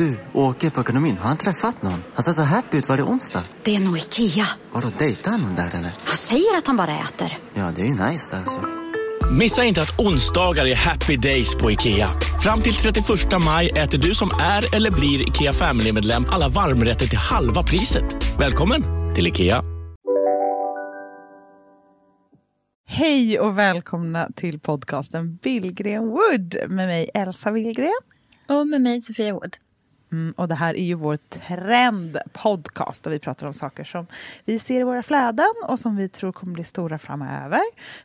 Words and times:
Du, 0.00 0.16
åker 0.32 0.70
på 0.70 0.80
ekonomin. 0.80 1.16
Har 1.16 1.28
han 1.28 1.36
träffat 1.36 1.82
någon? 1.82 2.02
Han 2.14 2.22
ser 2.22 2.32
så 2.32 2.42
happy 2.42 2.78
ut. 2.78 2.88
Var 2.88 2.96
det 2.96 3.02
onsdag? 3.02 3.42
Det 3.62 3.76
är 3.76 3.80
nog 3.80 3.98
Ikea. 3.98 4.46
Har 4.72 4.82
du 4.82 4.90
dejtat 4.98 5.40
någon 5.40 5.54
där 5.54 5.68
eller? 5.74 5.90
Han 6.04 6.16
säger 6.16 6.58
att 6.58 6.66
han 6.66 6.76
bara 6.76 6.98
äter. 6.98 7.38
Ja, 7.54 7.72
det 7.74 7.82
är 7.82 7.86
ju 7.86 7.90
nice 7.90 8.36
där 8.36 8.42
alltså. 8.42 8.60
Missa 9.38 9.64
inte 9.64 9.82
att 9.82 9.98
onsdagar 9.98 10.66
är 10.66 10.74
happy 10.74 11.16
days 11.16 11.54
på 11.54 11.70
IKEA. 11.70 12.08
Fram 12.42 12.60
till 12.60 12.74
31 12.74 13.06
maj 13.44 13.68
äter 13.68 13.98
du 13.98 14.14
som 14.14 14.30
är 14.40 14.74
eller 14.76 14.90
blir 14.90 15.28
IKEA 15.28 15.52
Family-medlem 15.52 16.26
alla 16.30 16.48
varmrätter 16.48 17.06
till 17.06 17.18
halva 17.18 17.62
priset. 17.62 18.38
Välkommen 18.38 18.82
till 19.14 19.26
IKEA. 19.26 19.62
Hej 22.86 23.40
och 23.40 23.58
välkomna 23.58 24.28
till 24.36 24.60
podcasten 24.60 25.36
Billgren 25.36 26.08
Wood 26.08 26.56
med 26.68 26.86
mig 26.86 27.10
Elsa 27.14 27.52
Billgren. 27.52 28.00
Och 28.48 28.66
med 28.66 28.80
mig 28.80 29.02
Sofia 29.02 29.34
Wood. 29.34 29.56
Mm, 30.12 30.34
och 30.36 30.48
det 30.48 30.54
här 30.54 30.76
är 30.76 30.84
ju 30.84 30.94
vår 30.94 31.16
trendpodcast 31.16 33.04
där 33.04 33.10
vi 33.10 33.18
pratar 33.18 33.46
om 33.46 33.54
saker 33.54 33.84
som 33.84 34.06
vi 34.44 34.58
ser 34.58 34.80
i 34.80 34.82
våra 34.82 35.02
flöden 35.02 35.52
och 35.68 35.78
som 35.78 35.96
vi 35.96 36.08
tror 36.08 36.32
kommer 36.32 36.52
bli 36.52 36.64
stora 36.64 36.98
framöver. 36.98 37.60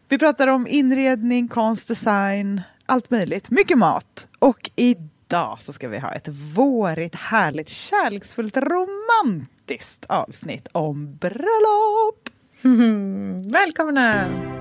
Vi 0.10 0.18
pratar 0.18 0.48
om 0.48 0.68
inredning, 0.68 1.48
konst, 1.48 1.88
design, 1.88 2.62
allt 2.86 3.10
möjligt. 3.12 3.50
Mycket 3.50 3.78
mat. 3.78 4.28
Och 4.40 4.72
idag 4.76 5.58
så 5.62 5.74
ska 5.74 5.88
vi 5.88 6.00
ha 6.00 6.12
ett 6.12 6.28
vårigt, 6.28 7.16
härligt, 7.16 7.70
kärleksfullt, 7.70 8.58
romantiskt 8.58 10.06
avsnitt 10.06 10.68
om 10.72 11.16
bröllop. 11.16 12.30
Mm, 12.64 13.50
välkomna! 13.52 14.55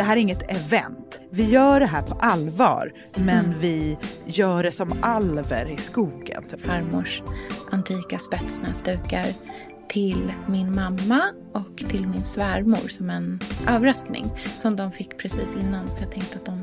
Det 0.00 0.04
här 0.04 0.16
är 0.16 0.20
inget 0.20 0.50
event. 0.50 1.20
Vi 1.30 1.50
gör 1.50 1.80
det 1.80 1.86
här 1.86 2.02
på 2.02 2.14
allvar, 2.20 2.92
men 3.14 3.44
mm. 3.44 3.58
vi 3.60 3.98
gör 4.26 4.62
det 4.62 4.72
som 4.72 4.92
alver 5.02 5.70
i 5.70 5.76
skogen. 5.76 6.44
Typ. 6.50 6.66
Farmors 6.66 7.22
antika 7.70 8.18
spetsnäsdukar 8.18 9.26
till 9.88 10.32
min 10.48 10.74
mamma 10.74 11.20
och 11.52 11.76
till 11.76 12.08
min 12.08 12.24
svärmor 12.24 12.88
som 12.88 13.10
en 13.10 13.40
överraskning 13.68 14.26
som 14.54 14.76
de 14.76 14.92
fick 14.92 15.18
precis 15.18 15.56
innan 15.60 15.88
för 15.88 16.00
jag 16.00 16.12
tänkte 16.12 16.38
att 16.38 16.46
de 16.46 16.62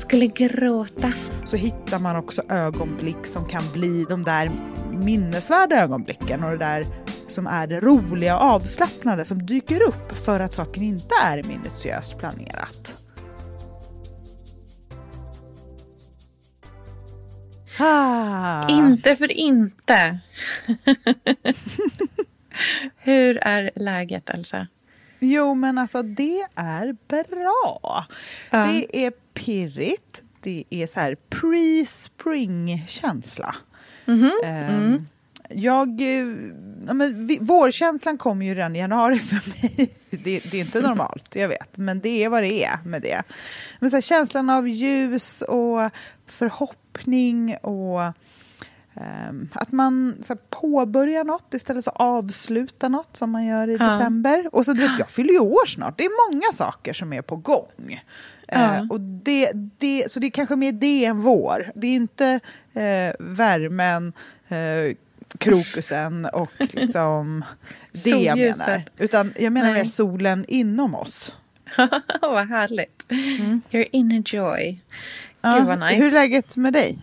skulle 0.00 0.26
gråta. 0.26 1.12
Så 1.44 1.56
hittar 1.56 1.98
man 1.98 2.16
också 2.16 2.42
ögonblick 2.48 3.26
som 3.26 3.44
kan 3.44 3.62
bli 3.72 4.06
de 4.08 4.22
där 4.22 4.50
minnesvärda 4.92 5.76
ögonblicken 5.82 6.44
och 6.44 6.50
det 6.50 6.58
där 6.58 6.84
som 7.28 7.46
är 7.46 7.66
det 7.66 7.80
roliga 7.80 8.36
och 8.36 8.42
avslappnade 8.42 9.24
som 9.24 9.46
dyker 9.46 9.82
upp 9.82 10.12
för 10.12 10.40
att 10.40 10.52
saken 10.52 10.82
inte 10.82 11.14
är 11.24 11.42
minutiöst 11.42 12.18
planerat. 12.18 12.96
Ah. 17.80 18.68
Inte 18.68 19.16
för 19.16 19.32
inte. 19.32 20.18
Hur 22.96 23.36
är 23.36 23.70
läget, 23.74 24.30
Elsa? 24.30 24.66
Jo, 25.18 25.54
men 25.54 25.78
alltså 25.78 26.02
det 26.02 26.46
är 26.54 26.96
bra. 27.08 28.04
Ja. 28.50 28.66
Det 28.66 29.06
är 29.06 29.12
pirrigt. 29.34 30.22
Det 30.40 30.64
är 30.70 30.86
så 30.86 31.00
här 31.00 31.16
pre-spring-känsla. 31.30 33.56
Mm 34.06 34.20
-hmm. 34.20 34.32
um, 34.42 34.48
mm 34.84 35.06
jag, 35.48 36.00
eh, 36.00 36.26
ja, 36.86 36.94
men 36.94 37.26
vi, 37.26 37.38
vårkänslan 37.40 38.18
kommer 38.18 38.46
ju 38.46 38.54
redan 38.54 38.76
i 38.76 38.78
januari 38.78 39.18
för 39.18 39.48
mig. 39.48 39.94
Det, 40.10 40.40
det, 40.50 40.54
är 40.54 40.60
inte 40.60 40.80
normalt, 40.80 41.36
jag 41.36 41.48
vet, 41.48 41.76
men 41.76 42.00
det 42.00 42.24
är 42.24 42.28
vad 42.28 42.42
det 42.42 42.64
är 42.64 42.78
med 42.84 43.02
det. 43.02 43.22
Men 43.80 43.90
så 43.90 43.96
här, 43.96 44.00
känslan 44.00 44.50
av 44.50 44.68
ljus 44.68 45.42
och 45.42 45.90
förhoppning 46.26 47.56
och 47.56 48.00
um, 48.94 49.48
att 49.52 49.72
man 49.72 50.18
så 50.22 50.32
här, 50.32 50.40
påbörjar 50.50 51.24
något 51.24 51.54
istället 51.54 51.84
för 51.84 51.90
att 51.90 52.00
avsluta 52.00 52.88
något 52.88 53.16
som 53.16 53.30
man 53.30 53.46
gör 53.46 53.70
i 53.70 53.76
ja. 53.80 53.84
december. 53.84 54.48
Och 54.52 54.64
så, 54.64 54.72
du 54.72 54.80
vet, 54.80 54.98
jag 54.98 55.10
fyller 55.10 55.32
ju 55.32 55.38
år 55.38 55.66
snart, 55.66 55.98
det 55.98 56.04
är 56.04 56.32
många 56.32 56.52
saker 56.52 56.92
som 56.92 57.12
är 57.12 57.22
på 57.22 57.36
gång. 57.36 58.02
Ja. 58.46 58.80
Uh, 58.80 58.90
och 58.90 59.00
det, 59.00 59.50
det, 59.78 60.10
så 60.10 60.20
det 60.20 60.26
är 60.26 60.30
kanske 60.30 60.56
mer 60.56 60.72
det 60.72 61.04
än 61.04 61.20
vår. 61.20 61.72
Det 61.74 61.86
är 61.86 61.94
inte 61.94 62.40
uh, 62.76 63.12
värmen, 63.18 64.12
uh, 64.52 64.94
krokusen 65.38 66.24
och 66.24 66.50
liksom 66.58 67.44
det 67.92 68.10
jag 68.10 68.38
menar. 68.38 68.84
Utan 68.98 69.34
jag 69.38 69.52
menar 69.52 69.72
med 69.72 69.88
solen 69.88 70.44
inom 70.48 70.94
oss. 70.94 71.34
vad 72.20 72.48
härligt. 72.48 73.04
Mm. 73.08 73.60
Your 73.70 73.86
inner 73.92 74.22
joy. 74.26 74.80
Ja, 75.40 75.56
Gud 75.58 75.66
vad 75.66 75.80
nice. 75.80 75.94
Hur 75.94 76.06
är 76.06 76.10
läget 76.10 76.56
med 76.56 76.72
dig? 76.72 76.98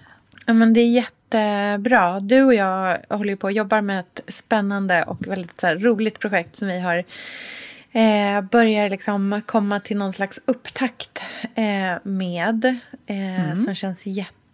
Ja, 0.45 0.53
men 0.53 0.73
det 0.73 0.79
är 0.79 0.91
jättebra. 0.91 2.19
Du 2.19 2.43
och 2.43 2.53
jag 2.53 2.97
håller 3.09 3.35
på 3.35 3.47
och 3.47 3.51
jobbar 3.51 3.81
med 3.81 3.99
ett 3.99 4.19
spännande 4.27 5.03
och 5.03 5.27
väldigt 5.27 5.61
här, 5.61 5.75
roligt 5.75 6.19
projekt 6.19 6.55
som 6.55 6.67
vi 6.67 6.79
har 6.79 7.03
eh, 7.91 8.41
börjar 8.41 8.89
liksom 8.89 9.41
komma 9.45 9.79
till 9.79 9.97
någon 9.97 10.13
slags 10.13 10.39
upptakt 10.45 11.19
eh, 11.55 11.97
med. 12.03 12.65
Eh, 13.05 13.45
mm. 13.45 13.57
Som 13.57 13.75
känns 13.75 14.07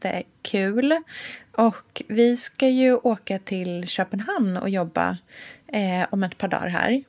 jättekul. 0.08 0.96
Och 1.52 2.04
vi 2.08 2.38
ska 2.38 2.68
ju 2.68 2.96
åka 2.96 3.40
till 3.40 3.88
Köpenhamn 3.88 4.58
och 4.58 4.70
jobba 4.70 5.18
eh, 5.68 6.08
om 6.10 6.24
ett 6.24 6.38
par 6.38 6.48
dagar 6.48 6.68
här. 6.68 7.04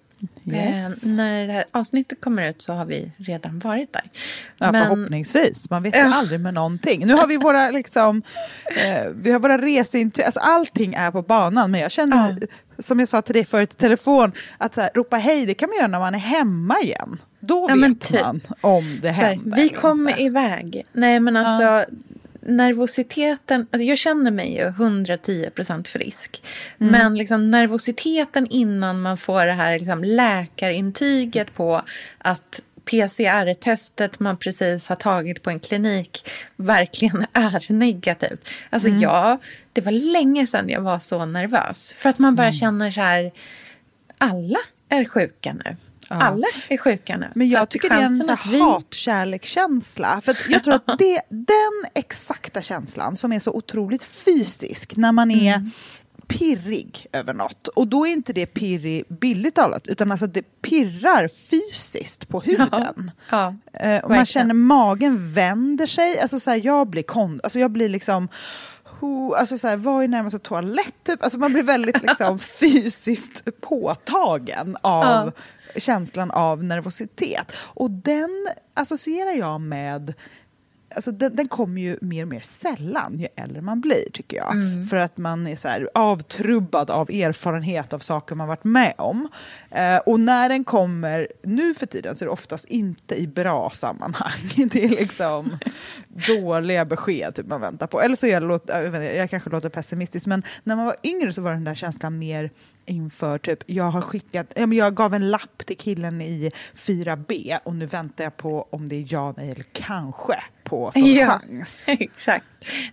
Yes. 0.47 1.05
Eh, 1.05 1.11
när 1.13 1.47
det 1.47 1.53
här 1.53 1.65
avsnittet 1.71 2.21
kommer 2.21 2.49
ut 2.49 2.63
så 2.63 2.73
har 2.73 2.85
vi 2.85 3.13
redan 3.17 3.59
varit 3.59 3.93
där. 3.93 4.11
Ja, 4.59 4.73
Men, 4.73 4.83
förhoppningsvis. 4.83 5.71
Man 5.71 5.83
vet 5.83 5.95
ju 5.95 5.99
ja. 5.99 6.15
aldrig 6.15 6.41
med 6.41 6.55
någonting. 6.55 7.07
Nu 7.07 7.15
har 7.15 7.27
vi 7.27 7.37
våra, 7.37 7.71
liksom, 7.81 8.23
eh, 8.77 9.13
vi 9.15 9.33
har 9.33 9.41
våra 9.41 9.59
reseintyg. 9.59 10.25
Alltså, 10.25 10.41
allting 10.41 10.95
är 10.95 11.11
på 11.11 11.23
banan. 11.23 11.71
Men 11.71 11.81
jag 11.81 11.91
känner, 11.91 12.37
ja. 12.41 12.47
som 12.79 12.99
jag 12.99 13.09
sa 13.09 13.23
till 13.23 13.35
dig 13.35 13.45
förut 13.45 13.73
i 13.73 13.77
telefon, 13.77 14.33
att 14.59 14.77
här, 14.77 14.91
ropa 14.95 15.17
hej 15.17 15.47
det 15.47 15.55
kan 15.55 15.69
man 15.69 15.77
göra 15.77 15.89
när 15.89 15.99
man 15.99 16.15
är 16.15 16.19
hemma 16.19 16.81
igen. 16.81 17.19
Då 17.41 17.67
ja, 17.71 17.75
vet 17.75 18.01
typ. 18.01 18.21
man 18.21 18.41
om 18.61 18.99
det 19.03 19.11
händer. 19.11 19.57
Vi 19.57 19.69
kommer 19.69 20.21
iväg. 20.21 20.87
Nej 20.93 21.21
men 21.21 21.37
alltså 21.37 21.95
nervositeten, 22.43 23.67
alltså 23.71 23.85
jag 23.85 23.99
känner 23.99 24.31
mig 24.31 24.55
ju 24.55 24.69
110% 24.69 25.89
frisk. 25.89 26.43
Mm. 26.81 26.93
Men 26.93 27.15
liksom 27.19 27.51
nervositeten 27.51 28.47
innan 28.47 29.01
man 29.03 29.19
får 29.19 29.47
det 29.47 29.53
här 29.53 29.79
liksom 29.79 30.05
läkarintyget 30.05 31.55
på 31.55 31.83
att 32.19 32.61
PCR-testet 32.85 34.21
man 34.21 34.37
precis 34.37 34.89
har 34.89 34.97
tagit 34.97 35.43
på 35.43 35.51
en 35.51 35.61
klinik 35.61 36.31
verkligen 36.57 37.27
är 37.33 37.73
negativt. 37.73 38.49
Alltså 38.71 38.89
mm. 38.89 39.01
jag, 39.01 39.39
det 39.73 39.81
var 39.81 39.93
länge 39.93 40.47
sedan 40.47 40.69
jag 40.69 40.81
var 40.81 40.99
så 40.99 41.27
nervös. 41.27 41.95
För 41.99 42.09
att 42.09 42.19
man 42.19 42.37
bara 42.37 42.47
mm. 42.47 42.53
känner 42.53 42.91
så 42.91 43.01
här, 43.01 43.33
alla 44.19 44.59
är 44.89 45.05
sjuka 45.05 45.53
nu. 45.53 45.77
Ja. 46.09 46.17
Alla 46.17 46.47
är 46.69 46.77
sjuka 46.77 47.17
nu. 47.17 47.29
Men 47.35 47.49
jag 47.49 47.69
tycker 47.69 47.89
det 47.89 47.95
är 47.95 48.03
en 48.03 48.37
vi... 48.51 48.61
hatkärlekskänsla. 48.61 50.21
För 50.21 50.37
jag 50.49 50.65
tror 50.65 50.75
att 50.75 50.99
det, 50.99 51.23
den 51.29 51.91
exakta 51.95 52.63
känslan 52.63 53.17
som 53.17 53.33
är 53.33 53.39
så 53.39 53.53
otroligt 53.53 54.05
fysisk 54.05 54.97
när 54.97 55.13
man 55.13 55.31
är 55.31 55.55
mm. 55.55 55.71
pirrig 56.27 57.07
över 57.13 57.35
något. 57.35 57.69
Och 57.69 57.89
då 57.89 58.07
är 58.07 58.11
inte 58.11 58.33
det 58.33 58.47
pirrig 58.47 59.05
billigt 59.09 59.55
talat, 59.55 59.87
utan 59.87 60.13
alltså 60.13 60.27
det 60.27 60.43
pirrar 60.63 61.29
fysiskt 61.29 62.29
på 62.29 62.41
huden. 62.41 63.11
Ja. 63.31 63.55
Ja, 63.73 63.81
eh, 63.87 64.05
och 64.05 64.11
man 64.11 64.27
känner 64.27 64.55
magen 64.55 65.33
vänder 65.33 65.87
sig. 65.87 66.21
Alltså 66.21 66.41
så 66.41 66.51
här, 66.51 66.61
jag 66.65 66.89
blir 66.89 67.03
kon... 67.03 67.41
Alltså 67.43 67.59
jag 67.59 67.71
blir 67.71 67.89
liksom 67.89 68.29
alltså 69.37 69.59
så 69.59 69.69
här, 69.69 69.77
vad 69.77 70.05
är 70.05 70.09
närmaste 70.09 70.39
toalett? 70.39 70.95
Typ? 71.05 71.23
Alltså 71.23 71.39
man 71.39 71.53
blir 71.53 71.63
väldigt 71.63 72.03
liksom, 72.09 72.39
fysiskt 72.39 73.61
påtagen 73.61 74.77
av 74.81 75.33
känslan 75.77 76.31
av 76.31 76.65
nervositet. 76.65 77.53
Och 77.57 77.91
den 77.91 78.49
associerar 78.75 79.33
jag 79.33 79.61
med 79.61 80.15
alltså 80.97 81.13
den, 81.13 81.37
den 81.37 81.49
kommer 81.49 81.81
ju 81.81 81.99
mer 82.01 82.23
och 82.23 82.29
mer 82.29 82.41
sällan 82.41 83.19
ju 83.19 83.29
äldre 83.37 83.61
man 83.61 83.81
blir, 83.81 84.11
tycker 84.13 84.37
jag. 84.37 84.53
Mm. 84.53 84.87
För 84.87 84.97
att 84.97 85.19
man 85.19 85.47
är 85.47 85.57
så 85.57 85.69
här 85.69 85.91
avtrubbad 85.95 86.91
av 86.91 87.11
erfarenhet 87.11 87.93
av 87.93 87.99
saker 87.99 88.35
man 88.35 88.49
varit 88.49 88.65
med 88.65 88.95
om. 88.99 89.29
Eh, 89.71 89.97
och 89.97 90.21
när 90.21 90.49
den 90.49 90.65
kommer 90.65 91.29
nu 91.43 91.75
för 91.75 91.87
tiden 91.87 92.17
så 92.17 92.25
är 92.25 92.27
det 92.27 92.33
oftast 92.33 92.65
inte 92.65 93.21
i 93.21 93.27
bra 93.27 93.71
sammanhang. 93.71 94.33
Det 94.73 94.85
är 94.85 94.89
liksom 94.89 95.59
dåliga 96.29 96.85
besked 96.85 97.35
typ, 97.35 97.47
man 97.47 97.61
väntar 97.61 97.87
på. 97.87 98.01
Eller 98.01 98.17
så 98.17 98.27
är 98.27 98.31
jag, 98.31 98.43
låt, 98.43 98.65
jag, 98.67 98.91
vet 98.91 99.17
jag 99.17 99.31
kanske 99.31 99.51
låter 99.51 99.69
pessimistisk, 99.69 100.27
men 100.27 100.43
när 100.65 100.77
man 100.77 100.87
var 100.87 100.97
yngre 101.03 101.33
så 101.33 101.43
var 101.43 101.53
den 101.53 101.65
där 101.65 101.75
känslan 101.75 102.19
mer 102.19 102.51
inför 102.87 103.39
typ, 103.39 103.59
jag 103.67 103.91
har 103.91 104.01
skickat, 104.01 104.53
jag 104.57 104.95
gav 104.95 105.15
en 105.15 105.31
lapp 105.31 105.67
till 105.67 105.77
killen 105.79 106.21
i 106.23 106.51
4B 106.75 107.59
och 107.65 107.75
nu 107.75 107.87
väntar 107.87 108.25
jag 108.25 108.37
på 108.37 108.69
om 108.71 108.89
det 108.89 108.97
är 108.97 109.07
ja, 109.09 109.35
nej 109.37 109.51
eller 109.51 109.65
kanske 109.73 110.35
på 110.65 110.93
en 110.95 111.13
Ja. 111.15 111.27
chans. 111.49 111.89
Exakt. 112.01 112.45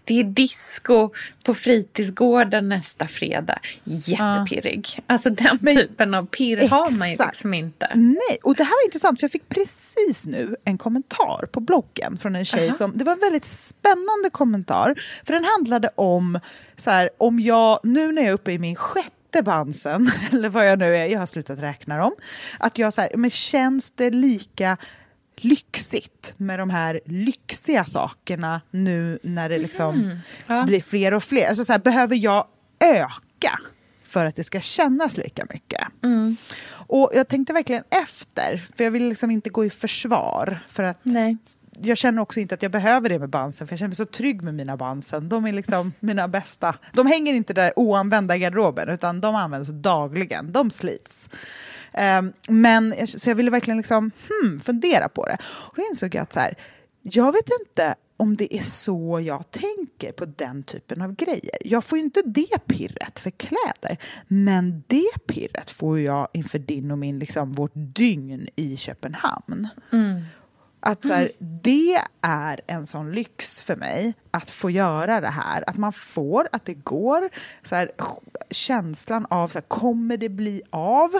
Det 0.03 0.19
är 0.19 0.23
disco 0.23 1.09
på 1.43 1.53
fritidsgården 1.53 2.69
nästa 2.69 3.07
fredag. 3.07 3.59
Jättepirrig. 3.83 4.99
Alltså 5.07 5.29
den 5.29 5.57
Men- 5.61 5.75
typen 5.75 6.13
av 6.13 6.25
pirr 6.25 6.67
har 6.69 6.91
man 6.99 7.11
ju 7.11 7.17
liksom 7.27 7.53
inte. 7.53 7.91
Nej, 7.95 8.37
och 8.43 8.55
det 8.55 8.63
här 8.63 8.71
var 8.71 8.85
intressant 8.85 9.19
för 9.19 9.23
jag 9.23 9.31
fick 9.31 9.49
precis 9.49 10.25
nu 10.25 10.55
en 10.65 10.77
kommentar 10.77 11.45
på 11.51 11.59
bloggen 11.59 12.17
från 12.17 12.35
en 12.35 12.45
tjej 12.45 12.67
Aha. 12.67 12.75
som, 12.77 12.91
det 12.97 13.03
var 13.03 13.13
en 13.13 13.19
väldigt 13.19 13.45
spännande 13.45 14.29
kommentar, 14.31 14.95
för 15.25 15.33
den 15.33 15.43
handlade 15.57 15.89
om 15.95 16.39
så 16.77 16.89
här, 16.91 17.09
om 17.17 17.39
jag, 17.39 17.79
nu 17.83 18.11
när 18.11 18.21
jag 18.21 18.29
är 18.29 18.33
uppe 18.33 18.51
i 18.51 18.59
min 18.59 18.75
sjätte 18.75 19.09
bansen, 19.43 20.11
eller 20.31 20.49
vad 20.49 20.67
jag 20.69 20.79
nu 20.79 20.95
är, 20.95 21.05
jag 21.05 21.19
har 21.19 21.25
slutat 21.25 21.59
räkna 21.59 21.97
dem, 21.97 22.11
att 22.59 22.77
jag 22.77 22.93
så 22.93 23.01
här, 23.01 23.11
men 23.15 23.29
känns 23.29 23.91
det 23.91 24.09
lika 24.09 24.77
lyxigt 25.37 26.33
med 26.37 26.59
de 26.59 26.69
här 26.69 26.99
lyxiga 27.05 27.85
sakerna 27.85 28.61
nu 28.71 29.19
när 29.23 29.49
det 29.49 29.57
liksom 29.57 30.19
Ja. 30.47 30.63
blir 30.63 30.81
fler 30.81 31.13
och 31.13 31.23
fler? 31.23 31.47
Alltså 31.47 31.65
så 31.65 31.71
här, 31.71 31.79
behöver 31.79 32.15
jag 32.15 32.47
öka 32.79 33.59
för 34.03 34.25
att 34.25 34.35
det 34.35 34.43
ska 34.43 34.59
kännas 34.59 35.17
lika 35.17 35.45
mycket? 35.49 35.81
Och 36.87 37.11
jag 37.13 37.27
tänkte 37.27 37.53
verkligen 37.53 37.83
efter, 37.89 38.67
för 38.77 38.83
jag 38.83 38.91
vill 38.91 39.09
liksom 39.09 39.31
inte 39.31 39.49
gå 39.49 39.65
i 39.65 39.69
försvar. 39.69 40.59
För 40.67 40.83
att 40.83 40.99
Nej. 41.03 41.37
Jag 41.81 41.97
känner 41.97 42.21
också 42.21 42.39
inte 42.39 42.55
att 42.55 42.61
jag 42.61 42.71
behöver 42.71 43.09
det 43.09 43.19
med 43.19 43.29
bansen, 43.29 43.67
för 43.67 43.73
jag 43.73 43.79
känner 43.79 43.89
mig 43.89 43.95
så 43.95 44.05
trygg 44.05 44.41
med 44.41 44.53
mina 44.53 44.77
bansen. 44.77 45.29
De 45.29 45.45
är 45.45 45.53
liksom 45.53 45.93
mina 45.99 46.27
bästa. 46.27 46.75
De 46.93 47.07
hänger 47.07 47.33
inte 47.33 47.53
där 47.53 47.73
oanvända 47.75 48.35
i 48.35 48.39
garderoben, 48.39 48.89
utan 48.89 49.21
de 49.21 49.35
används 49.35 49.69
dagligen. 49.69 50.51
De 50.51 50.71
slits. 50.71 51.29
Ehm, 51.91 52.33
men, 52.47 53.07
så 53.07 53.29
jag 53.29 53.35
ville 53.35 53.51
verkligen 53.51 53.77
liksom, 53.77 54.11
hmm, 54.29 54.59
fundera 54.59 55.09
på 55.09 55.25
det. 55.25 55.37
Och 55.43 55.73
då 55.75 55.81
insåg 55.89 56.15
jag 56.15 56.21
att 56.21 56.33
så 56.33 56.39
här, 56.39 56.55
jag 57.01 57.31
vet 57.31 57.49
inte 57.61 57.95
om 58.17 58.35
det 58.35 58.55
är 58.55 58.63
så 58.63 59.19
jag 59.19 59.51
tänker 59.51 60.11
på 60.11 60.25
den 60.25 60.63
typen 60.63 61.01
av 61.01 61.15
grejer. 61.15 61.57
Jag 61.61 61.83
får 61.83 61.97
ju 61.97 62.03
inte 62.03 62.21
det 62.25 62.67
pirret 62.67 63.19
för 63.19 63.29
kläder, 63.29 63.97
men 64.27 64.83
det 64.87 65.25
pirret 65.27 65.69
får 65.69 65.99
jag 65.99 66.27
inför 66.33 66.59
din 66.59 66.91
och 66.91 66.97
min, 66.97 67.19
liksom, 67.19 67.51
vårt 67.51 67.71
dygn 67.73 68.47
i 68.55 68.77
Köpenhamn. 68.77 69.67
Att 70.79 71.05
så 71.05 71.13
här, 71.13 71.31
det 71.39 72.01
är 72.21 72.61
en 72.67 72.87
sån 72.87 73.11
lyx 73.11 73.63
för 73.63 73.75
mig 73.75 74.13
att 74.31 74.49
få 74.49 74.69
göra 74.69 75.21
det 75.21 75.27
här. 75.27 75.69
Att 75.69 75.77
man 75.77 75.93
får, 75.93 76.47
att 76.51 76.65
det 76.65 76.73
går. 76.73 77.29
Så 77.63 77.75
här, 77.75 77.91
känslan 78.51 79.25
av, 79.29 79.47
så 79.47 79.53
här, 79.53 79.65
kommer 79.67 80.17
det 80.17 80.29
bli 80.29 80.61
av? 80.69 81.11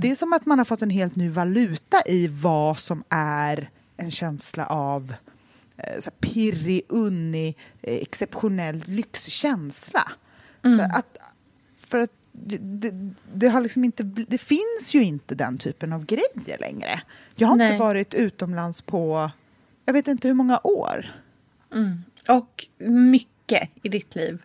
Det 0.00 0.10
är 0.10 0.14
som 0.14 0.32
att 0.32 0.46
man 0.46 0.58
har 0.58 0.64
fått 0.64 0.82
en 0.82 0.90
helt 0.90 1.16
ny 1.16 1.28
valuta 1.28 2.02
i 2.06 2.28
vad 2.28 2.78
som 2.78 3.04
är 3.08 3.70
en 3.96 4.10
känsla 4.10 4.66
av 4.66 5.14
eh, 5.76 6.00
så 6.00 6.10
här, 6.10 6.16
pirrig, 6.32 6.82
unnig, 6.88 7.58
eh, 7.82 7.94
exceptionell 7.96 8.84
lyxkänsla. 8.86 10.12
Så 10.62 10.82
här, 10.82 10.98
att, 10.98 11.18
för 11.78 11.98
att 11.98 12.12
det, 12.46 13.12
det, 13.34 13.48
har 13.48 13.60
liksom 13.60 13.84
inte, 13.84 14.02
det 14.02 14.38
finns 14.38 14.94
ju 14.94 15.04
inte 15.04 15.34
den 15.34 15.58
typen 15.58 15.92
av 15.92 16.04
grejer 16.06 16.58
längre. 16.60 17.00
Jag 17.36 17.48
har 17.48 17.56
Nej. 17.56 17.70
inte 17.72 17.80
varit 17.80 18.14
utomlands 18.14 18.82
på, 18.82 19.30
jag 19.84 19.92
vet 19.92 20.08
inte 20.08 20.28
hur 20.28 20.34
många 20.34 20.60
år. 20.64 21.06
Och 22.28 22.66
mycket 22.88 23.70
i 23.82 23.88
ditt 23.88 24.14
liv, 24.14 24.42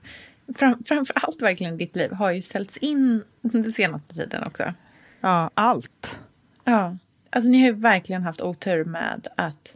fram, 0.56 0.84
framför 0.84 1.13
allt 1.18 1.42
verkligen 1.42 1.74
i 1.74 1.78
ditt 1.78 1.95
liv, 1.95 2.12
har 2.12 2.31
ju 2.31 2.42
ställts 2.42 2.78
in 2.78 3.24
den 3.42 3.74
senaste 3.74 4.16
tiden 4.16 4.44
också. 4.44 4.74
Ja, 5.22 5.50
allt. 5.54 6.19
Ja, 6.63 6.98
alltså 7.30 7.50
ni 7.50 7.60
har 7.60 7.66
ju 7.68 7.74
verkligen 7.74 8.24
haft 8.24 8.42
otur 8.42 8.86
med 8.86 9.28
att 9.38 9.75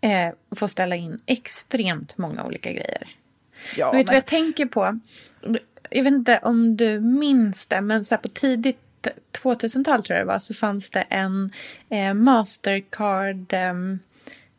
eh, 0.00 0.56
få 0.56 0.68
ställa 0.68 0.96
in 0.96 1.20
extremt 1.26 2.18
många 2.18 2.44
olika 2.44 2.72
grejer. 2.72 3.08
Ja, 3.76 3.86
Men 3.86 3.96
vet 3.96 4.06
men- 4.06 4.12
vad 4.12 4.16
jag 4.16 4.26
tänker 4.26 4.66
på? 4.66 5.00
Jag 5.90 6.04
vet 6.04 6.12
inte 6.12 6.40
om 6.42 6.76
du 6.76 7.00
minns 7.00 7.66
det, 7.66 7.80
men 7.80 8.04
så 8.04 8.16
på 8.16 8.28
tidigt 8.28 8.78
2000-tal 9.42 10.02
tror 10.02 10.18
jag 10.18 10.26
det 10.26 10.32
var, 10.32 10.38
så 10.38 10.54
fanns 10.54 10.90
det 10.90 11.00
en 11.00 11.52
eh, 11.90 12.14
Mastercard 12.14 13.52
ehm, 13.52 13.98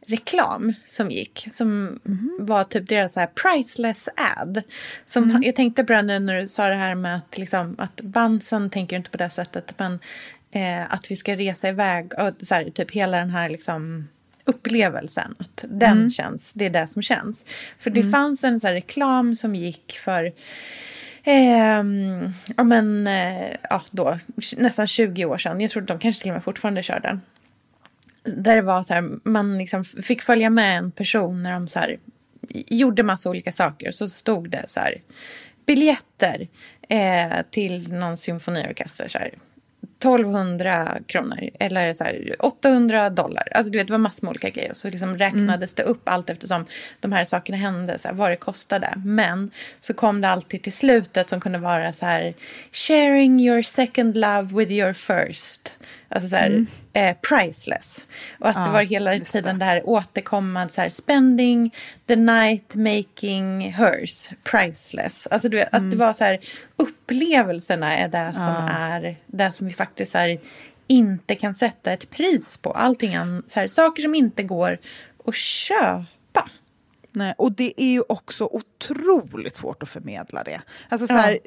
reklam 0.09 0.73
som 0.87 1.11
gick. 1.11 1.47
Som 1.53 1.99
var 2.39 2.63
typ 2.63 2.89
deras 2.89 3.13
så 3.13 3.19
här 3.19 3.27
priceless 3.27 4.09
ad. 4.15 4.61
Som, 5.07 5.43
Jag 5.43 5.55
tänkte 5.55 5.83
på 5.83 5.93
det 5.93 6.01
nu 6.01 6.19
när 6.19 6.41
du 6.41 6.47
sa 6.47 6.67
det 6.67 6.75
här 6.75 6.95
med 6.95 7.15
att, 7.15 7.37
liksom, 7.37 7.75
att 7.77 8.01
Bansen 8.01 8.69
tänker 8.69 8.95
inte 8.95 9.09
på 9.09 9.17
det 9.17 9.29
sättet. 9.29 9.73
Men 9.77 9.99
eh, 10.51 10.93
att 10.93 11.11
vi 11.11 11.15
ska 11.15 11.35
resa 11.35 11.69
iväg 11.69 12.13
och 12.13 12.47
så 12.47 12.53
här, 12.53 12.69
typ 12.69 12.91
hela 12.91 13.17
den 13.17 13.29
här 13.29 13.49
liksom 13.49 14.07
upplevelsen. 14.43 15.35
Att 15.39 15.65
den 15.67 16.11
känns, 16.11 16.51
det 16.53 16.65
är 16.65 16.69
det 16.69 16.87
som 16.87 17.01
känns. 17.01 17.45
För 17.79 17.89
det 17.89 18.11
fanns 18.11 18.43
en 18.43 18.59
så 18.59 18.67
reklam 18.67 19.35
som 19.35 19.55
gick 19.55 19.99
för 20.03 20.33
Eh, 21.29 21.83
ja, 22.57 22.63
men, 22.63 23.07
eh, 23.07 23.55
ja, 23.69 23.81
då, 23.91 24.17
nästan 24.57 24.87
20 24.87 25.25
år 25.25 25.37
sedan. 25.37 25.61
Jag 25.61 25.71
tror 25.71 25.83
de 25.83 25.99
kanske 25.99 26.21
till 26.21 26.31
och 26.31 26.35
med 26.35 26.43
fortfarande 26.43 26.83
kör 26.83 26.99
den. 26.99 27.21
Där 28.23 28.55
det 28.55 28.61
var 28.61 28.83
så 28.83 28.93
här, 28.93 29.09
man 29.23 29.57
liksom 29.57 29.85
fick 29.85 30.21
följa 30.21 30.49
med 30.49 30.77
en 30.77 30.91
person 30.91 31.43
när 31.43 31.51
de 31.51 31.67
så 31.67 31.79
här, 31.79 31.97
gjorde 32.49 33.03
massa 33.03 33.29
olika 33.29 33.51
saker. 33.51 33.91
Så 33.91 34.09
stod 34.09 34.49
det 34.49 34.65
så 34.67 34.79
här, 34.79 35.01
biljetter 35.65 36.47
eh, 36.89 37.41
till 37.51 37.91
någon 37.93 38.17
symfoniorkester. 38.17 39.07
Så 39.07 39.17
här, 39.17 39.33
1200 39.99 40.97
kronor 41.07 41.49
eller 41.59 41.93
så 41.93 42.03
här, 42.03 42.35
800 42.39 43.09
dollar. 43.09 43.47
Alltså 43.51 43.71
du 43.71 43.77
vet, 43.77 43.87
det 43.87 43.93
var 43.93 43.97
massor 43.97 44.25
med 44.25 44.29
olika 44.29 44.49
grejer. 44.49 44.73
Så 44.73 44.89
liksom 44.89 45.17
räknades 45.17 45.73
det 45.73 45.83
upp 45.83 46.09
allt 46.09 46.29
eftersom 46.29 46.65
de 46.99 47.11
här 47.11 47.25
sakerna 47.25 47.57
hände, 47.57 47.99
så 47.99 48.07
här, 48.07 48.15
vad 48.15 48.31
det 48.31 48.35
kostade. 48.35 48.93
Men 49.05 49.51
så 49.81 49.93
kom 49.93 50.21
det 50.21 50.29
alltid 50.29 50.61
till 50.61 50.73
slutet 50.73 51.29
som 51.29 51.41
kunde 51.41 51.57
vara 51.59 51.93
så 51.93 52.05
här 52.05 52.33
sharing 52.71 53.39
your 53.39 53.61
second 53.61 54.17
love 54.17 54.49
with 54.53 54.71
your 54.71 54.94
first. 54.94 55.73
Alltså 56.09 56.30
så 56.30 56.35
här, 56.35 56.66
eh, 56.94 57.16
priceless. 57.30 58.06
Och 58.39 58.49
att 58.49 58.56
det 58.56 58.61
Ja, 58.61 58.71
var 58.71 58.81
hela 58.81 59.19
tiden 59.19 59.59
det 59.59 59.66
här 59.66 59.81
återkommande 59.89 60.73
så 60.73 60.81
här 60.81 60.89
spending 60.89 61.75
the 62.07 62.16
night 62.16 62.75
making 62.75 63.71
hers 63.73 64.30
priceless. 64.44 65.28
Alltså 65.31 65.49
du 65.49 65.57
vet, 65.57 65.73
att 65.73 65.92
det 65.92 65.97
var 65.97 66.13
så 66.13 66.23
här 66.23 66.39
upplevelserna 66.75 67.97
är 67.97 68.07
det 68.07 68.31
som 68.33 68.69
är 68.71 69.16
det 69.25 69.51
som 69.51 69.68
vi 69.68 69.73
faktiskt 69.73 70.13
här, 70.13 70.39
inte 70.87 71.35
kan 71.35 71.56
sätta 71.56 71.92
ett 71.92 72.09
pris 72.09 72.57
på. 72.57 72.71
Allting 72.71 73.16
an, 73.16 73.44
så 73.47 73.59
här, 73.59 73.68
saker 73.68 74.04
som 74.04 74.16
inte 74.16 74.44
går 74.44 74.78
att 75.25 75.35
köpa. 75.35 76.06
Nej, 77.11 77.33
och 77.37 77.51
det 77.51 77.81
är 77.81 77.92
ju 77.92 78.04
också 78.09 78.49
otroligt 78.51 79.56
svårt 79.56 79.83
att 79.83 79.89
förmedla 79.89 80.44
det. 80.44 80.61
Alltså 80.89 81.07
så 81.07 81.13
här, 81.13 81.39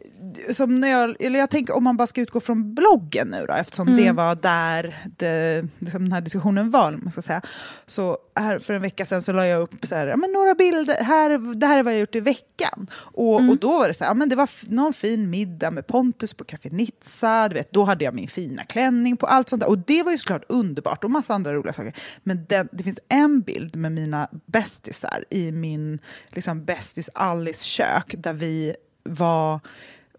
som 0.50 0.80
när 0.80 0.88
jag, 0.88 1.22
eller 1.22 1.38
jag 1.38 1.50
tänker 1.50 1.76
om 1.76 1.84
man 1.84 1.96
bara 1.96 2.06
ska 2.06 2.20
utgå 2.20 2.40
från 2.40 2.74
bloggen 2.74 3.28
nu 3.28 3.46
då, 3.46 3.52
eftersom 3.52 3.96
det 3.96 4.12
var 4.12 4.34
där 4.34 4.98
det, 5.16 5.64
liksom 5.78 6.04
den 6.04 6.12
här 6.12 6.20
diskussionen 6.20 6.70
var, 6.70 6.92
man 6.92 7.12
ska 7.12 7.22
säga. 7.22 7.42
Så 7.86 8.18
här 8.34 8.58
för 8.58 8.74
en 8.74 8.82
vecka 8.82 9.04
sedan 9.04 9.22
så 9.22 9.32
la 9.32 9.46
jag 9.46 9.62
upp 9.62 9.86
så 9.86 9.94
här, 9.94 10.06
ja, 10.06 10.16
men 10.16 10.32
några 10.32 10.54
bilder, 10.54 11.04
här, 11.04 11.54
det 11.54 11.66
här 11.66 11.78
är 11.78 11.82
vad 11.82 11.92
jag 11.92 12.00
gjort 12.00 12.14
i 12.14 12.20
veckan. 12.20 12.86
Och, 12.94 13.34
och 13.34 13.58
då 13.58 13.78
var 13.78 13.88
det 13.88 13.94
så 13.94 14.04
här, 14.04 14.10
ja, 14.10 14.14
men 14.14 14.28
det 14.28 14.36
var 14.36 14.50
någon 14.62 14.92
fin 14.92 15.30
middag 15.30 15.70
med 15.70 15.86
Pontus 15.86 16.34
på 16.34 16.44
Café 16.44 16.68
Nizza, 16.70 17.48
du 17.48 17.54
vet, 17.54 17.72
då 17.72 17.84
hade 17.84 18.04
jag 18.04 18.14
min 18.14 18.28
fina 18.28 18.64
klänning 18.64 19.16
på, 19.16 19.26
allt 19.26 19.48
sånt 19.48 19.60
där. 19.60 19.68
Och 19.68 19.78
det 19.78 20.02
var 20.02 20.12
ju 20.12 20.18
såklart 20.18 20.44
underbart 20.48 21.04
och 21.04 21.10
massa 21.10 21.34
andra 21.34 21.54
roliga 21.54 21.72
saker. 21.72 21.94
Men 22.22 22.46
den, 22.48 22.68
det 22.72 22.82
finns 22.82 22.98
en 23.08 23.40
bild 23.40 23.76
med 23.76 23.92
mina 23.92 24.28
bästisar 24.46 25.24
i 25.30 25.51
min 25.52 25.98
liksom, 26.28 26.64
bästis 26.64 27.10
Alice 27.14 27.64
kök 27.64 28.14
där 28.18 28.32
vi 28.32 28.76
var 29.02 29.60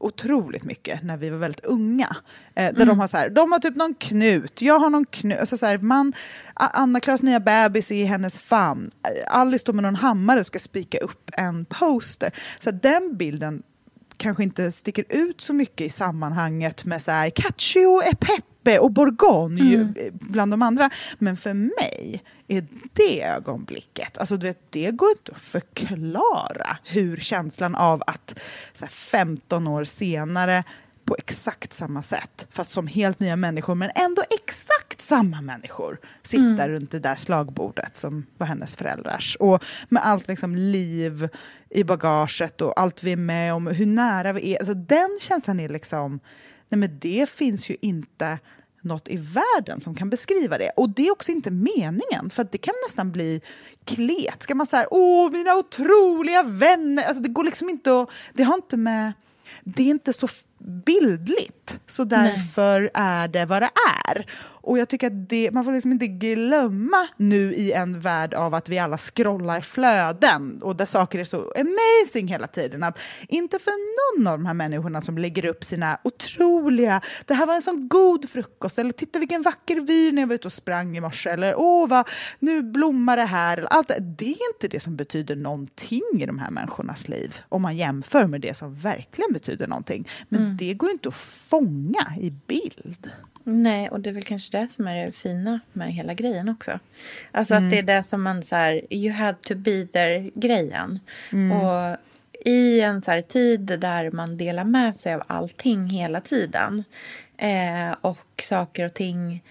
otroligt 0.03 0.63
mycket 0.63 1.03
när 1.03 1.17
vi 1.17 1.29
var 1.29 1.37
väldigt 1.37 1.65
unga. 1.65 2.15
Eh, 2.55 2.73
där 2.73 2.85
de 2.85 2.99
har 2.99 3.07
så 3.07 3.17
här, 3.17 3.29
de 3.29 3.51
har 3.51 3.59
typ 3.59 3.75
någon 3.75 3.93
knut, 3.93 4.61
jag 4.61 4.79
har 4.79 4.89
någon 4.89 5.05
knut, 5.05 5.39
alltså 5.39 5.57
så 5.57 5.65
här, 5.65 5.77
man, 5.77 6.13
Anna-Klaras 6.53 7.23
nya 7.23 7.39
bebis 7.39 7.91
är 7.91 7.95
i 7.95 8.05
hennes 8.05 8.39
famn, 8.39 8.91
Eh, 9.07 9.37
Alice 9.37 9.61
står 9.61 9.73
med 9.73 9.83
någon 9.83 9.95
hammare 9.95 10.39
och 10.39 10.45
ska 10.45 10.59
spika 10.59 10.97
upp 10.97 11.29
en 11.33 11.65
poster. 11.65 12.31
Så 12.59 12.71
den 12.71 13.17
bilden 13.17 13.63
kanske 14.17 14.43
inte 14.43 14.71
sticker 14.71 15.05
ut 15.09 15.41
så 15.41 15.53
mycket 15.53 15.87
i 15.87 15.89
sammanhanget 15.89 16.85
med 16.85 17.01
så 17.01 17.11
här, 17.11 17.29
Caccio 17.29 18.01
är 18.01 18.15
pepp 18.15 18.45
Pepe 18.63 18.79
och 18.79 18.91
Bourgogne 18.91 19.61
ju, 19.61 19.87
bland 20.11 20.53
de 20.53 20.61
andra. 20.61 20.89
Men 21.19 21.37
för 21.37 21.53
mig 21.53 22.23
är 22.57 22.65
det 22.93 23.23
ögonblicket, 23.23 24.17
alltså 24.17 24.37
du 24.37 24.47
vet, 24.47 24.71
det 24.71 24.91
går 24.91 25.09
inte 25.09 25.31
att 25.31 25.39
förklara 25.39 26.77
hur 26.83 27.17
känslan 27.17 27.75
av 27.75 28.03
att 28.07 28.39
så 28.73 28.85
här, 28.85 28.89
15 28.91 29.67
år 29.67 29.83
senare 29.83 30.63
på 31.05 31.15
exakt 31.19 31.73
samma 31.73 32.03
sätt, 32.03 32.47
fast 32.49 32.71
som 32.71 32.87
helt 32.87 33.19
nya 33.19 33.35
människor, 33.35 33.75
men 33.75 33.89
ändå 33.95 34.23
exakt 34.29 35.01
samma 35.01 35.41
människor 35.41 35.99
sitta 36.23 36.69
runt 36.69 36.91
det 36.91 36.99
där 36.99 37.15
slagbordet 37.15 37.97
som 37.97 38.25
var 38.37 38.47
hennes 38.47 38.75
föräldrars. 38.75 39.37
Och 39.39 39.63
med 39.89 40.05
allt 40.05 40.27
liksom 40.27 40.55
liv 40.55 41.29
i 41.69 41.83
bagaget 41.83 42.61
och 42.61 42.79
allt 42.79 43.03
vi 43.03 43.11
är 43.11 43.17
med 43.17 43.53
om, 43.53 43.67
hur 43.67 43.85
nära 43.85 44.33
vi 44.33 44.53
är. 44.53 44.59
Alltså 44.59 44.73
den 44.73 45.19
känslan 45.21 45.59
är 45.59 45.69
liksom, 45.69 46.19
nej 46.69 46.79
men 46.79 46.99
det 46.99 47.29
finns 47.29 47.69
ju 47.69 47.77
inte 47.81 48.39
något 48.83 49.07
i 49.07 49.17
världen 49.17 49.79
som 49.79 49.95
kan 49.95 50.09
beskriva 50.09 50.57
det. 50.57 50.69
Och 50.69 50.89
det 50.89 51.07
är 51.07 51.11
också 51.11 51.31
inte 51.31 51.51
meningen, 51.51 52.29
för 52.29 52.41
att 52.41 52.51
det 52.51 52.57
kan 52.57 52.73
nästan 52.87 53.11
bli 53.11 53.41
klet. 53.85 54.43
Ska 54.43 54.55
man 54.55 54.67
säga, 54.67 54.87
åh 54.91 55.31
mina 55.31 55.55
otroliga 55.55 56.43
vänner, 56.43 57.03
alltså 57.03 57.23
det 57.23 57.29
går 57.29 57.43
liksom 57.43 57.69
inte 57.69 58.01
att, 58.01 58.09
det 58.33 58.43
har 58.43 58.55
inte 58.55 58.77
med, 58.77 59.13
det 59.63 59.83
är 59.83 59.87
inte 59.87 60.13
så 60.13 60.27
bildligt, 60.85 61.79
så 61.87 62.03
därför 62.03 62.91
är 62.93 63.27
det 63.27 63.45
vad 63.45 63.61
det 63.61 63.71
är. 64.07 64.25
Och 64.63 64.77
jag 64.77 64.89
tycker 64.89 65.07
att 65.07 65.29
det, 65.29 65.51
man 65.51 65.65
får 65.65 65.71
liksom 65.71 65.91
inte 65.91 66.07
glömma 66.07 67.07
nu 67.17 67.53
i 67.53 67.71
en 67.71 67.99
värld 67.99 68.33
av 68.33 68.53
att 68.53 68.69
vi 68.69 68.79
alla 68.79 68.97
scrollar 68.97 69.61
flöden 69.61 70.61
och 70.61 70.75
där 70.75 70.85
saker 70.85 71.19
är 71.19 71.23
så 71.23 71.53
amazing 71.55 72.27
hela 72.27 72.47
tiden. 72.47 72.83
Att 72.83 72.99
inte 73.27 73.59
för 73.59 73.71
någon 73.71 74.27
av 74.27 74.39
de 74.39 74.45
här 74.45 74.53
människorna 74.53 75.01
som 75.01 75.17
lägger 75.17 75.45
upp 75.45 75.63
sina 75.63 75.99
otroliga, 76.03 77.01
det 77.25 77.33
här 77.33 77.45
var 77.45 77.55
en 77.55 77.61
sån 77.61 77.87
god 77.87 78.29
frukost, 78.29 78.79
eller 78.79 78.91
titta 78.91 79.19
vilken 79.19 79.41
vacker 79.41 79.79
vy 79.79 80.11
när 80.11 80.21
jag 80.21 80.27
var 80.27 80.35
ute 80.35 80.47
och 80.47 80.53
sprang 80.53 80.97
i 80.97 81.01
morse, 81.01 81.29
eller 81.29 81.55
åh 81.57 81.87
vad, 81.87 82.09
nu 82.39 82.61
blommar 82.61 83.17
det 83.17 83.25
här. 83.25 83.57
eller 83.57 83.67
Allt, 83.67 83.87
det. 83.87 83.99
det 83.99 84.25
är 84.25 84.53
inte 84.53 84.67
det 84.69 84.79
som 84.79 84.95
betyder 84.95 85.35
någonting 85.35 86.01
i 86.19 86.25
de 86.25 86.39
här 86.39 86.51
människornas 86.51 87.07
liv, 87.07 87.37
om 87.49 87.61
man 87.61 87.77
jämför 87.77 88.27
med 88.27 88.41
det 88.41 88.53
som 88.53 88.75
verkligen 88.75 89.33
betyder 89.33 89.67
någonting. 89.67 90.07
Men 90.29 90.57
det 90.57 90.73
går 90.73 90.91
inte 90.91 91.09
att 91.09 91.15
fånga 91.15 92.13
i 92.19 92.31
bild. 92.47 93.11
Nej, 93.43 93.89
och 93.89 93.99
det 93.99 94.09
är 94.09 94.13
väl 94.13 94.23
kanske 94.23 94.57
det 94.57 94.67
som 94.71 94.87
är 94.87 95.05
det 95.05 95.11
fina 95.11 95.59
med 95.73 95.93
hela 95.93 96.13
grejen 96.13 96.49
också. 96.49 96.79
Alltså 97.31 97.55
att 97.55 97.69
det 97.69 97.79
är 97.79 97.83
det 97.83 98.03
som 98.03 98.23
man 98.23 98.43
så 98.43 98.55
här, 98.55 98.81
you 98.89 99.13
had 99.13 99.41
to 99.41 99.55
be 99.55 99.87
there-grejen. 99.87 100.99
Och 101.51 101.97
i 102.45 102.81
en 102.81 103.01
så 103.01 103.11
här 103.11 103.21
tid 103.21 103.61
där 103.61 104.11
man 104.11 104.37
delar 104.37 104.63
med 104.63 104.97
sig 104.97 105.13
av 105.13 105.23
allting 105.27 105.89
hela 105.89 106.21
tiden 106.21 106.83
eh, 107.37 107.95
och 108.01 108.41
saker 108.43 108.85
och 108.85 108.93
ting 108.93 109.43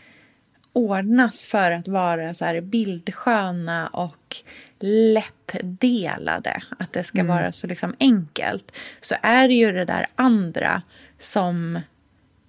ordnas 0.72 1.44
för 1.44 1.72
att 1.72 1.88
vara 1.88 2.34
så 2.34 2.44
här 2.44 2.60
bildsköna 2.60 3.88
och 3.88 4.36
lättdelade. 4.80 6.62
Att 6.78 6.92
det 6.92 7.04
ska 7.04 7.24
vara 7.24 7.52
så 7.52 7.66
liksom 7.66 7.94
enkelt. 8.00 8.76
Så 9.00 9.14
är 9.22 9.48
det 9.48 9.54
ju 9.54 9.72
det 9.72 9.84
där 9.84 10.06
andra 10.16 10.82
som, 11.20 11.80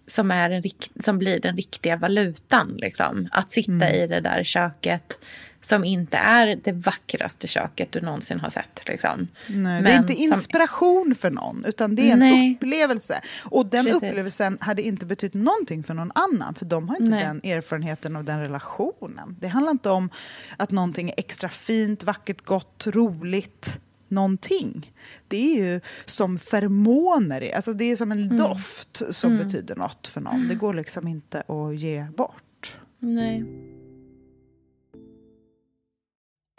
som, 0.08 0.32
är 0.32 0.50
en, 0.50 0.62
rikt- 0.62 1.04
som 1.04 1.18
blir 1.20 1.40
den 1.40 1.56
riktiga 1.56 1.98
valutan. 1.98 2.74
Liksom. 2.78 3.28
Att 3.32 3.52
sitta 3.52 3.94
i 3.94 4.08
det 4.08 4.20
där 4.20 4.44
köket 4.44 5.20
som 5.62 5.84
inte 5.84 6.18
är 6.18 6.56
det 6.64 6.72
vackraste 6.72 7.48
köket 7.48 7.92
du 7.92 8.02
någonsin 8.02 8.40
har 8.40 8.50
sett. 8.50 8.88
Liksom. 8.88 9.28
Nej, 9.48 9.84
det 9.84 9.90
är 9.90 9.98
inte 9.98 10.14
som- 10.14 10.24
inspiration 10.24 11.16
för 11.20 11.30
någon, 11.30 11.66
utan 11.66 11.96
det 11.96 12.10
är 12.10 12.14
en 12.14 12.20
Nej. 12.20 12.54
upplevelse. 12.56 13.22
Och 13.46 13.66
den 13.66 13.86
Precis. 13.86 14.04
upplevelsen 14.04 14.58
hade 14.62 14.82
inte 14.82 15.06
betytt 15.06 15.34
någonting 15.34 15.84
för 15.84 15.94
någon 15.94 16.12
annan, 16.16 16.56
för 16.56 16.66
de 16.66 16.90
har 16.90 16.96
inte 16.96 17.10
Nej. 17.12 17.24
den 17.24 17.42
erfarenheten 17.52 18.16
och 18.16 18.24
den 18.24 18.40
relationen. 18.40 19.36
Det 19.40 19.48
handlar 19.48 19.72
inte 19.72 19.90
om 19.90 20.10
att 20.58 20.72
någonting 20.72 21.10
är 21.10 21.14
extra 21.18 21.50
fint, 21.50 22.04
vackert, 22.04 22.46
gott, 22.46 22.88
roligt. 22.88 23.80
Någonting. 24.14 24.94
Det 25.28 25.38
är 25.38 25.56
ju 25.56 25.82
som 26.06 26.40
feromoner, 26.40 27.56
alltså 27.56 27.74
det 27.74 27.86
är 27.86 27.96
som 27.96 28.12
en 28.12 28.38
doft 28.38 29.14
som 29.16 29.38
betyder 29.38 29.76
något 29.76 30.08
för 30.08 30.22
någon. 30.22 30.48
Det 30.48 30.56
går 30.56 30.74
liksom 30.74 31.08
inte 31.08 31.42
att 31.42 31.80
ge 31.80 32.06
bort. 32.18 32.78
Nej. 33.00 33.46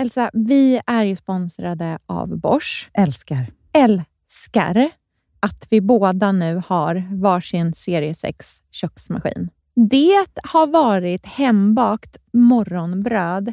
Elsa, 0.02 0.30
vi 0.32 0.80
är 0.86 1.04
ju 1.04 1.16
sponsrade 1.16 1.98
av 2.06 2.38
Bosch. 2.38 2.90
Älskar. 2.92 3.46
Älskar 3.72 4.90
att 5.40 5.66
vi 5.70 5.80
båda 5.80 6.32
nu 6.32 6.62
har 6.66 7.08
varsin 7.12 7.74
serie 7.74 8.14
6 8.14 8.62
köksmaskin. 8.70 9.48
Det 9.74 10.26
har 10.42 10.66
varit 10.66 11.26
hembakt 11.26 12.16
morgonbröd 12.32 13.52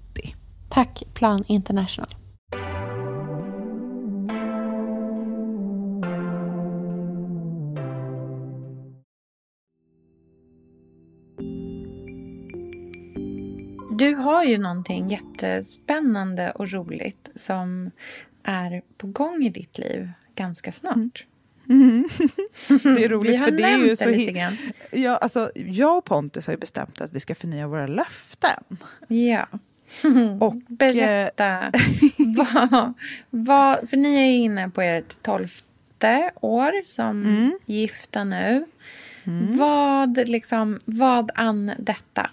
Tack 0.71 1.03
Plan 1.13 1.43
International. 1.47 2.07
Du 13.97 14.15
har 14.15 14.43
ju 14.43 14.57
någonting 14.57 15.07
jättespännande 15.09 16.51
och 16.51 16.71
roligt 16.71 17.29
som 17.35 17.91
är 18.43 18.81
på 18.97 19.07
gång 19.07 19.43
i 19.43 19.49
ditt 19.49 19.77
liv 19.77 20.11
ganska 20.35 20.71
snart. 20.71 21.25
Det 22.83 23.05
är 23.05 23.09
roligt 23.09 23.31
Vi 23.31 23.35
har 23.37 23.45
för 23.47 23.51
det 23.57 23.63
är 23.63 23.77
ju 23.77 23.87
det 23.87 23.95
så 23.95 24.09
lite 24.09 24.19
hi- 24.19 24.31
grann. 24.33 24.57
ja, 24.91 25.17
alltså, 25.17 25.51
Jag 25.55 25.97
och 25.97 26.05
Pontus 26.05 26.45
har 26.47 26.53
ju 26.53 26.59
bestämt 26.59 27.01
att 27.01 27.13
vi 27.13 27.19
ska 27.19 27.35
förnya 27.35 27.67
våra 27.67 27.87
löften. 27.87 28.63
Ja. 29.07 29.47
Och, 30.39 30.55
Berätta. 30.67 31.71
vad, 32.37 32.93
vad, 33.29 33.89
för 33.89 33.97
ni 33.97 34.15
är 34.15 34.43
inne 34.43 34.69
på 34.69 34.81
ert 34.81 35.15
tolfte 35.21 36.31
år 36.41 36.85
som 36.85 37.09
Mm. 37.25 37.59
gifta 37.65 38.23
nu. 38.23 38.65
Vad, 39.49 40.17
liksom, 40.27 40.79
vad 40.85 41.31
an 41.35 41.71
detta? 41.79 42.29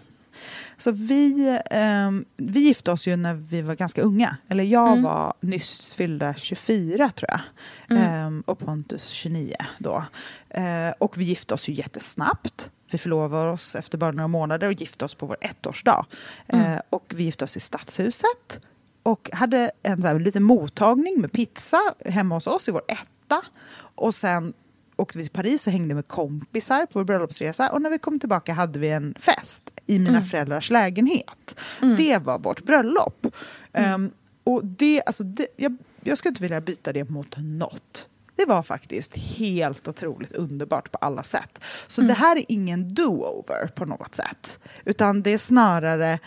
Så 0.79 0.91
vi, 0.93 1.59
ehm, 1.71 2.25
vi 2.37 2.61
gifte 2.61 2.91
oss 2.93 3.07
ju 3.07 3.17
när 3.17 3.35
vi 3.35 3.63
var 3.63 3.75
ganska 3.75 4.03
unga. 4.03 4.37
Eller 4.49 4.65
jag 4.65 4.89
Mm. 4.89 5.03
var 5.03 5.35
nyss 5.41 5.95
fyllda 5.95 6.35
24 6.35 7.09
tror 7.11 7.31
jag. 7.31 7.41
Ehm, 7.99 8.43
och 8.47 8.59
Pontus 8.59 9.09
29 9.09 9.55
då. 9.79 10.05
Eh, 10.51 10.91
och 10.99 11.19
vi 11.19 11.25
gifte 11.25 11.55
oss 11.55 11.69
ju 11.69 11.73
jättesnabbt. 11.73 12.71
Vi 12.91 12.99
förlovade 12.99 13.51
oss 13.51 13.75
efter 13.75 13.99
bara 13.99 14.11
några 14.11 14.29
månader 14.29 14.67
och 14.67 14.73
gifte 14.73 15.05
oss 15.05 15.15
på 15.15 15.27
vår 15.27 15.37
ettårsdag. 15.41 16.07
Eh, 16.47 16.81
och 16.91 17.13
vi 17.17 17.25
gifte 17.25 17.45
oss 17.45 17.57
i 17.57 17.61
Stadshuset. 17.61 18.61
Och 19.03 19.31
hade 19.33 19.71
en 19.83 20.03
så 20.03 20.09
här, 20.09 20.19
liten 20.19 20.43
mottagning 20.43 21.21
med 21.21 21.33
pizza 21.33 21.81
hemma 22.05 22.35
hos 22.35 22.47
oss 22.47 22.69
i 22.69 22.73
vår 22.73 22.83
etta. 22.89 23.43
Och 23.95 24.15
sen 24.15 24.53
åkte 24.97 25.19
vi 25.19 25.25
till 25.25 25.33
Paris 25.33 25.67
och 25.67 25.73
hängde 25.73 25.95
med 25.95 26.09
kompisar 26.09 26.87
på 26.87 26.99
vår 26.99 27.05
bröllopsresa. 27.05 27.71
Och 27.71 27.83
när 27.83 27.91
vi 27.91 27.99
kom 27.99 28.21
tillbaka 28.21 28.53
hade 28.53 28.79
vi 28.79 28.91
en 28.91 29.15
fest 29.19 29.71
i 29.87 29.99
mina 29.99 30.23
föräldrars 30.23 30.71
lägenhet. 30.71 31.61
Det 31.97 32.19
var 32.19 32.39
vårt 32.39 32.65
bröllop. 32.65 33.27
Ehm, 33.73 34.11
och 34.45 34.65
det, 34.65 35.03
alltså 35.07 35.25
det, 35.25 35.47
jag, 35.57 35.77
jag 36.01 36.19
skulle 36.19 36.31
inte 36.31 36.43
vilja 36.43 36.61
byta 36.61 36.93
det 36.93 37.11
mot 37.11 37.35
något. 37.37 38.09
Det 38.39 38.45
var 38.47 38.63
faktiskt 38.63 39.17
helt 39.17 39.89
otroligt 39.89 40.33
underbart 40.33 40.93
på 40.93 40.99
alla 40.99 41.23
sätt. 41.23 41.59
Så 41.87 42.01
det 42.03 42.15
här 42.15 42.37
är 42.37 42.45
ingen 42.49 42.89
do-over 42.89 43.67
på 43.75 43.85
något 43.85 44.15
sätt. 44.15 44.59
Utan 44.85 45.23
det 45.23 45.31
är 45.31 45.39
snarare 45.39 46.19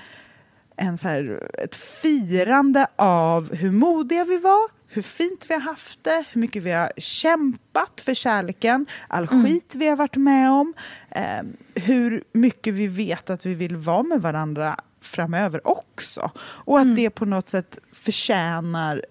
en 0.76 0.98
så 0.98 1.08
här, 1.08 1.50
ett 1.64 1.76
firande 1.76 2.88
av 2.96 3.54
hur 3.56 3.72
modiga 3.72 4.26
vi 4.26 4.38
var, 4.38 4.70
hur 4.88 5.02
fint 5.02 5.46
vi 5.50 5.54
har 5.54 5.62
haft 5.62 6.04
det, 6.04 6.24
hur 6.32 6.42
mycket 6.42 6.64
vi 6.64 6.72
har 6.72 6.92
kämpat 6.98 8.02
för 8.06 8.14
kärleken, 8.14 8.86
all 9.08 9.28
Mm. 9.32 9.46
skit 9.46 9.76
vi 9.76 9.88
har 9.88 9.96
varit 9.96 10.16
med 10.16 10.52
om, 10.52 10.74
eh, 11.10 11.42
hur 11.76 12.24
mycket 12.34 12.74
vi 12.74 12.88
vet 12.88 13.30
att 13.30 13.46
vi 13.46 13.54
vill 13.54 13.76
vara 13.76 14.04
med 14.04 14.22
varandra 14.22 14.76
framöver 15.02 15.68
också. 15.68 16.32
Och 16.38 16.80
Mm. 16.80 16.90
att 16.92 16.96
det 16.96 17.10
på 17.10 17.26
något 17.26 17.48
sätt 17.48 17.78
förtjänar 17.94 19.06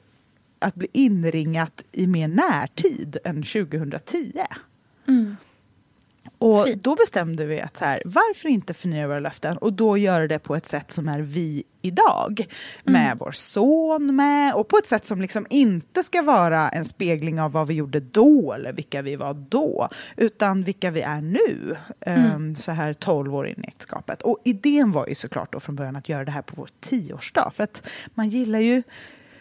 att 0.61 0.75
bli 0.75 0.89
inringat 0.93 1.83
i 1.93 2.07
mer 2.07 2.29
närtid 2.29 3.17
än 3.25 3.43
2010. 3.43 4.33
Och 6.39 6.67
Fint. 6.67 6.85
då 6.85 6.95
bestämde 6.95 7.47
vi 7.47 7.61
att 7.61 7.77
så 7.77 7.85
här, 7.85 8.03
varför 8.05 8.49
inte 8.49 8.75
förnya 8.75 9.09
våra 9.09 9.21
löften 9.21 9.57
och 9.59 9.73
då 9.73 9.99
göra 9.99 10.27
det 10.27 10.39
på 10.39 10.57
ett 10.57 10.67
sätt 10.67 10.91
som 10.91 11.09
är 11.09 11.21
vi 11.21 11.65
idag. 11.83 12.47
Med 12.85 13.17
vår 13.19 13.31
son 13.31 14.17
med 14.17 14.55
och 14.55 14.69
på 14.69 14.77
ett 14.77 14.87
sätt 14.87 15.05
som 15.05 15.21
liksom 15.21 15.47
inte 15.51 16.03
ska 16.03 16.23
vara 16.23 16.69
en 16.69 16.85
spegling 16.85 17.41
av 17.41 17.53
vad 17.53 17.67
vi 17.67 17.75
gjorde 17.75 18.01
då 18.01 18.53
eller 18.53 18.73
vilka 18.73 19.03
vi 19.03 19.17
var 19.17 19.35
då. 19.35 19.89
Utan 20.17 20.63
vilka 20.63 20.91
vi 20.91 21.01
är 21.01 21.21
nu, 21.21 21.77
ehm, 22.01 22.57
så 22.57 22.73
här 22.73 22.93
12 22.93 23.35
år 23.35 23.47
in 23.49 23.65
i 23.65 23.69
äktenskapet. 23.69 24.23
Och 24.23 24.39
idén 24.45 24.93
var 24.93 25.07
ju 25.07 25.15
såklart 25.15 25.53
då 25.53 25.61
från 25.61 25.77
början 25.77 25.97
att 25.97 26.09
göra 26.09 26.25
det 26.25 26.31
här 26.31 26.43
på 26.43 26.55
vår 26.57 26.69
tioårsdag. 26.81 27.51
För 27.55 27.65
att 27.65 27.89
man 28.15 28.29
gillar 28.29 28.61
ju 28.61 28.83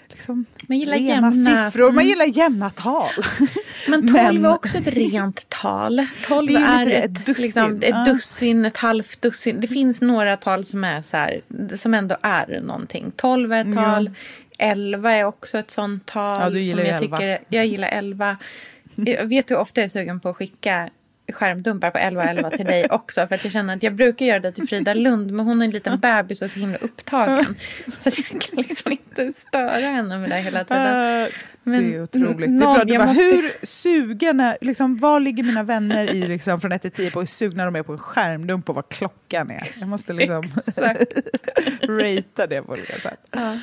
liksom 0.10 0.46
Man 0.62 0.80
gillar 0.80 0.94
rena 0.98 1.10
jämna- 1.34 1.66
siffror, 1.72 1.84
man 1.84 1.92
Mm. 1.94 2.06
gillar 2.08 2.26
jämna 2.26 2.70
tal. 2.70 3.10
Men 3.90 4.02
12 4.02 4.14
Men- 4.14 4.46
är 4.46 4.54
också 4.54 4.78
ett 4.78 4.88
rent 4.88 5.50
tal. 5.50 6.06
12 6.28 6.48
Det 6.48 6.56
är 6.56 6.86
är, 6.92 7.06
ett, 7.06 7.26
dussin, 7.26 7.44
liksom, 7.46 7.80
ett 7.84 8.06
dussin, 8.06 8.66
ett 8.66 8.78
halvt 8.78 9.22
dussin. 9.22 9.62
Det 9.62 9.68
finns 9.68 10.02
några 10.02 10.38
tal 10.38 10.66
som 10.66 10.84
är 10.84 11.02
så 11.02 11.18
här, 11.18 11.42
som 11.78 11.94
ändå 11.94 12.18
är 12.22 12.62
någonting. 12.62 13.12
12 13.16 13.54
är 13.54 13.62
ett 13.70 13.76
tal. 13.76 14.12
11 14.58 15.12
är 15.12 15.24
också 15.24 15.58
ett 15.58 15.72
sånt 15.72 16.06
tal. 16.06 16.42
Ja, 16.42 16.50
du 16.50 16.62
gillar 16.62 16.84
som 16.84 16.90
jag, 16.94 17.04
11. 17.04 17.18
tycker, 17.18 17.40
jag 17.50 17.66
gillar 17.66 17.88
11. 17.90 18.38
Jag 18.96 19.26
vet 19.26 19.52
hur 19.52 19.58
ofta 19.58 19.82
jag 19.82 19.86
är 19.86 19.90
sugen 19.90 20.20
på 20.20 20.30
att 20.30 20.36
skicka 20.36 20.90
skärmdumpar 21.32 21.92
på 21.92 21.98
11.11 21.98 22.58
till 22.58 22.66
dig 22.66 22.88
också. 22.90 23.28
För 23.28 23.36
att 23.36 23.44
jag 23.44 23.54
känner 23.54 23.76
att 23.76 23.84
jag 23.84 23.96
brukar 23.96 24.26
göra 24.26 24.40
det 24.40 24.52
till 24.52 24.68
Frida 24.68 24.94
Lund. 24.94 25.32
Men 25.32 25.46
hon 25.46 25.62
är 25.62 25.66
en 25.66 25.72
liten 25.72 26.00
bebis 26.00 26.42
och 26.42 26.46
är 26.46 26.50
så 26.50 26.60
himla 26.60 26.78
upptagen. 26.78 27.56
Så 28.04 28.10
jag 28.10 28.42
kan 28.42 28.58
liksom 28.58 28.92
inte 28.92 29.34
störa 29.48 29.70
henne 29.70 30.18
med 30.18 30.30
det 30.30 30.36
hela 30.36 30.64
tiden. 30.64 31.24
Eh, 31.24 31.30
men 31.72 31.92
det 31.92 31.96
är 31.98 32.04
otroligt. 32.04 32.38
Det 32.38 32.44
är 32.46 32.50
någon- 32.50 32.76
bra. 32.76 32.84
Du 32.84 32.98
bara, 32.98 33.08
måste- 33.08 33.24
Hur 33.24 33.66
sugen 33.66 34.40
är, 34.40 34.58
liksom, 34.62 34.98
vad 34.98 35.22
ligger 35.22 35.44
mina 35.44 35.64
vänner 35.64 36.14
i 36.14 36.28
liksom, 36.28 36.62
från 36.62 36.72
1 36.72 36.82
till 36.82 36.92
10 36.92 37.12
på 37.12 37.20
hur 37.20 37.28
sugna 37.28 37.66
de 37.66 37.76
är 37.76 37.84
på 37.84 37.92
en 37.92 37.98
skärmdump 37.98 38.66
på 38.66 38.74
vad 38.74 38.90
klockan 38.90 39.52
är? 39.52 39.68
Jag 39.80 39.88
måste 39.90 40.14
liksom 40.14 40.44
ratea 41.82 42.48
det 42.48 42.62
på 42.62 42.72
olika 42.72 42.94
sätt. 43.00 43.20
Ja. 43.32 43.58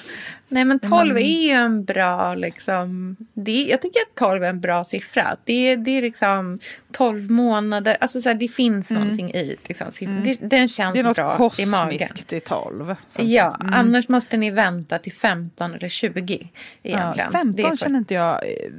Nej 0.48 0.64
men 0.64 0.78
12 0.78 1.16
är 1.16 1.20
ju 1.42 1.50
en 1.50 1.84
bra 1.84 2.34
liksom. 2.34 3.16
Det, 3.34 3.64
jag 3.64 3.82
tycker 3.82 4.00
att 4.00 4.14
12 4.14 4.44
är 4.44 4.48
en 4.48 4.60
bra 4.60 4.84
siffra. 4.84 5.36
Det, 5.44 5.76
det 5.76 5.90
är 5.90 6.02
liksom 6.02 6.58
12 6.92 7.30
månader. 7.30 7.96
Alltså 8.00 8.22
så 8.22 8.28
här, 8.28 8.34
det 8.36 8.48
finns 8.48 8.90
någonting 8.90 9.30
i 9.34 9.56
liksom, 9.66 9.92
siffran. 9.92 10.24
Det, 10.24 10.34
den 10.40 10.68
känns 10.68 10.94
Det 10.94 11.00
är 11.00 11.04
något 11.04 11.16
bra 11.16 11.50
i 11.58 11.66
magen. 11.66 11.98
kosmiskt 11.98 12.32
i 12.32 12.40
12. 12.40 12.94
som 13.08 13.28
Ja, 13.28 13.56
mm. 13.60 13.74
annars 13.74 14.08
måste 14.08 14.36
ni 14.36 14.50
vänta 14.50 14.98
till 14.98 15.12
15 15.12 15.74
eller 15.74 15.88
20 15.88 16.50
Ja, 16.82 16.90
egentligen. 16.90 17.32
15 17.32 17.52
Det 17.52 17.62
är 17.62 17.76
känner 17.96 18.02
inte 18.02 18.14
jag... 18.14 18.44
eh, 18.44 18.70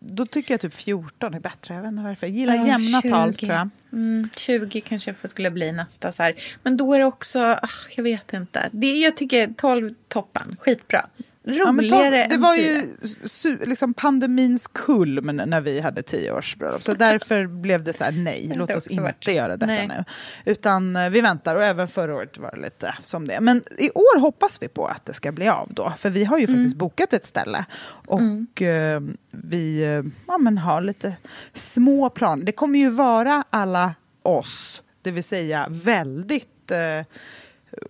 Då 0.00 0.26
tycker 0.26 0.54
jag 0.54 0.60
typ 0.60 0.74
14 0.74 1.34
är 1.34 1.40
bättre. 1.40 1.74
Jag 1.74 1.82
vet 1.82 1.88
inte 1.90 2.02
varför. 2.02 2.26
Jag 2.26 2.36
gillar 2.36 2.54
Ja, 2.54 2.66
jämna 2.66 3.00
20. 3.02 3.08
tal 3.10 3.34
tror 3.34 3.52
jag. 3.52 3.68
Mm, 3.92 4.28
20 4.36 4.80
kanske 4.80 5.14
skulle 5.24 5.50
bli 5.50 5.72
nästa. 5.72 6.12
Så 6.12 6.22
här. 6.22 6.34
Men 6.62 6.76
då 6.76 6.94
är 6.94 6.98
det 6.98 7.04
också, 7.04 7.38
ah, 7.40 7.68
jag 7.96 8.04
vet 8.04 8.32
inte. 8.32 8.68
Det, 8.72 8.92
jag 8.98 9.16
tycker 9.16 9.54
12 9.56 9.94
toppen, 10.08 10.56
skitbra. 10.60 11.06
Ja, 11.46 11.64
Roligare 11.64 12.00
tolv- 12.04 12.10
det 12.28 12.34
än 12.34 12.40
var 12.40 12.54
10. 12.54 12.72
ju 12.72 12.88
su, 13.24 13.58
liksom 13.66 13.94
pandemins 13.94 14.66
kulm 14.66 15.26
när 15.36 15.60
vi 15.60 15.80
hade 15.80 16.02
tioårsbröllop. 16.02 16.82
Så 16.82 16.94
därför 16.94 17.46
blev 17.62 17.84
det 17.84 17.92
så 17.92 18.04
här, 18.04 18.12
nej, 18.12 18.46
Det 18.48 18.54
låt 18.54 18.70
oss 18.70 18.86
inte 18.86 19.02
varit. 19.02 19.28
göra 19.28 19.56
detta 19.56 19.66
Nej. 19.66 19.88
nu. 19.88 20.04
Utan 20.44 20.96
eh, 20.96 21.10
vi 21.10 21.20
väntar 21.20 21.56
och 21.56 21.64
även 21.64 21.88
förra 21.88 22.14
året 22.14 22.38
var 22.38 22.50
det 22.50 22.60
lite 22.60 22.94
som 23.00 23.28
det. 23.28 23.40
Men 23.40 23.62
i 23.78 23.90
år 23.90 24.20
hoppas 24.20 24.62
vi 24.62 24.68
på 24.68 24.86
att 24.86 25.04
det 25.04 25.12
ska 25.12 25.32
bli 25.32 25.48
av 25.48 25.68
då. 25.74 25.92
För 25.98 26.10
vi 26.10 26.24
har 26.24 26.38
ju 26.38 26.44
Mm. 26.44 26.56
faktiskt 26.56 26.76
bokat 26.76 27.12
ett 27.12 27.24
ställe. 27.24 27.64
Och 28.06 28.62
eh, 28.62 29.00
vi 29.30 29.82
eh, 29.82 30.02
ja, 30.26 30.38
men 30.38 30.58
har 30.58 30.80
lite 30.82 31.16
små 31.52 32.10
planer. 32.10 32.44
Det 32.44 32.52
kommer 32.52 32.78
ju 32.78 32.88
vara 32.90 33.44
alla 33.50 33.94
oss, 34.22 34.82
det 35.02 35.10
vill 35.10 35.24
säga 35.24 35.66
väldigt 35.70 36.70
eh, 36.70 37.06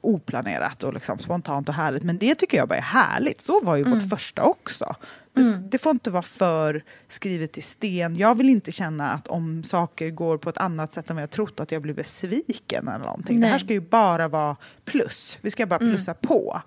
oplanerat 0.01 0.85
och 0.85 0.95
liksom 0.95 1.19
spontant 1.19 1.69
och 1.69 1.75
härligt. 1.75 2.03
Men 2.03 2.19
det 2.19 2.35
tycker 2.35 2.57
jag 2.57 2.69
bara 2.69 2.79
är 2.79 2.83
härligt. 2.83 3.41
Så 3.41 3.61
var 3.61 3.77
ju 3.77 3.85
vårt 3.85 4.09
första 4.11 4.43
också. 4.43 4.95
Det, 5.33 5.59
det 5.71 5.79
får 5.79 5.91
inte 5.91 6.11
vara 6.11 6.23
för 6.23 6.85
skrivet 7.09 7.59
i 7.59 7.63
sten. 7.63 8.17
Jag 8.17 8.35
vill 8.35 8.49
inte 8.49 8.73
känna 8.73 9.11
att 9.11 9.27
om 9.27 9.65
saker 9.65 10.11
går 10.11 10.39
på 10.39 10.51
ett 10.51 10.59
annat 10.59 10.93
sätt 10.93 11.11
än 11.11 11.17
vad 11.17 11.23
jag 11.23 11.31
trott 11.31 11.61
att 11.61 11.73
jag 11.73 11.83
blir 11.83 11.95
besviken 11.95 12.89
eller 12.89 12.99
någonting. 13.05 13.41
Det 13.41 13.47
här 13.47 13.53
Nej. 13.53 13.61
ska 13.61 13.73
ju 13.73 13.81
bara 13.81 14.29
vara 14.29 14.57
plus. 14.85 15.39
Vi 15.41 15.51
ska 15.51 15.67
bara 15.67 15.79
plussa 15.79 16.15
på. 16.15 16.63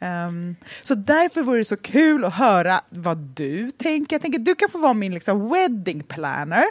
Ehm, 0.00 0.56
så 0.82 0.94
därför 0.94 1.42
vore 1.42 1.58
det 1.58 1.64
så 1.64 1.76
kul 1.76 2.24
att 2.24 2.34
höra 2.34 2.80
vad 2.88 3.18
du 3.18 3.70
tänker. 3.70 4.14
Jag 4.14 4.22
tänker 4.22 4.38
du 4.38 4.54
kan 4.54 4.68
få 4.68 4.78
vara 4.78 4.94
min 4.94 5.14
liksom, 5.14 5.50
wedding 5.50 6.02
planner 6.02 6.64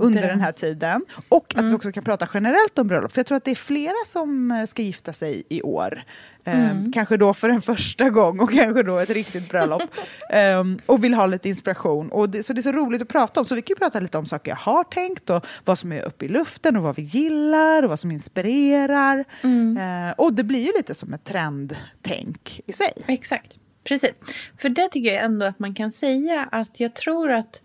under 0.00 0.22
dröm. 0.22 0.30
den 0.30 0.40
här 0.40 0.52
tiden. 0.52 1.04
Och 1.28 1.54
att 1.56 1.68
vi 1.68 1.74
också 1.74 1.92
kan 1.92 2.04
prata 2.04 2.28
generellt 2.34 2.78
om 2.78 2.88
bröllop. 2.88 3.12
För 3.12 3.18
jag 3.18 3.26
tror 3.26 3.36
att 3.36 3.44
det 3.44 3.50
är 3.50 3.54
flera 3.54 4.04
som 4.06 4.50
eh, 4.50 4.66
ska 4.66 4.82
gifta 4.82 5.12
sig 5.12 5.42
i 5.48 5.62
år. 5.62 6.04
Ehm, 6.52 6.92
Kanske 6.92 7.16
då 7.16 7.34
för 7.34 7.48
en 7.48 7.62
första 7.62 8.10
gång 8.10 8.40
och 8.40 8.52
kanske 8.52 8.82
då 8.82 8.98
ett 8.98 9.10
riktigt 9.10 9.48
bröllop. 9.48 9.82
Ehm, 10.30 10.78
och 10.86 11.04
vill 11.04 11.14
ha 11.14 11.26
lite 11.26 11.48
inspiration. 11.48 12.08
Och 12.12 12.30
det, 12.30 12.42
så 12.42 12.52
det 12.52 12.60
är 12.60 12.62
så 12.62 12.72
roligt 12.72 13.02
att 13.02 13.08
prata 13.08 13.40
om. 13.40 13.46
Så 13.46 13.54
vi 13.54 13.62
kan 13.62 13.76
prata 13.76 14.00
lite 14.00 14.18
om 14.18 14.26
saker 14.26 14.50
jag 14.50 14.56
har 14.56 14.84
tänkt 14.84 15.30
och 15.30 15.46
vad 15.64 15.78
som 15.78 15.92
är 15.92 16.02
uppe 16.02 16.24
i 16.24 16.28
luften 16.28 16.76
och 16.76 16.82
vad 16.82 16.96
vi 16.96 17.02
gillar 17.02 17.82
och 17.82 17.88
vad 17.88 18.00
som 18.00 18.10
inspirerar. 18.10 19.24
Ehm, 19.42 19.78
och 20.16 20.32
det 20.32 20.44
blir 20.44 20.66
ju 20.66 20.72
lite 20.76 20.94
som 20.94 21.14
ett 21.14 21.24
trendtänk 21.24 22.60
i 22.66 22.72
sig. 22.72 22.92
Exakt, 23.06 23.56
precis. 23.84 24.12
För 24.58 24.68
det 24.68 24.88
tycker 24.88 25.12
jag 25.12 25.24
ändå 25.24 25.46
att 25.46 25.58
man 25.58 25.74
kan 25.74 25.92
säga 25.92 26.48
att 26.52 26.80
jag 26.80 26.94
tror 26.94 27.30
att 27.30 27.62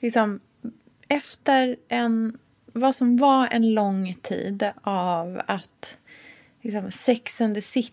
liksom, 0.00 0.40
efter 1.08 1.76
en, 1.88 2.38
vad 2.72 2.96
som 2.96 3.16
var 3.16 3.48
en 3.50 3.74
lång 3.74 4.14
tid 4.22 4.70
av 4.82 5.40
att 5.46 5.96
liksom, 6.62 6.90
Sex 6.90 7.40
and 7.40 7.54
the 7.54 7.62
City 7.62 7.92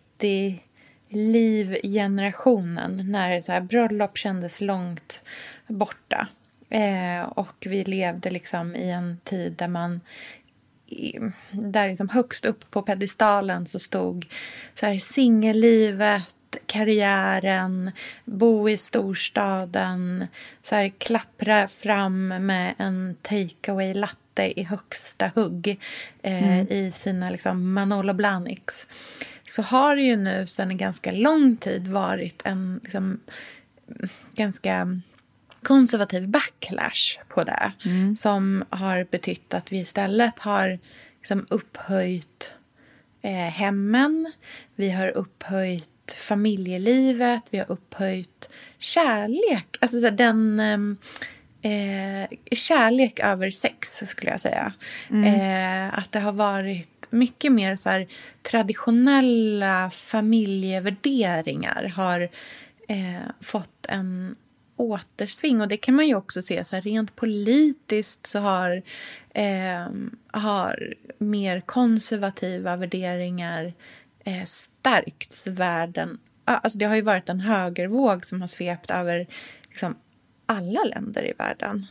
livgenerationen 1.09 3.11
när 3.11 3.41
så 3.41 3.51
här, 3.51 3.61
bröllop 3.61 4.17
kändes 4.17 4.61
långt 4.61 5.21
borta. 5.67 6.27
Eh, 6.69 7.23
och 7.23 7.67
vi 7.69 7.83
levde 7.83 8.29
liksom 8.29 8.75
i 8.75 8.91
en 8.91 9.17
tid 9.23 9.53
där 9.53 9.67
man 9.67 10.01
där 11.51 11.89
liksom 11.89 12.09
högst 12.09 12.45
upp 12.45 12.71
på 12.71 12.81
pedestalen 12.81 13.65
så 13.65 13.79
stod 13.79 14.25
så 14.79 14.85
här 14.85 14.97
singellivet, 14.97 16.33
karriären, 16.65 17.91
bo 18.25 18.69
i 18.69 18.77
storstaden, 18.77 20.27
så 20.63 20.75
här 20.75 20.89
klappra 20.89 21.67
fram 21.67 22.27
med 22.27 22.73
en 22.77 23.15
takeaway 23.21 23.93
latte 23.93 24.59
i 24.59 24.63
högsta 24.63 25.31
hugg 25.35 25.79
eh, 26.21 26.61
i 26.61 26.91
sina 26.95 27.29
liksom 27.29 27.73
Manolo 27.73 28.13
Blahniks. 28.13 28.87
Så 29.47 29.61
har 29.61 29.95
det 29.95 30.01
ju 30.01 30.15
nu 30.15 30.47
sedan 30.47 30.71
en 30.71 30.77
ganska 30.77 31.11
lång 31.11 31.57
tid 31.57 31.87
varit 31.87 32.41
en 32.45 32.79
liksom, 32.83 33.19
ganska 34.35 34.99
konservativ 35.63 36.27
backlash 36.27 37.19
på 37.29 37.43
det. 37.43 37.71
Som 38.17 38.63
har 38.69 39.07
betytt 39.11 39.53
att 39.53 39.71
vi 39.71 39.79
istället 39.79 40.39
har 40.39 40.79
liksom 41.19 41.45
upphöjt 41.49 42.51
eh, 43.21 43.31
hemmen. 43.31 44.31
Vi 44.75 44.91
har 44.91 45.07
upphöjt 45.07 45.89
familjelivet. 46.27 47.43
Vi 47.49 47.57
har 47.57 47.71
upphöjt 47.71 48.49
kärlek. 48.79 49.77
Alltså 49.81 50.11
den... 50.11 50.59
ehm, 50.59 50.97
Eh, 51.65 52.27
kärlek 52.51 53.19
över 53.19 53.51
sex, 53.51 54.03
skulle 54.05 54.31
jag 54.31 54.41
säga. 54.41 54.73
Eh, 55.25 55.97
att 55.99 56.11
det 56.11 56.19
har 56.19 56.31
varit 56.31 56.92
mycket 57.13 57.51
mer 57.51 57.75
så 57.75 57.89
här, 57.89 58.07
traditionella 58.41 59.91
familjevärderingar 59.91 61.91
har 61.95 62.21
eh, 62.87 63.29
fått 63.41 63.85
en 63.89 64.35
återsving. 64.75 65.61
Och 65.61 65.67
det 65.67 65.77
kan 65.77 65.95
man 65.95 66.07
ju 66.07 66.15
också 66.15 66.41
se 66.41 66.65
så 66.65 66.75
här, 66.75 66.83
rent 66.83 67.15
politiskt 67.15 68.27
så 68.27 68.39
har, 68.39 68.81
eh, 69.29 69.87
har 70.31 70.93
mer 71.17 71.59
konservativa 71.59 72.75
värderingar 72.75 73.73
eh, 74.25 74.45
stärkts 74.45 75.47
världen. 75.47 76.19
Alltså 76.45 76.79
det 76.79 76.85
har 76.85 76.95
ju 76.95 77.01
varit 77.01 77.29
en 77.29 77.39
högervåg 77.39 78.25
som 78.25 78.41
har 78.41 78.47
svept 78.47 78.91
över 78.91 79.27
liksom, 79.69 79.95
alla 80.45 80.83
länder 80.83 81.29
i 81.29 81.33
världen 81.37 81.87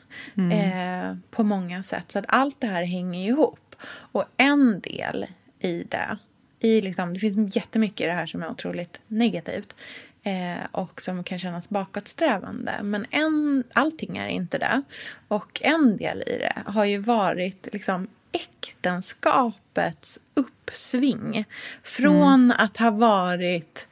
eh, 0.53 1.17
på 1.31 1.43
många 1.43 1.83
sätt. 1.83 2.13
Så 2.13 2.19
att 2.19 2.25
allt 2.29 2.61
det 2.61 2.67
här 2.67 2.85
hänger 2.85 3.29
ihop. 3.29 3.72
Och 3.89 4.25
en 4.37 4.81
del 4.81 5.27
i 5.61 5.85
det, 5.89 6.19
i 6.61 6.81
liksom, 6.81 7.15
det 7.15 7.21
finns 7.21 7.57
jättemycket 7.57 8.01
i 8.01 8.07
det 8.07 8.13
här 8.13 8.27
som 8.27 8.43
är 8.43 8.51
otroligt 8.51 9.01
negativt. 9.09 9.75
eh, 10.23 10.65
och 10.71 11.03
som 11.03 11.25
kan 11.25 11.39
kännas 11.39 11.69
bakåtsträvande. 11.69 12.73
Men 12.83 13.07
en, 13.11 13.65
allting 13.73 14.17
är 14.17 14.29
inte 14.29 14.59
det. 14.59 14.83
Och 15.29 15.61
en 15.65 15.97
del 15.97 16.23
i 16.27 16.39
det 16.39 16.63
har 16.67 16.85
ju 16.85 16.99
varit 16.99 17.69
liksom 17.73 18.09
äktenskapets 18.33 20.19
uppsving. 20.35 21.45
Från 21.83 22.53
att 22.53 22.77
ha 22.77 22.91
varit... 22.91 23.87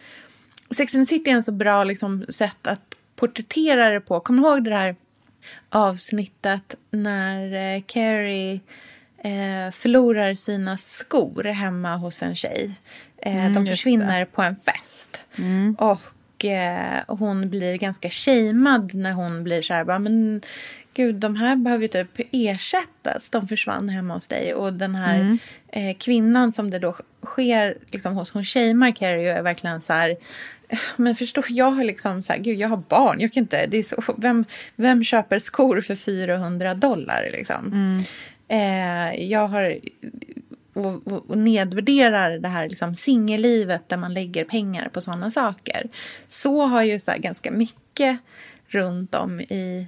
Sex 0.70 0.94
and 0.94 1.09
the 1.09 1.14
City 1.14 1.31
är 1.31 1.35
en 1.35 1.42
så 1.44 1.53
bra 1.53 1.85
liksom, 1.85 2.26
sätt 2.29 2.66
att 2.66 2.94
porträttera 3.16 3.90
det 3.90 4.00
på. 4.00 4.20
Kommer 4.20 4.42
du 4.42 4.48
ihåg 4.48 4.64
det 4.64 4.74
här 4.74 4.96
avsnittet 5.68 6.74
när 6.90 7.74
eh, 7.76 7.83
Carrie 7.87 8.61
eh, 9.24 9.70
förlorar 9.72 10.35
sina 10.35 10.78
skor 10.78 11.44
hemma 11.44 11.96
hos 11.96 12.22
en 12.22 12.37
tjej? 12.37 12.70
Eh, 13.18 13.37
Mm, 13.37 13.54
de 13.54 13.66
försvinner 13.70 14.24
på 14.24 14.42
en 14.42 14.56
fest. 14.56 15.20
Och 15.78 16.44
eh, 16.44 17.02
hon 17.06 17.50
blir 17.50 17.74
ganska 17.76 18.11
shamead 18.11 18.94
när 18.94 19.12
hon 19.12 19.44
blir 19.44 19.62
så 19.62 19.74
här, 19.74 19.85
bara, 19.85 19.98
men 19.98 20.40
gud, 20.94 21.14
de 21.14 21.37
här 21.37 21.56
behöver 21.56 21.83
ju 21.83 21.88
typ 21.88 22.20
ersättas. 22.33 23.30
De 23.30 23.48
försvann 23.48 23.88
hemma 23.88 24.14
hos 24.14 24.26
dig. 24.26 24.54
Och 24.54 24.72
den 24.72 24.94
här 24.94 25.38
eh, 25.68 25.96
kvinnan 25.96 26.52
som 26.52 26.70
det 26.70 26.78
då 26.78 26.96
sker 27.26 27.78
liksom, 27.90 28.14
hos, 28.14 28.30
hon 28.30 28.44
shamear 28.44 28.92
Carrie 28.96 29.38
är 29.38 29.42
verkligen 29.42 29.80
så 29.80 29.92
här, 29.92 30.16
men 30.96 31.16
förstår, 31.16 31.44
jag 31.48 31.70
har 31.70 31.85
liksom 31.85 32.22
så 32.22 32.33
här, 32.33 32.40
gud 32.40 32.59
jag 32.59 32.68
har 32.68 32.83
barn, 32.88 33.20
jag 33.20 33.33
kan 33.33 33.40
inte, 33.42 33.66
det 33.66 33.76
är 33.78 33.83
så, 33.83 34.02
vem, 34.16 34.44
vem 34.76 35.04
köper 35.04 35.38
skor 35.38 35.80
för 35.80 35.94
400 35.94 36.74
dollar 36.74 37.28
liksom? 37.33 37.70
Eh, 38.50 39.24
jag 39.24 39.48
har, 39.48 39.78
och, 40.72 41.30
och, 41.30 41.38
nedvärderar 41.38 42.38
det 42.38 42.48
här 42.48 42.68
liksom 42.68 42.94
singellivet 42.94 43.88
där 43.88 43.96
man 43.96 44.14
lägger 44.14 44.44
pengar 44.44 44.88
på 44.88 45.00
sådana 45.00 45.30
saker. 45.30 45.88
Så 46.28 46.66
har 46.66 46.82
ju 46.82 46.98
så 46.98 47.10
här 47.10 47.18
ganska 47.18 47.50
mycket 47.50 48.18
runt 48.66 49.14
om 49.14 49.40
i, 49.40 49.86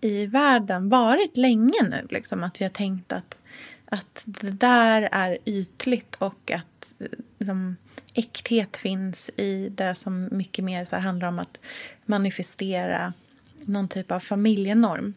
i 0.00 0.26
världen 0.26 0.88
varit 0.88 1.36
länge 1.36 1.82
nu. 1.82 2.06
Liksom, 2.10 2.42
att 2.42 2.60
vi 2.60 2.64
har 2.64 2.70
tänkt 2.70 3.12
att, 3.12 3.36
att 3.84 4.22
det 4.24 4.50
där 4.50 5.08
är 5.12 5.38
ytligt 5.44 6.14
och 6.18 6.50
att 6.50 6.92
liksom, 7.38 7.76
äkthet 8.14 8.76
finns 8.76 9.30
i 9.36 9.68
det 9.68 9.94
som 9.94 10.28
mycket 10.32 10.64
mer 10.64 10.84
så 10.84 10.96
här, 10.96 11.02
handlar 11.02 11.28
om 11.28 11.38
att 11.38 11.58
manifestera 12.06 13.12
någon 13.60 13.88
typ 13.88 14.10
av 14.10 14.20
familjenorm. 14.20 15.14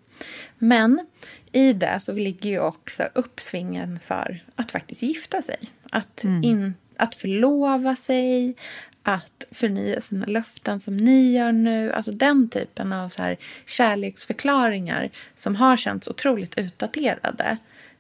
Men 0.58 1.06
i 1.53 1.73
det 1.73 1.99
så 1.99 2.13
ligger 2.13 2.49
ju 2.49 2.59
också 2.59 3.03
uppsvingen 3.13 3.99
för 3.99 4.43
att 4.55 4.71
faktiskt 4.71 5.01
gifta 5.01 5.41
sig. 5.41 5.59
Att, 5.91 6.23
in, 6.23 6.73
att 6.97 7.15
förlova 7.15 7.95
sig, 7.95 8.55
att 9.03 9.45
förnya 9.51 10.01
sina 10.01 10.25
löften 10.25 10.79
som 10.79 10.97
ni 10.97 11.33
gör 11.33 11.51
nu. 11.51 11.91
Alltså 11.91 12.11
den 12.11 12.49
typen 12.49 12.93
av 12.93 13.09
så 13.09 13.21
här 13.21 13.37
kärleksförklaringar 13.65 15.09
som 15.37 15.55
har 15.55 15.77
känts 15.77 16.07
otroligt 16.07 16.57
utdaterade 16.57 17.57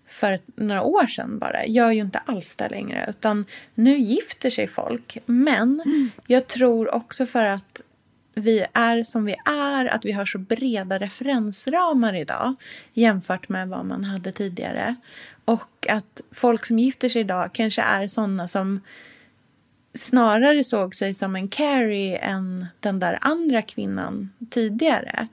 för 0.07 0.39
några 0.55 0.83
år 0.83 1.07
sedan 1.07 1.39
bara, 1.39 1.65
gör 1.65 1.91
ju 1.91 2.01
inte 2.01 2.19
alls 2.19 2.55
det 2.55 2.69
längre. 2.69 3.05
Utan 3.09 3.45
nu 3.75 3.97
gifter 3.97 4.49
sig 4.49 4.67
folk. 4.67 5.17
Men 5.25 5.81
jag 6.27 6.47
tror 6.47 6.95
också 6.95 7.25
för 7.25 7.45
att 7.45 7.81
vi 8.35 8.65
är 8.73 9.03
som 9.03 9.25
vi 9.25 9.35
är, 9.45 9.85
att 9.85 10.05
vi 10.05 10.11
har 10.11 10.25
så 10.25 10.37
breda 10.37 10.99
referensramar 10.99 12.13
idag 12.13 12.55
jämfört 12.93 13.49
med 13.49 13.69
vad 13.69 13.85
man 13.85 14.03
hade 14.03 14.31
tidigare. 14.31 14.95
Och 15.45 15.87
att 15.89 16.21
folk 16.31 16.65
som 16.65 16.79
gifter 16.79 17.09
sig 17.09 17.21
idag 17.21 17.49
kanske 17.53 17.81
är 17.81 18.07
sådana 18.07 18.47
som 18.47 18.81
snarare 19.99 20.63
såg 20.63 20.95
sig 20.95 21.13
som 21.13 21.35
en 21.35 21.47
Carrie 21.47 22.17
än 22.17 22.65
den 22.79 22.99
där 22.99 23.17
andra 23.21 23.61
kvinnan 23.61 24.29
tidigare. 24.49 25.27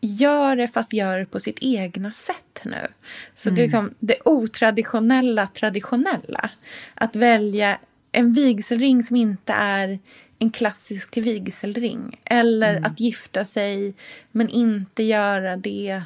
Gör 0.00 0.56
det 0.56 0.68
fast 0.68 0.92
gör 0.92 1.18
det 1.18 1.26
på 1.26 1.40
sitt 1.40 1.58
egna 1.60 2.12
sätt 2.12 2.64
nu. 2.64 2.86
Så 3.34 3.50
det 3.50 3.60
är 3.60 3.64
liksom 3.64 3.94
det 3.98 4.16
otraditionella 4.24 5.46
traditionella. 5.46 6.50
Att 6.94 7.16
välja 7.16 7.78
en 8.12 8.32
vigselring 8.32 9.04
som 9.04 9.16
inte 9.16 9.52
är 9.52 9.98
en 10.38 10.50
klassisk 10.50 11.16
vigselring. 11.16 12.20
Eller 12.24 12.86
att 12.86 13.00
gifta 13.00 13.44
sig 13.44 13.94
men 14.32 14.48
inte 14.48 15.02
göra 15.02 15.56
det 15.56 16.02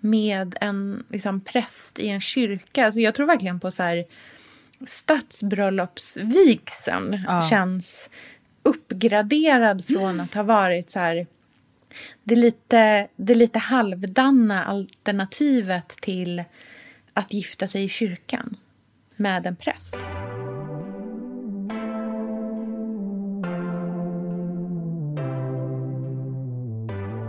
med 0.00 0.54
en 0.60 1.04
liksom, 1.10 1.40
präst 1.40 1.98
i 1.98 2.08
en 2.08 2.20
kyrka. 2.20 2.86
Alltså 2.86 3.00
jag 3.00 3.14
tror 3.14 3.26
verkligen 3.26 3.60
på 3.60 3.70
så 3.70 3.82
här 3.82 4.04
stadsbröllopsvigseln 4.86 7.24
Ja. 7.26 7.48
känns 7.50 8.08
uppgraderad 8.62 9.84
från 9.84 10.20
att 10.20 10.34
ha 10.34 10.42
varit 10.42 10.90
så 10.90 10.98
här 10.98 11.26
det 12.24 12.36
lite, 12.36 13.08
det 13.16 13.34
lite 13.34 13.58
halvdanna 13.58 14.64
alternativet 14.64 15.88
till 15.88 16.44
att 17.12 17.32
gifta 17.32 17.68
sig 17.68 17.84
i 17.84 17.88
kyrkan 17.88 18.56
med 19.16 19.46
en 19.46 19.56
präst. 19.56 19.96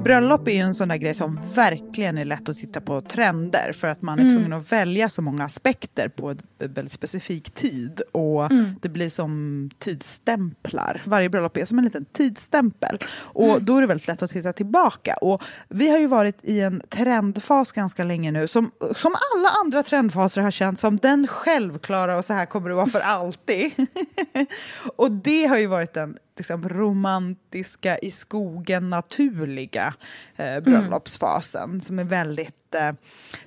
Bröllop 0.09 0.47
är 0.47 0.51
ju 0.51 0.59
en 0.59 0.75
sån 0.75 0.87
där 0.87 0.95
grej 0.95 1.13
som 1.13 1.39
verkligen 1.55 2.17
är 2.17 2.25
lätt 2.25 2.49
att 2.49 2.57
titta 2.57 2.81
på 2.81 3.01
trender 3.01 3.71
för 3.73 3.87
att 3.87 4.01
man 4.01 4.19
är 4.19 4.23
tvungen 4.23 4.53
att 4.53 4.71
välja 4.71 5.09
så 5.09 5.21
många 5.21 5.43
aspekter 5.43 6.07
på 6.07 6.29
en 6.29 6.37
väldigt 6.59 6.91
specifik 6.91 7.51
tid. 7.51 8.01
Och 8.11 8.49
Det 8.81 8.89
blir 8.89 9.09
som 9.09 9.69
tidsstämplar. 9.79 11.01
Varje 11.05 11.29
bröllop 11.29 11.57
är 11.57 11.65
som 11.65 11.77
en 11.77 11.85
liten 11.85 12.05
tidsstämpel. 12.05 12.99
Och 13.17 13.63
Då 13.63 13.77
är 13.77 13.81
det 13.81 13.87
väldigt 13.87 14.07
lätt 14.07 14.21
att 14.21 14.31
titta 14.31 14.53
tillbaka. 14.53 15.15
Och 15.21 15.43
Vi 15.67 15.89
har 15.89 15.97
ju 15.97 16.07
varit 16.07 16.37
i 16.43 16.59
en 16.59 16.81
trendfas 16.89 17.71
ganska 17.71 18.03
länge 18.03 18.31
nu 18.31 18.47
som, 18.47 18.71
som 18.95 19.15
alla 19.35 19.49
andra 19.63 19.83
trendfaser 19.83 20.41
har 20.41 20.51
känts 20.51 20.81
som 20.81 20.97
den 20.97 21.27
självklara 21.27 22.17
och 22.17 22.25
så 22.25 22.33
här 22.33 22.45
kommer 22.45 22.69
det 22.69 22.75
vara 22.75 22.87
för 22.87 22.99
alltid. 23.03 23.71
och 24.95 25.11
det 25.11 25.45
har 25.45 25.57
ju 25.57 25.67
varit 25.67 25.93
den 25.93 26.17
liksom, 26.39 26.69
romantiska, 26.69 27.97
i 27.97 28.11
skogen 28.11 28.89
naturliga 28.89 29.93
eh, 30.35 30.59
bröllopsfasen 30.59 31.81
som 31.81 31.99
är 31.99 32.03
väldigt... 32.03 32.75
Eh, 32.75 32.91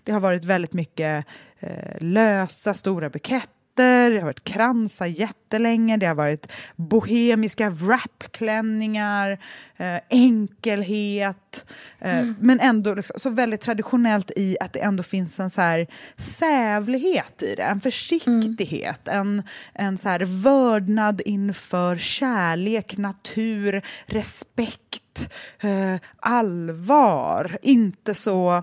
det 0.05 0.12
har 0.12 0.20
varit 0.20 0.44
väldigt 0.44 0.72
mycket 0.72 1.26
eh, 1.61 1.96
lösa, 2.00 2.74
stora 2.74 3.11
buketter 3.11 3.62
det 3.74 4.18
har 4.18 4.24
varit 4.24 4.44
kransar 4.44 5.06
jättelänge, 5.06 5.96
det 5.96 6.06
har 6.06 6.14
varit 6.14 6.46
bohemiska 6.76 7.70
wrapklänningar, 7.70 9.38
eh, 9.76 10.00
enkelhet, 10.11 11.64
eh, 11.98 12.26
men 12.40 12.61
ändå 12.61 12.94
liksom, 12.94 13.20
så 13.20 13.30
väldigt 13.30 13.61
traditionellt 13.61 14.30
i 14.37 14.56
att 14.61 14.72
det 14.72 14.80
ändå 14.80 15.02
finns 15.02 15.40
en 15.40 15.50
så 15.50 15.61
här 15.61 15.87
sävlighet 16.16 17.42
i 17.42 17.54
det, 17.54 17.62
en 17.62 17.80
försiktighet, 17.80 19.08
en, 19.08 19.42
en 19.74 19.98
så 19.98 20.08
här 20.08 20.20
vördnad 20.42 21.22
inför 21.24 21.96
kärlek, 21.96 22.96
natur, 22.96 23.82
respekt, 24.06 25.32
eh, 25.62 26.00
allvar, 26.16 27.58
inte 27.62 28.14
så 28.14 28.62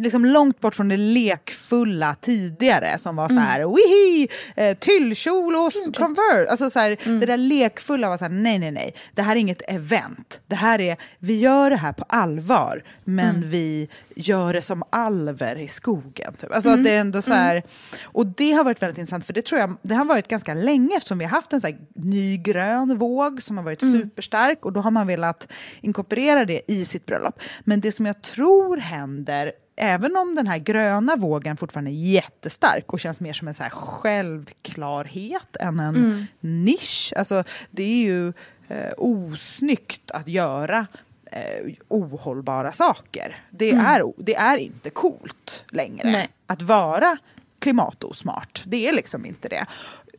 liksom 0.00 0.24
långt 0.24 0.60
bort 0.60 0.74
från 0.74 0.88
det 0.88 0.96
lekfulla 0.96 2.14
tidigare 2.20 2.98
som 2.98 3.16
var 3.16 3.28
så 3.28 3.34
här, 3.34 3.60
wihi, 3.60 4.28
eh, 4.56 4.76
tyllkjol 4.78 5.56
och 5.56 5.72
mm, 5.76 5.92
Converse. 5.92 6.50
Alltså 6.50 6.70
så 6.70 6.78
här, 6.78 7.20
Det 7.20 7.26
där 7.26 7.36
lekfulla 7.36 8.08
var 8.08 8.18
så 8.18 8.24
här, 8.24 8.32
nej, 8.32 8.58
nej, 8.58 8.70
nej, 8.70 8.94
det 9.14 9.22
här 9.22 9.36
är 9.36 9.40
inget 9.40 9.62
event. 9.68 10.40
Det 10.46 10.54
här 10.54 10.80
är, 10.80 10.96
vi 11.18 11.38
gör 11.40 11.70
det 11.70 11.76
här 11.76 11.92
på 11.92 12.04
allvar, 12.08 12.84
men 13.04 13.50
vi 13.50 13.88
gör 14.14 14.52
det 14.52 14.62
som 14.62 14.82
alver 14.90 15.56
i 15.58 15.68
skogen. 15.68 16.34
Typ. 16.34 16.52
Alltså 16.52 16.70
att 16.70 16.84
det 16.84 16.90
är 16.90 17.00
ändå 17.00 17.22
så 17.22 17.32
här, 17.32 17.62
och 18.02 18.26
det 18.26 18.52
har 18.52 18.64
varit 18.64 18.82
väldigt 18.82 18.98
intressant, 18.98 19.24
för 19.24 19.32
det 19.32 19.42
tror 19.42 19.60
jag, 19.60 19.76
det 19.82 19.94
har 19.94 20.04
varit 20.04 20.28
ganska 20.28 20.54
länge 20.54 20.96
eftersom 20.96 21.18
vi 21.18 21.24
har 21.24 21.30
haft 21.30 21.52
en 21.52 21.60
så 21.60 21.66
här 21.66 21.78
ny 21.94 22.36
grön 22.36 22.98
våg 22.98 23.42
som 23.42 23.56
har 23.56 23.64
varit 23.64 23.80
superstark 23.80 24.64
och 24.64 24.72
då 24.72 24.80
har 24.80 24.90
man 24.90 25.06
velat 25.06 25.52
inkorporera 25.80 26.44
det 26.44 26.62
i 26.66 26.84
sitt 26.84 27.06
bröllop. 27.06 27.42
Men 27.64 27.80
det 27.80 27.92
som 27.92 28.06
jag 28.06 28.22
tror 28.22 28.76
händer 28.76 29.52
även 29.80 30.16
om 30.16 30.34
den 30.34 30.46
här 30.46 30.58
gröna 30.58 31.16
vågen 31.16 31.56
fortfarande 31.56 31.90
är 31.90 32.12
jättestark 32.12 32.92
och 32.92 33.00
känns 33.00 33.20
mer 33.20 33.32
som 33.32 33.48
en 33.48 33.54
så 33.54 33.62
här 33.62 33.70
självklarhet 33.70 35.56
än 35.60 35.80
en 35.80 36.26
nisch. 36.40 37.12
Alltså, 37.16 37.44
det 37.70 37.82
är 37.82 38.04
ju 38.04 38.28
eh, 38.68 38.92
osnyggt 38.96 40.10
att 40.10 40.28
göra 40.28 40.86
eh, 41.32 41.74
ohållbara 41.88 42.72
saker. 42.72 43.44
Det, 43.50 43.70
är, 43.70 44.12
det 44.16 44.34
är 44.34 44.56
inte 44.56 44.90
coolt 44.90 45.64
längre 45.68 46.10
Nej. 46.10 46.30
att 46.46 46.62
vara 46.62 47.16
klimatosmart. 47.58 48.62
Det 48.66 48.88
är 48.88 48.92
liksom 48.92 49.26
inte 49.26 49.48
det. 49.48 49.66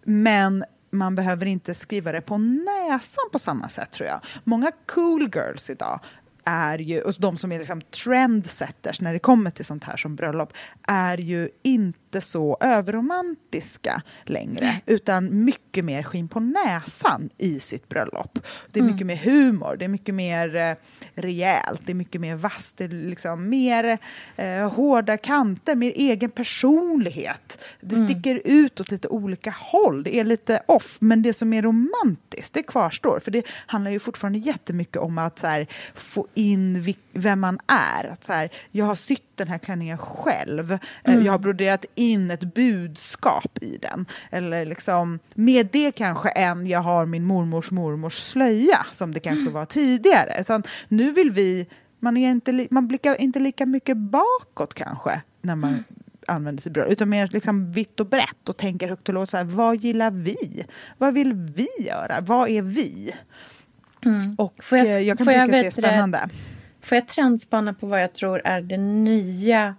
Men 0.04 0.64
man 0.92 1.16
behöver 1.16 1.46
inte 1.46 1.74
skriva 1.74 2.12
det 2.12 2.22
på 2.22 2.38
näsan 2.38 3.30
på 3.32 3.40
samma 3.40 3.70
sätt 3.70 3.92
tror 3.92 4.10
jag. 4.10 4.22
Många 4.44 4.72
cool 4.86 5.30
girls 5.36 5.70
idag 5.70 6.00
är 6.46 6.78
ju, 6.78 7.02
och 7.02 7.14
de 7.20 7.38
som 7.38 7.52
är 7.52 7.60
liksom 7.60 7.82
trendsetters 7.82 9.02
när 9.02 9.14
det 9.14 9.20
kommer 9.20 9.50
till 9.50 9.66
sånt 9.66 9.84
här 9.84 9.98
som 9.98 10.16
bröllop, 10.16 10.54
är 10.88 11.18
ju 11.18 11.50
inte 11.64 12.00
inte 12.12 12.22
så 12.22 12.58
överromantiska 12.60 14.02
längre 14.26 14.76
utan 14.86 15.44
mycket 15.46 15.86
mer 15.86 16.04
skinn 16.04 16.28
på 16.28 16.40
näsan 16.40 17.30
i 17.38 17.60
sitt 17.60 17.90
bröllop. 17.90 18.40
Det 18.72 18.80
är 18.80 18.84
mycket 18.84 19.08
mer 19.08 19.16
humor, 19.16 19.76
det 19.80 19.86
är 19.86 19.90
mycket 19.90 20.16
mer 20.16 20.56
eh, 20.56 20.76
rejält, 21.16 21.82
det 21.86 21.92
är 21.92 21.96
mycket 21.96 22.22
mer 22.22 22.36
vasst, 22.36 22.78
det 22.78 22.84
är 22.84 22.88
liksom 22.90 23.50
mer 23.50 23.98
eh, 24.36 24.70
hårda 24.72 25.18
kanter, 25.18 25.76
mer 25.76 25.92
egen 25.96 26.30
personlighet. 26.30 27.60
Det 27.82 27.96
sticker 27.96 28.42
ut 28.46 28.80
åt 28.80 28.92
lite 28.92 29.08
olika 29.08 29.56
håll, 29.58 30.04
det 30.04 30.16
är 30.16 30.24
lite 30.24 30.64
off, 30.68 30.98
men 31.00 31.22
det 31.22 31.34
som 31.34 31.54
är 31.54 31.62
romantiskt, 31.62 32.54
det 32.54 32.64
kvarstår. 32.64 33.20
För 33.20 33.32
det 33.32 33.48
handlar 33.66 33.92
ju 33.92 34.00
fortfarande 34.00 34.40
jättemycket 34.40 34.98
om 34.98 35.18
att 35.18 35.42
här, 35.42 35.68
få 35.94 36.28
in 36.34 36.82
vi- 36.82 36.98
vem 37.14 37.40
man 37.40 37.60
är. 37.68 38.06
Att 38.10 38.24
så 38.24 38.34
här, 38.34 38.50
jag 38.72 38.86
har 38.86 38.96
sytt 38.96 39.24
den 39.36 39.48
här 39.48 39.58
klänningen 39.58 39.98
själv. 39.98 40.72
Eh, 41.04 41.16
Jag 41.26 41.32
har 41.32 41.40
broderat 41.40 41.86
in 41.96 42.32
ett 42.32 42.54
budskap 42.54 43.58
i 43.62 43.78
den. 43.78 44.06
Eller 44.32 44.66
liksom, 44.66 45.20
med 45.34 45.68
det 45.72 45.92
kanske 45.92 46.30
än 46.30 46.68
jag 46.68 46.80
har 46.80 47.06
min 47.06 47.24
mormors 47.26 47.72
mormors 47.72 48.16
slöja, 48.18 48.86
som 48.92 49.14
det 49.14 49.20
kanske 49.20 49.52
var 49.54 49.66
tidigare. 49.66 50.44
Så 50.44 50.62
nu 50.88 51.12
vill 51.12 51.32
vi, 51.32 51.68
man, 52.00 52.18
är 52.18 52.32
inte, 52.32 52.68
man 52.72 52.88
blickar 52.88 53.22
inte 53.22 53.40
lika 53.40 53.66
mycket 53.66 53.98
bakåt 53.98 54.74
kanske, 54.74 55.22
när 55.42 55.56
man 55.56 55.84
använder 56.28 56.62
sig 56.64 56.72
bröllop, 56.72 56.92
utan 56.92 57.10
mer 57.10 57.28
liksom 57.34 57.72
vitt 57.72 58.00
och 58.00 58.06
brett 58.06 58.50
och 58.50 58.58
tänker 58.58 58.90
högt 58.90 59.08
och 59.10 59.14
lågt. 59.16 59.30
Så 59.30 59.38
här, 59.38 59.44
vad 59.44 59.76
gillar 59.78 60.12
vi? 60.12 60.66
Vad 60.98 61.14
vill 61.14 61.34
vi 61.34 61.68
göra? 61.80 62.22
Vad 62.22 62.50
är 62.50 62.62
vi? 62.62 63.12
Och 64.38 64.64
Får 64.64 64.78
jag- 64.78 64.88
eh, 64.88 65.00
jag 65.00 65.18
kan 65.18 65.28
tycka 65.28 65.38
jag 65.40 65.46
att 65.46 65.52
det 65.52 65.58
är 65.60 65.64
det- 65.64 65.72
spännande. 65.72 66.30
Får 66.82 66.96
jag 66.96 67.08
trendspana 67.08 67.74
på 67.74 67.88
vad 67.88 68.04
jag 68.04 68.14
tror 68.14 68.42
är 68.46 68.62
det 68.62 68.78
nya 68.78 69.76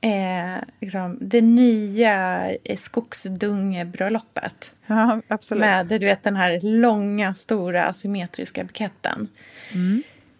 eh, 0.00 0.64
liksom, 0.80 1.18
det 1.20 1.40
nya 1.40 2.46
eh, 2.64 2.78
skogsdungebröllopet? 2.78 4.72
Ja, 4.86 5.20
absolut. 5.28 5.60
Med 5.60 5.86
du 5.86 5.98
vet, 5.98 6.22
den 6.22 6.36
här 6.36 6.60
långa, 6.62 7.34
stora 7.34 7.84
asymmetriska 7.84 8.64
buketten. 8.64 9.28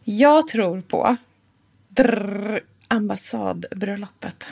Jag 0.04 0.48
tror 0.48 0.80
på 0.80 1.16
drr, 1.88 2.60
ambassadbröllopet. 2.88 4.46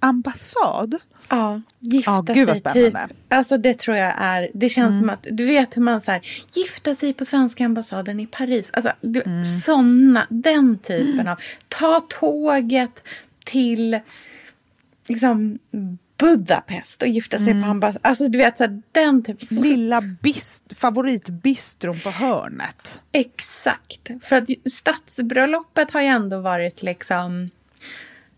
Ambassad? 0.00 0.94
Ja, 1.28 1.60
gifta 1.78 2.10
Ja, 2.10 2.34
gud 2.34 2.48
sig 2.48 2.56
spännande. 2.56 3.08
typ. 3.08 3.16
Alltså 3.28 3.58
det 3.58 3.78
tror 3.78 3.96
jag 3.96 4.14
är, 4.18 4.50
det 4.54 4.68
känns 4.68 4.98
som 4.98 5.10
att, 5.10 5.26
du 5.30 5.46
vet 5.46 5.76
hur 5.76 5.82
man 5.82 6.00
så 6.00 6.10
här, 6.10 6.20
gifta 6.52 6.94
sig 6.94 7.12
på 7.12 7.24
svenska 7.24 7.64
ambassaden 7.64 8.20
i 8.20 8.26
Paris. 8.26 8.70
Alltså 8.72 8.92
du, 9.00 9.22
såna, 9.64 10.26
den 10.30 10.78
typen 10.78 11.28
av, 11.28 11.40
ta 11.68 12.00
tåget 12.08 13.08
till 13.44 14.00
liksom 15.06 15.58
Budapest 16.18 17.02
och 17.02 17.08
gifta 17.08 17.38
sig 17.38 17.62
på 17.62 17.68
ambassaden. 17.68 18.00
Alltså 18.04 18.28
du 18.28 18.38
vet 18.38 18.56
så 18.56 18.64
här, 18.64 18.82
den 18.92 19.22
typen. 19.22 19.48
Lilla 19.62 20.00
bist, 20.00 20.64
favoritbistron 20.76 22.00
på 22.00 22.10
hörnet. 22.10 23.02
Exakt. 23.12 24.10
För 24.22 24.36
att 24.36 24.48
stadsbröllopet 24.72 25.90
har 25.90 26.00
ju 26.00 26.06
ändå 26.06 26.40
varit 26.40 26.82
liksom... 26.82 27.50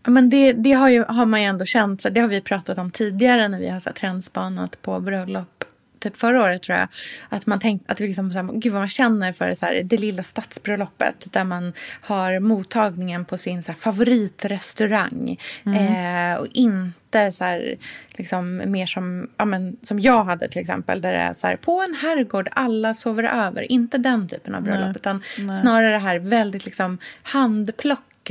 Men 0.03 0.29
det, 0.29 0.53
det 0.53 0.71
har, 0.71 0.89
ju, 0.89 1.03
har 1.03 1.25
man 1.25 1.41
ju 1.41 1.47
ändå 1.47 1.65
känt, 1.65 2.01
så 2.01 2.09
det 2.09 2.21
har 2.21 2.27
vi 2.27 2.41
pratat 2.41 2.77
om 2.77 2.91
tidigare 2.91 3.47
när 3.47 3.59
vi 3.59 3.69
har 3.69 3.79
så 3.79 3.89
här, 3.89 3.93
trendspanat 3.93 4.81
på 4.81 4.99
bröllop. 4.99 5.63
Typ 5.99 6.17
förra 6.17 6.43
året 6.43 6.61
tror 6.61 6.77
jag. 6.77 6.87
Att 7.29 7.45
man 7.45 7.59
tänkte 7.59 7.91
att 7.91 8.01
vi 8.01 8.07
liksom, 8.07 8.31
så 8.31 8.39
här, 8.39 8.53
gud 8.53 8.73
vad 8.73 8.81
man 8.81 8.89
känner 8.89 9.33
för 9.33 9.55
så 9.55 9.65
här, 9.65 9.83
det 9.83 9.97
lilla 9.97 10.23
stadsbröllopet. 10.23 11.27
Där 11.31 11.43
man 11.43 11.73
har 12.01 12.39
mottagningen 12.39 13.25
på 13.25 13.37
sin 13.37 13.63
så 13.63 13.71
här, 13.71 13.79
favoritrestaurang. 13.79 15.37
Eh, 15.65 16.39
och 16.39 16.47
inte 16.51 17.31
så 17.31 17.43
här, 17.43 17.75
liksom, 18.11 18.61
mer 18.65 18.85
som, 18.85 19.29
ja, 19.37 19.45
men, 19.45 19.77
som 19.83 19.99
jag 19.99 20.23
hade 20.23 20.47
till 20.47 20.61
exempel. 20.61 21.01
Där 21.01 21.11
det 21.11 21.19
är 21.19 21.33
så 21.33 21.47
här, 21.47 21.55
på 21.55 21.81
en 21.81 21.95
herrgård, 22.01 22.49
alla 22.51 22.95
sover 22.95 23.23
över. 23.23 23.71
Inte 23.71 23.97
den 23.97 24.27
typen 24.27 24.55
av 24.55 24.63
bröllop. 24.63 24.95
Utan 24.95 25.23
snarare 25.61 25.91
det 25.91 25.97
här 25.97 26.19
väldigt 26.19 26.65
liksom, 26.65 26.97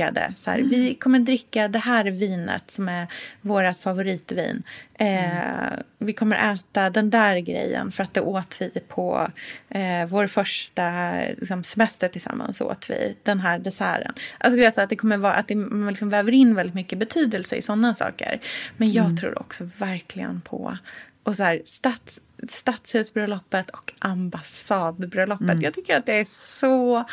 handplockade. 0.01 0.33
Så 0.35 0.51
här, 0.51 0.59
Vi 0.59 0.95
kommer 0.95 1.19
dricka 1.19 1.67
det 1.67 1.79
här 1.79 2.05
vinet 2.05 2.71
som 2.71 2.89
är 2.89 3.07
vårt 3.41 3.77
favoritvin. 3.77 4.63
Eh, 4.93 5.79
Vi 5.97 6.13
kommer 6.13 6.53
äta 6.53 6.89
den 6.89 7.09
där 7.09 7.37
grejen 7.37 7.91
för 7.91 8.03
att 8.03 8.13
det 8.13 8.21
åt 8.21 8.57
vi 8.59 8.79
på 8.87 9.27
eh, 9.69 10.05
vår 10.07 10.27
första 10.27 11.13
liksom, 11.37 11.63
semester 11.63 12.09
tillsammans. 12.09 12.61
åt 12.61 12.89
vi 12.89 13.15
den 13.23 13.39
här 13.39 13.59
desserten. 13.59 14.13
Alltså, 14.39 14.55
du 14.55 14.61
vet, 14.61 14.77
att 14.77 14.89
det 14.89 14.95
kommer 14.95 15.17
vara 15.17 15.33
att 15.33 15.47
det, 15.47 15.55
man 15.55 15.87
liksom 15.87 16.09
väver 16.09 16.31
in 16.31 16.55
väldigt 16.55 16.75
mycket 16.75 16.99
betydelse 16.99 17.55
i 17.55 17.61
sådana 17.61 17.95
saker. 17.95 18.39
Men 18.77 18.91
jag 18.91 19.17
tror 19.17 19.39
också 19.39 19.69
verkligen 19.77 20.41
på 20.41 20.77
och 21.23 21.35
så 21.35 21.43
här, 21.43 21.61
stats, 21.65 22.19
stadshusbröllopet 22.49 23.69
och 23.69 23.93
ambassadbröllopet. 23.99 25.61
Jag 25.61 25.73
tycker 25.73 25.97
att 25.97 26.05
det 26.05 26.13
är 26.13 26.25
så 26.59 27.03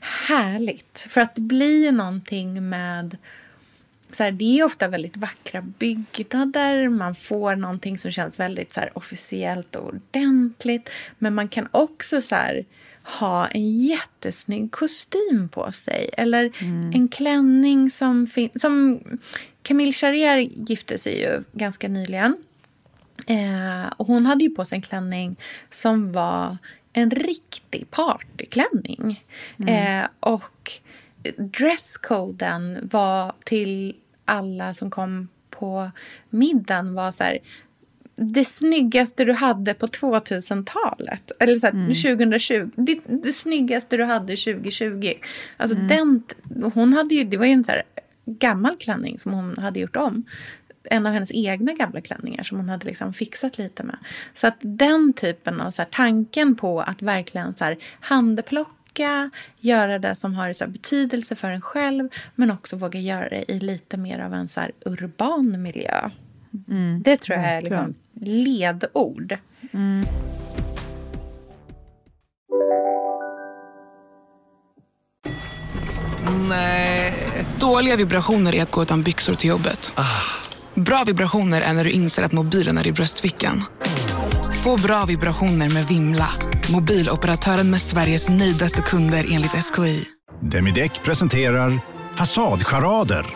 härligt. 0.00 1.06
För 1.08 1.20
att 1.20 1.34
det 1.34 1.40
blir 1.40 1.92
någonting 1.92 2.68
med... 2.68 3.16
Så 4.12 4.22
här, 4.22 4.30
det 4.30 4.58
är 4.58 4.64
ofta 4.64 4.88
väldigt 4.88 5.16
vackra 5.16 5.62
byggnader. 5.62 6.88
Man 6.88 7.14
får 7.14 7.56
någonting 7.56 7.98
som 7.98 8.12
känns 8.12 8.38
väldigt 8.40 8.72
så 8.72 8.80
här, 8.80 8.90
officiellt 8.94 9.76
och 9.76 9.88
ordentligt. 9.88 10.88
Men 11.18 11.34
man 11.34 11.48
kan 11.48 11.68
också 11.70 12.22
så 12.22 12.34
här, 12.34 12.64
ha 13.02 13.46
en 13.46 13.82
jättesnygg 13.82 14.72
kostym 14.72 15.48
på 15.52 15.72
sig. 15.72 16.10
Eller 16.12 16.52
en 16.94 17.08
klänning 17.08 17.90
som 17.90 18.26
finns... 18.26 18.52
Som 18.60 19.00
Camille 19.62 19.92
Charrier 19.92 20.38
gifte 20.38 20.98
sig 20.98 21.20
ju 21.20 21.42
ganska 21.52 21.88
nyligen. 21.88 22.36
Eh, 23.26 23.86
och 23.96 24.06
hon 24.06 24.26
hade 24.26 24.44
ju 24.44 24.50
på 24.50 24.64
sig 24.64 24.76
en 24.76 24.82
klänning 24.82 25.36
som 25.70 26.12
var 26.12 26.56
en 26.92 27.10
riktig 27.10 27.90
partyklänning. 27.90 29.24
Eh, 29.66 30.06
och 30.20 30.72
dresscoden 31.36 32.88
var 32.92 33.32
till 33.44 33.96
alla 34.24 34.74
som 34.74 34.90
kom 34.90 35.28
på 35.50 35.90
middagen 36.30 36.94
var 36.94 37.12
så 37.12 37.24
här 37.24 37.38
det 38.16 38.44
snyggaste 38.44 39.24
du 39.24 39.32
hade 39.32 39.74
på 39.74 39.86
2000-talet. 39.86 41.32
Eller 41.40 41.58
så 41.58 41.66
här, 41.66 41.72
2020. 42.16 42.70
Det, 42.76 43.00
det 43.06 43.32
snyggaste 43.32 43.96
du 43.96 44.04
hade 44.04 44.36
2020. 44.36 45.12
Alltså 45.56 45.78
den, 45.78 46.22
hon 46.74 46.92
hade 46.92 47.14
ju, 47.14 47.24
det 47.24 47.36
var 47.36 47.46
ju 47.46 47.52
en 47.52 47.64
så 47.64 47.70
här 47.70 47.82
gammal 48.26 48.76
klänning 48.76 49.18
som 49.18 49.32
hon 49.32 49.58
hade 49.58 49.80
gjort 49.80 49.96
om. 49.96 50.24
En 50.90 51.06
av 51.06 51.12
hennes 51.12 51.30
egna 51.32 51.72
gamla 51.72 52.00
klänningar 52.00 52.44
som 52.44 52.58
hon 52.58 52.68
hade 52.68 52.86
liksom 52.86 53.14
fixat 53.14 53.58
lite 53.58 53.82
med. 53.82 53.96
Så 54.34 54.46
att 54.46 54.56
den 54.60 55.12
typen 55.12 55.60
av 55.60 55.70
så 55.70 55.82
här, 55.82 55.88
tanken 55.92 56.56
på 56.56 56.80
att 56.80 57.02
verkligen 57.02 57.54
så 57.54 57.64
här, 57.64 57.76
handplocka, 58.00 59.30
göra 59.60 59.98
det 59.98 60.16
som 60.16 60.34
har 60.34 60.52
så 60.52 60.64
här, 60.64 60.70
betydelse 60.70 61.36
för 61.36 61.50
en 61.50 61.60
själv 61.60 62.08
men 62.34 62.50
också 62.50 62.76
våga 62.76 63.00
göra 63.00 63.28
det 63.28 63.52
i 63.52 63.60
lite 63.60 63.96
mer 63.96 64.18
av 64.18 64.34
en 64.34 64.48
så 64.48 64.60
här, 64.60 64.72
urban 64.84 65.62
miljö. 65.62 66.10
det 67.02 67.16
tror 67.16 67.38
jag 67.38 67.46
är 67.46 67.62
liksom, 67.62 67.94
ledord. 68.20 69.38
Dåliga 77.60 77.96
vibrationer 77.96 78.54
är 78.54 78.62
att 78.62 78.70
gå 78.70 78.82
utan 78.82 79.02
byxor 79.02 79.34
till 79.34 79.50
jobbet. 79.50 79.92
Bra 80.74 81.04
vibrationer 81.06 81.60
är 81.60 81.72
när 81.72 81.84
du 81.84 81.90
inser 81.90 82.22
att 82.22 82.32
mobilen 82.32 82.78
är 82.78 82.86
i 82.86 82.92
bröstfickan. 82.92 83.64
Få 84.64 84.76
bra 84.76 85.04
vibrationer 85.04 85.68
med 85.68 85.86
Vimla. 85.86 86.28
Mobiloperatören 86.72 87.70
med 87.70 87.80
Sveriges 87.80 88.28
nöjdaste 88.28 88.82
kunder 88.82 89.26
enligt 89.30 89.50
SKI. 89.74 90.04
Demideck 90.40 91.02
presenterar 91.02 91.80
Fasadcharader. 92.14 93.26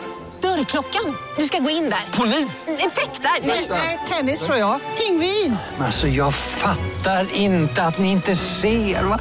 Dörrklockan. 0.41 1.15
Du 1.37 1.43
ska 1.43 1.57
gå 1.57 1.69
in 1.69 1.83
där. 1.83 2.17
Polis? 2.17 2.67
Effektar? 2.67 3.47
Nej, 3.69 3.99
tennis 4.09 4.45
tror 4.45 4.57
jag. 4.57 4.79
Pingvin. 4.97 5.57
Alltså 5.79 6.07
jag 6.07 6.33
fattar 6.33 7.27
inte 7.35 7.83
att 7.83 7.99
ni 7.99 8.11
inte 8.11 8.35
ser. 8.35 9.03
Va? 9.03 9.19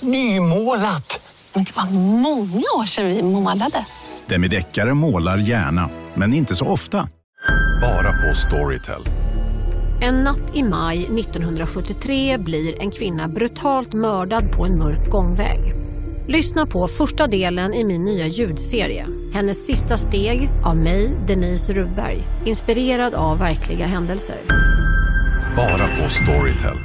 Nymålat! 0.00 1.32
Men 1.52 1.64
det 1.64 1.76
var 1.76 1.84
många 2.20 2.62
år 2.78 2.84
sedan 2.86 3.06
vi 3.08 3.22
målade. 3.22 3.86
Demideckare 4.26 4.94
målar 4.94 5.38
gärna, 5.38 5.90
men 6.14 6.34
inte 6.34 6.56
så 6.56 6.66
ofta. 6.66 7.08
På 8.30 8.36
Storytel. 8.36 9.02
En 10.00 10.14
natt 10.14 10.56
i 10.56 10.62
maj 10.62 10.98
1973 10.98 12.38
blir 12.38 12.82
en 12.82 12.90
kvinna 12.90 13.28
brutalt 13.28 13.92
mördad 13.92 14.52
på 14.52 14.64
en 14.64 14.78
mörk 14.78 15.10
gångväg. 15.10 15.74
Lyssna 16.28 16.66
på 16.66 16.88
första 16.88 17.26
delen 17.26 17.74
i 17.74 17.84
min 17.84 18.04
nya 18.04 18.26
ljudserie. 18.26 19.06
Hennes 19.32 19.66
sista 19.66 19.96
steg 19.96 20.50
av 20.64 20.76
mig, 20.76 21.16
Denise 21.28 21.72
Rubberg. 21.72 22.22
Inspirerad 22.44 23.14
av 23.14 23.38
verkliga 23.38 23.86
händelser. 23.86 24.38
Bara 25.56 26.02
på 26.02 26.08
Storytel. 26.08 26.76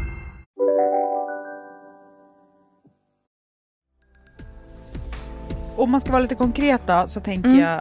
Om 5.75 5.91
man 5.91 6.01
ska 6.01 6.11
vara 6.11 6.21
lite 6.21 6.35
konkret 6.35 6.81
då, 6.87 7.03
så 7.07 7.19
tänker 7.19 7.49
jag 7.49 7.75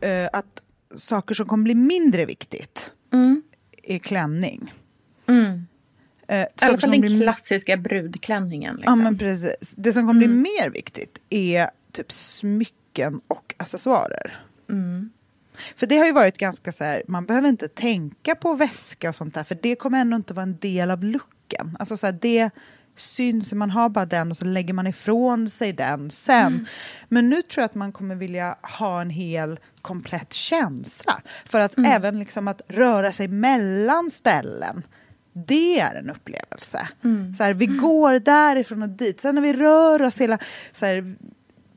eh, 0.00 0.28
att 0.32 0.62
saker 0.96 1.34
som 1.34 1.46
kommer 1.46 1.64
bli 1.64 1.74
mindre 1.74 2.24
viktigt 2.24 2.92
är 3.82 3.98
klänning. 3.98 4.72
Mm. 5.26 5.66
Eh, 6.28 6.40
I 6.42 6.46
alla 6.60 6.78
fall 6.78 6.90
den 6.90 7.20
klassiska 7.20 7.76
brudklänningen. 7.76 8.74
Ja, 8.74 8.78
Liksom. 8.80 8.98
men 9.02 9.18
precis. 9.18 9.74
Det 9.76 9.92
som 9.92 10.06
kommer 10.06 10.24
Mm. 10.24 10.42
bli 10.42 10.52
mer 10.52 10.70
viktigt 10.70 11.18
är 11.30 11.70
typ 11.92 12.12
smycken 12.12 13.20
och 13.28 13.54
accessoarer. 13.56 14.44
Mm. 14.70 15.10
För 15.76 15.86
det 15.86 15.98
har 15.98 16.06
ju 16.06 16.12
varit 16.12 16.38
ganska 16.38 16.72
så 16.72 16.84
här, 16.84 17.02
man 17.08 17.26
behöver 17.26 17.48
inte 17.48 17.68
tänka 17.68 18.34
på 18.34 18.54
väska 18.54 19.08
och 19.08 19.14
sånt 19.14 19.34
där, 19.34 19.44
för 19.44 19.58
det 19.62 19.74
kommer 19.76 20.00
ändå 20.00 20.16
inte 20.16 20.34
vara 20.34 20.42
en 20.42 20.56
del 20.56 20.90
av 20.90 21.04
looken. 21.04 21.76
Alltså 21.78 21.96
så 21.96 22.06
här, 22.06 22.18
det 22.20 22.50
syns, 22.96 23.52
man 23.52 23.70
har 23.70 23.88
bara 23.88 24.06
den 24.06 24.30
och 24.30 24.36
så 24.36 24.44
lägger 24.44 24.74
man 24.74 24.86
ifrån 24.86 25.48
sig 25.48 25.72
den 25.72 26.10
sen. 26.10 26.46
Mm. 26.46 26.66
Men 27.08 27.30
nu 27.30 27.42
tror 27.42 27.62
jag 27.62 27.64
att 27.64 27.74
man 27.74 27.92
kommer 27.92 28.14
vilja 28.14 28.56
ha 28.78 29.00
en 29.00 29.10
hel 29.10 29.58
komplett 29.82 30.32
känsla. 30.32 31.22
För 31.44 31.60
att 31.60 31.78
Mm. 31.78 31.92
även 31.92 32.18
liksom 32.18 32.48
att 32.48 32.62
röra 32.68 33.12
sig 33.12 33.28
mellan 33.28 34.10
ställen, 34.10 34.82
det 35.32 35.80
är 35.80 35.94
en 35.94 36.10
upplevelse. 36.10 36.88
Mm. 37.04 37.34
Så 37.34 37.42
här, 37.42 37.54
vi 37.54 37.66
går 37.66 38.18
därifrån 38.18 38.82
och 38.82 38.88
dit. 38.88 39.20
Sen 39.20 39.34
när 39.34 39.42
vi 39.42 39.52
rör 39.52 40.02
oss 40.02 40.20
hela... 40.20 40.38
Så 40.72 40.86
här, 40.86 41.14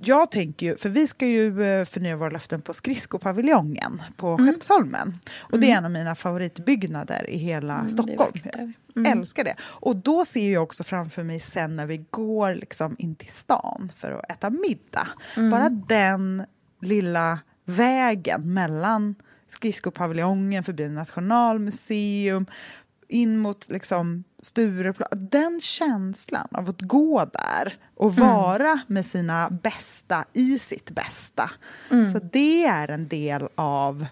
jag 0.01 0.31
tänker 0.31 0.65
ju, 0.65 0.75
för 0.77 0.89
vi 0.89 1.07
ska 1.07 1.25
ju 1.27 1.63
eh, 1.63 1.85
förnya 1.85 2.15
våra 2.15 2.29
löften 2.29 2.61
på 2.61 2.73
skridskopaviljongen 2.73 4.01
på 4.17 4.27
Mm. 4.33 4.53
Skeppsholmen. 4.53 5.19
Och 5.37 5.59
det 5.59 5.71
är 5.71 5.77
en 5.77 5.85
av 5.85 5.91
mina 5.91 6.15
favoritbyggnader 6.15 7.29
i 7.29 7.37
hela 7.37 7.73
Mm, 7.73 7.85
det 7.85 7.91
Stockholm. 7.91 8.31
Jag 8.43 8.73
Mm. 9.05 9.19
älskar 9.19 9.43
det. 9.43 9.55
Och 9.61 9.95
då 9.95 10.25
ser 10.25 10.51
jag 10.53 10.63
också 10.63 10.83
framför 10.83 11.23
mig 11.23 11.39
sen 11.39 11.75
när 11.75 11.85
vi 11.85 12.05
går 12.09 12.55
liksom 12.55 12.95
in 12.99 13.15
till 13.15 13.31
stan 13.31 13.91
för 13.95 14.11
att 14.11 14.31
äta 14.31 14.49
middag. 14.49 15.07
Mm. 15.37 15.49
Bara 15.51 15.69
den 15.69 16.45
lilla 16.81 17.39
vägen 17.65 18.53
mellan 18.53 19.15
skridskopaviljongen 19.49 20.63
förbi 20.63 20.89
Nationalmuseum 20.89 22.45
in 23.07 23.37
mot 23.37 23.69
liksom 23.69 24.23
Stureplan. 24.45 25.09
Den 25.11 25.61
känslan 25.61 26.47
av 26.51 26.69
att 26.69 26.81
gå 26.81 27.25
där 27.25 27.77
och 27.95 28.11
Mm. 28.17 28.29
vara 28.29 28.79
med 28.87 29.05
sina 29.05 29.49
bästa 29.49 30.25
i 30.33 30.59
sitt 30.59 30.91
bästa. 30.91 31.49
Mm. 31.91 32.09
Så 32.09 32.19
det 32.19 32.65
är 32.65 32.87
en 32.91 33.07
del 33.07 33.47
av 33.55 34.05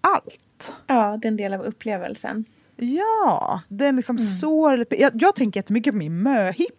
allt. 0.00 0.74
Ja, 0.86 1.18
det 1.22 1.26
är 1.26 1.30
en 1.30 1.36
del 1.36 1.54
av 1.54 1.60
upplevelsen. 1.62 2.44
Ja, 2.76 3.62
det 3.68 3.86
är 3.86 3.92
liksom 3.92 4.16
Mm. 4.16 4.28
så... 4.28 4.84
Jag, 4.90 5.10
jag 5.14 5.34
tänker 5.36 5.58
jättemycket 5.58 5.92
på 5.92 5.98
min 5.98 6.22
möhippa 6.22 6.74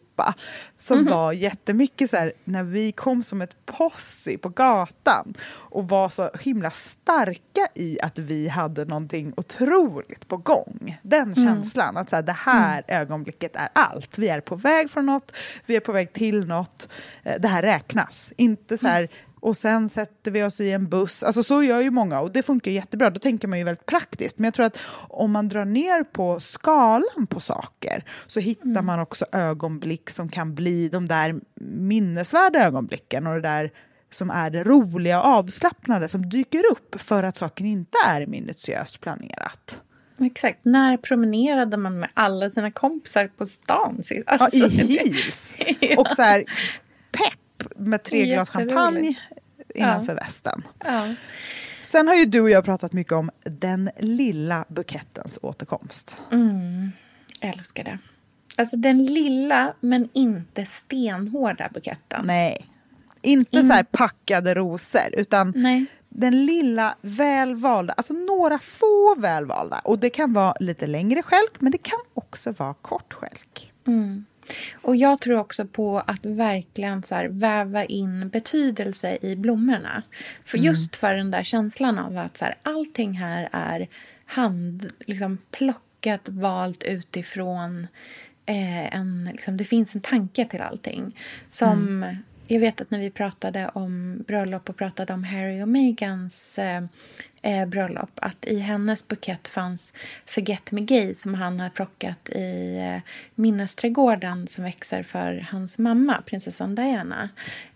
som 0.78 0.98
Mhm. 1.00 1.08
var 1.14 1.32
jättemycket 1.34 2.10
så 2.10 2.18
här 2.18 2.34
när 2.44 2.64
vi 2.64 2.92
kom 2.92 3.24
som 3.24 3.42
ett 3.42 3.66
posse 3.66 4.38
på 4.38 4.50
gatan 4.50 5.34
och 5.52 5.90
var 5.90 6.10
så 6.10 6.30
himla 6.40 6.72
starka 6.72 7.68
i 7.76 8.00
att 8.02 8.20
vi 8.20 8.48
hade 8.48 8.86
någonting 8.86 9.34
otroligt 9.38 10.28
på 10.28 10.38
gång. 10.38 10.98
Den 11.02 11.34
Mm. 11.34 11.36
känslan 11.36 11.98
att 11.98 12.10
så 12.10 12.16
här, 12.16 12.24
det 12.24 12.32
här 12.32 12.84
ögonblicket 12.88 13.56
är 13.56 13.70
allt. 13.74 14.18
Vi 14.18 14.28
är 14.30 14.42
på 14.42 14.56
väg 14.56 14.90
från 14.90 15.06
något, 15.06 15.32
vi 15.66 15.76
är 15.76 15.80
på 15.80 15.92
väg 15.92 16.14
till 16.14 16.46
något. 16.48 16.90
Eh, 17.24 17.36
Det 17.40 17.48
här 17.48 17.62
räknas. 17.62 18.34
Inte 18.38 18.78
så 18.78 18.88
här 18.88 19.10
och 19.46 19.58
sen 19.58 19.90
sätter 19.90 20.32
vi 20.32 20.44
oss 20.44 20.62
i 20.62 20.72
en 20.72 20.90
buss. 20.90 21.24
Alltså 21.24 21.44
så 21.44 21.64
gör 21.64 21.82
ju 21.82 21.92
många 21.92 22.20
och 22.20 22.32
det 22.32 22.44
funkar 22.44 22.72
jättebra. 22.72 23.10
Då 23.10 23.20
tänker 23.20 23.48
man 23.48 23.60
ju 23.60 23.66
väldigt 23.66 23.86
praktiskt. 23.86 24.40
Men 24.40 24.46
jag 24.46 24.54
tror 24.54 24.66
att 24.66 24.80
om 25.10 25.32
man 25.32 25.50
drar 25.50 25.66
ner 25.66 26.04
på 26.04 26.40
skalan 26.40 27.28
på 27.30 27.40
saker 27.40 28.04
så 28.28 28.40
hittar 28.40 28.82
man 28.82 29.00
också 29.00 29.26
ögonblick 29.32 30.10
som 30.10 30.30
kan 30.30 30.56
bli 30.56 30.90
de 30.90 31.08
där 31.08 31.36
minnesvärda 31.62 32.60
ögonblicken 32.60 33.28
och 33.28 33.36
det 33.36 33.42
där 33.42 33.72
som 34.12 34.30
är 34.30 34.50
det 34.50 34.64
roliga 34.64 35.22
och 35.22 35.28
avslappnade 35.28 36.08
som 36.08 36.30
dyker 36.30 36.64
upp 36.72 37.02
för 37.02 37.24
att 37.24 37.38
saken 37.38 37.66
inte 37.66 37.98
är 38.06 38.26
minutiöst 38.26 39.02
planerat. 39.02 39.82
Exakt. 40.20 40.60
När 40.66 40.98
promenerade 40.98 41.78
man 41.78 42.00
med 42.00 42.10
alla 42.14 42.50
sina 42.50 42.72
kompisar 42.72 43.28
på 43.28 43.46
stan 43.46 44.04
sist? 44.04 44.24
Ja, 44.28 44.38
Alltså, 44.40 44.58
I 44.58 44.70
heels. 44.70 45.58
Och 45.98 46.08
så 46.08 46.22
här 46.22 46.46
pepp 47.12 47.40
med 47.76 48.04
tre 48.04 48.26
glas 48.26 48.50
champagne 48.50 49.16
innanför 49.76 50.14
Ja. 50.14 50.20
västen. 50.24 50.64
Ja. 50.86 51.08
Sen 51.84 52.08
har 52.08 52.16
ju 52.16 52.26
du 52.26 52.42
och 52.42 52.50
jag 52.50 52.66
pratat 52.66 52.94
mycket 52.94 53.14
om 53.14 53.30
den 53.44 53.90
lilla 54.00 54.66
bukettens 54.68 55.40
återkomst. 55.42 56.22
Mm. 56.32 56.92
Älskar 57.42 57.84
det. 57.84 57.98
Alltså 58.58 58.78
den 58.78 59.06
lilla 59.06 59.74
men 59.80 60.10
inte 60.14 60.66
stenhårda 60.66 61.70
buketten. 61.74 62.26
Nej. 62.26 62.66
Inte 63.22 63.58
In- 63.58 63.68
så 63.68 63.74
här 63.74 63.84
packade 63.84 64.54
rosor, 64.54 65.10
utan 65.14 65.54
Nej. 65.56 65.86
den 66.10 66.46
lilla 66.46 66.96
välvalda, 67.02 67.94
alltså 67.94 68.14
några 68.14 68.60
få 68.60 69.16
välvalda. 69.18 69.80
Och 69.80 70.00
det 70.00 70.10
kan 70.10 70.34
vara 70.34 70.54
lite 70.60 70.88
längre 70.88 71.24
skälk, 71.24 71.52
men 71.62 71.72
det 71.72 71.78
kan 71.78 72.00
också 72.14 72.52
vara 72.52 72.74
kort 72.74 73.14
skälk. 73.14 73.74
Mm. 73.88 74.26
Och 74.82 74.96
jag 74.96 75.22
tror 75.22 75.38
också 75.40 75.66
på 75.66 76.00
att 76.00 76.26
verkligen 76.26 77.04
så 77.04 77.16
här 77.16 77.26
väva 77.28 77.86
in 77.86 78.30
betydelse 78.30 79.18
i 79.22 79.36
blommorna. 79.36 80.04
För 80.44 80.58
Mm. 80.58 80.66
just 80.66 80.96
för 80.96 81.14
den 81.14 81.32
där 81.32 81.44
känslan 81.44 82.00
av 82.00 82.18
att 82.18 82.38
så 82.38 82.46
här, 82.46 82.56
allting 82.64 83.14
här 83.14 83.50
är 83.52 83.88
hand, 84.26 84.92
liksom 85.00 85.38
plockat, 85.52 86.30
valt 86.30 86.84
utifrån 86.84 87.88
eh, 88.46 88.96
en, 88.96 89.30
liksom, 89.32 89.58
det 89.58 89.64
finns 89.66 89.96
en 89.96 90.02
tanke 90.02 90.46
till 90.46 90.62
allting. 90.62 91.20
Som, 91.50 92.06
jag 92.48 92.60
vet 92.60 92.82
att 92.82 92.92
när 92.92 93.00
vi 93.00 93.10
pratade 93.10 93.70
om 93.74 94.24
bröllop 94.28 94.70
och 94.70 94.78
pratade 94.78 95.14
om 95.14 95.24
Harry 95.24 95.62
och 95.62 95.68
Megans 95.68 96.58
eh, 96.58 96.84
eh, 97.42 97.66
bröllop 97.66 98.10
att 98.16 98.46
i 98.46 98.60
hennes 98.60 99.08
bukett 99.08 99.48
fanns 99.48 99.92
Forget 100.26 100.72
Me 100.72 100.82
Gay 100.82 101.16
som 101.16 101.34
han 101.34 101.60
har 101.60 101.70
plockat 101.70 102.30
i 102.30 102.78
eh, 102.78 103.12
minnesträdgården 103.36 104.48
som 104.48 104.64
växer 104.64 105.04
för 105.04 105.48
hans 105.52 105.78
mamma, 105.78 106.22
prinsessan 106.26 106.76
Diana. 106.76 107.30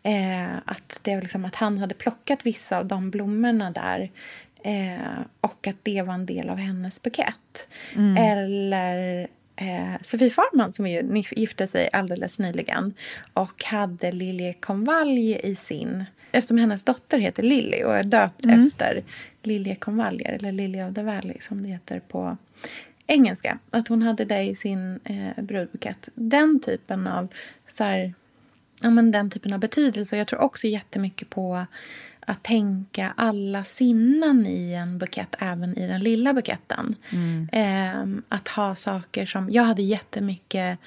Eh, 0.04 0.58
att, 0.66 1.00
det 1.02 1.16
var 1.16 1.22
liksom 1.22 1.46
att 1.46 1.56
han 1.56 1.78
hade 1.78 1.96
plockat 1.96 2.46
vissa 2.46 2.78
av 2.78 2.86
de 2.86 3.10
blommorna 3.10 3.72
där 3.72 4.12
eh, 4.64 5.20
och 5.42 5.68
att 5.68 5.78
det 5.84 6.02
var 6.02 6.14
en 6.14 6.26
del 6.26 6.50
av 6.50 6.58
hennes 6.58 7.02
bukett. 7.02 7.68
Mm. 7.96 8.18
Eller 8.18 9.28
eh, 9.60 10.02
Sofie 10.02 10.30
Farman 10.30 10.74
som 10.74 10.88
ju 10.88 11.24
gifte 11.32 11.68
sig 11.68 11.90
alldeles 11.94 12.40
nyligen 12.40 12.94
och 13.34 13.64
hade 13.64 14.12
liljekonvalj 14.12 15.40
i 15.44 15.56
sin... 15.56 16.06
Eftersom 16.32 16.58
hennes 16.58 16.84
dotter 16.84 17.20
heter 17.20 17.44
Lily 17.44 17.84
och 17.84 17.98
är 17.98 18.04
döpt 18.04 18.46
Mm. 18.46 18.68
efter 18.68 19.04
liljekonvaljer, 19.44 20.32
eller 20.32 20.52
Lily 20.52 20.84
of 20.84 20.96
the 20.96 21.04
Valley 21.04 21.38
som 21.42 21.64
det 21.64 21.70
heter 21.70 22.00
på 22.00 22.38
engelska. 23.08 23.60
Att 23.72 23.88
hon 23.88 24.02
hade 24.02 24.26
det 24.26 24.42
i 24.44 24.56
sin 24.56 25.00
eh, 25.04 25.44
brudbukett. 25.44 26.10
Den 26.16 26.60
typen 26.60 27.08
av 27.08 27.28
så 27.70 27.84
här, 27.84 28.14
ja, 28.82 28.90
men 28.90 29.12
den 29.12 29.30
typen 29.30 29.54
av 29.54 29.60
betydelse. 29.60 30.18
Jag 30.18 30.28
tror 30.28 30.40
också 30.42 30.68
jättemycket 30.68 31.30
på 31.30 31.66
att 32.30 32.44
tänka 32.44 33.14
alla 33.18 33.64
sinnen 33.64 34.46
i 34.46 34.74
en 34.74 34.98
bukett, 34.98 35.36
även 35.40 35.78
i 35.78 35.88
den 35.88 36.02
lilla 36.02 36.34
buketten. 36.34 36.96
Ehm, 37.52 38.24
att 38.30 38.48
ha 38.48 38.76
saker 38.76 39.26
som... 39.26 39.50
Jag 39.50 39.64
hade 39.64 39.82
jättemycket 39.82 40.80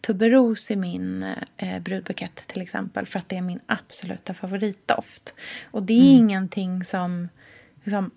tuberos 0.00 0.70
i 0.70 0.76
min 0.76 1.22
eh, 1.56 1.78
brudbukett 1.80 2.46
till 2.46 2.62
exempel 2.62 3.06
för 3.06 3.18
att 3.18 3.28
det 3.28 3.36
är 3.36 3.42
min 3.42 3.60
absoluta 3.66 4.34
favoritdoft. 4.34 5.34
Och 5.70 5.82
det 5.82 5.94
är 5.94 6.16
ingenting 6.16 6.84
som... 6.84 7.28
Liksom, 7.84 8.10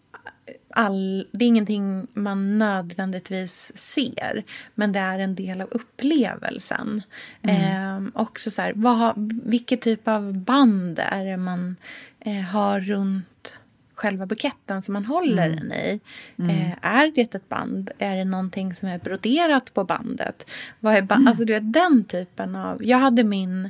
all, 0.70 1.28
det 1.32 1.46
är 1.46 1.48
ingenting 1.48 2.08
man 2.14 2.58
nödvändigtvis 2.60 3.72
ser, 3.76 4.44
men 4.76 4.92
det 4.92 5.00
är 5.00 5.20
en 5.20 5.36
del 5.36 5.62
av 5.62 5.68
upplevelsen. 5.72 7.02
Ehm, 7.42 8.12
också 8.16 8.52
så 8.52 8.62
här, 8.62 8.74
vad, 8.76 9.14
vilket 9.46 9.82
typ 9.82 10.08
av 10.08 10.34
band 10.38 11.00
är 11.00 11.26
det 11.26 11.38
man 11.38 11.76
eh, 12.20 12.42
har 12.42 12.80
runt 12.80 13.60
själva 13.96 14.26
buketten 14.26 14.82
som 14.82 14.94
man 14.94 15.06
håller 15.06 15.50
Mm. 15.50 15.56
den 15.60 15.72
i? 15.74 16.00
Mm. 16.40 16.50
Eh, 16.56 16.74
är 16.82 17.12
det 17.16 17.36
ett 17.36 17.50
band? 17.50 17.92
Är 17.98 18.16
det 18.16 18.24
någonting 18.26 18.76
som 18.76 18.88
är 18.88 19.00
broderat 19.00 19.74
på 19.74 19.84
bandet? 19.84 20.50
Vad 20.80 20.96
är 20.96 21.02
ba- 21.02 21.16
Mm. 21.16 21.28
Alltså 21.28 21.46
du 21.46 21.54
vet, 21.54 21.74
den 21.74 22.04
typen 22.04 22.56
av... 22.56 22.86
Jag 22.86 22.98
hade 22.98 23.24
min 23.24 23.70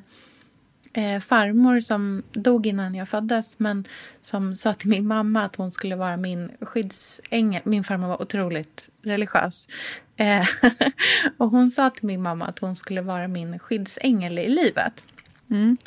eh, 0.97 1.19
farmor 1.19 1.79
som 1.79 2.23
dog 2.31 2.67
innan 2.67 2.95
jag 2.95 3.09
föddes 3.09 3.59
men 3.59 3.85
som 4.21 4.55
sa 4.55 4.73
till 4.73 4.89
min 4.89 5.07
mamma 5.07 5.43
att 5.43 5.55
hon 5.55 5.71
skulle 5.71 5.95
vara 5.95 6.17
min 6.17 6.51
skyddsängel. 6.61 7.61
Min 7.65 7.83
farmor 7.83 8.07
var 8.07 8.21
otroligt 8.21 8.89
religiös. 9.01 9.67
Eh, 10.15 10.45
och 11.37 11.49
hon 11.49 11.71
sa 11.71 11.89
till 11.89 12.05
min 12.05 12.21
mamma 12.21 12.45
att 12.45 12.59
hon 12.59 12.75
skulle 12.75 13.01
vara 13.01 13.27
min 13.27 13.59
skyddsängel 13.59 14.39
i 14.39 14.47
livet 14.47 15.03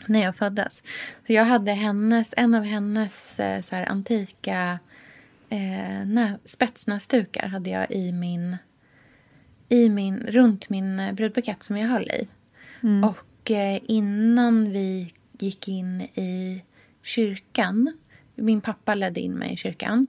när 0.07 0.23
jag 0.23 0.37
föddes. 0.37 0.83
Så 1.27 1.33
jag 1.33 1.45
hade 1.45 1.73
hennes, 1.73 2.35
en 2.37 2.55
av 2.55 2.65
hennes 2.65 3.39
eh, 3.41 3.63
så 3.63 3.77
här, 3.77 3.89
antika 3.89 4.79
eh, 5.49 6.07
nä, 6.07 6.39
spetsnäsdukar 6.45 7.47
hade 7.47 7.71
jag 7.71 7.91
i 7.91 8.13
min, 8.13 8.57
i 9.69 9.89
min, 9.89 10.27
runt 10.29 10.69
min 10.69 10.99
eh, 10.99 11.13
brudbukett 11.13 11.63
som 11.63 11.77
jag 11.77 11.89
höll 11.89 12.11
i. 12.11 12.29
Mm. 12.83 13.05
Och 13.05 13.19
innan 13.87 14.73
vi 14.73 15.13
gick 15.39 15.69
in 15.69 16.01
i 16.01 16.63
kyrkan, 17.03 17.93
min 18.35 18.61
pappa 18.61 18.95
ledde 18.95 19.21
in 19.21 19.33
mig 19.33 19.53
i 19.53 19.57
kyrkan. 19.57 20.07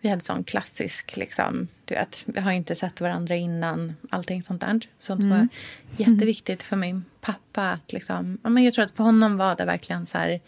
Vi 0.00 0.08
hade 0.08 0.22
sån 0.24 0.44
klassisk 0.44 1.16
liksom, 1.16 1.68
du 1.84 1.94
vet, 1.94 2.22
vi 2.24 2.40
har 2.40 2.52
inte 2.52 2.74
sett 2.74 3.00
varandra 3.00 3.36
innan. 3.36 3.96
Allting 4.10 4.42
sånt 4.42 4.60
där. 4.60 4.80
Sånt 5.00 5.24
Mm. 5.24 5.38
var 5.38 5.48
jätteviktigt 5.96 6.62
för 6.62 6.76
min 6.76 7.04
pappa. 7.20 7.70
Att 7.70 7.92
liksom, 7.92 8.38
men 8.42 8.64
jag 8.64 8.74
tror 8.74 8.84
att 8.84 8.96
för 8.96 9.04
honom 9.04 9.36
var 9.36 9.56
det 9.56 9.64
verkligen 9.64 10.06
så 10.06 10.18
här... 10.18 10.40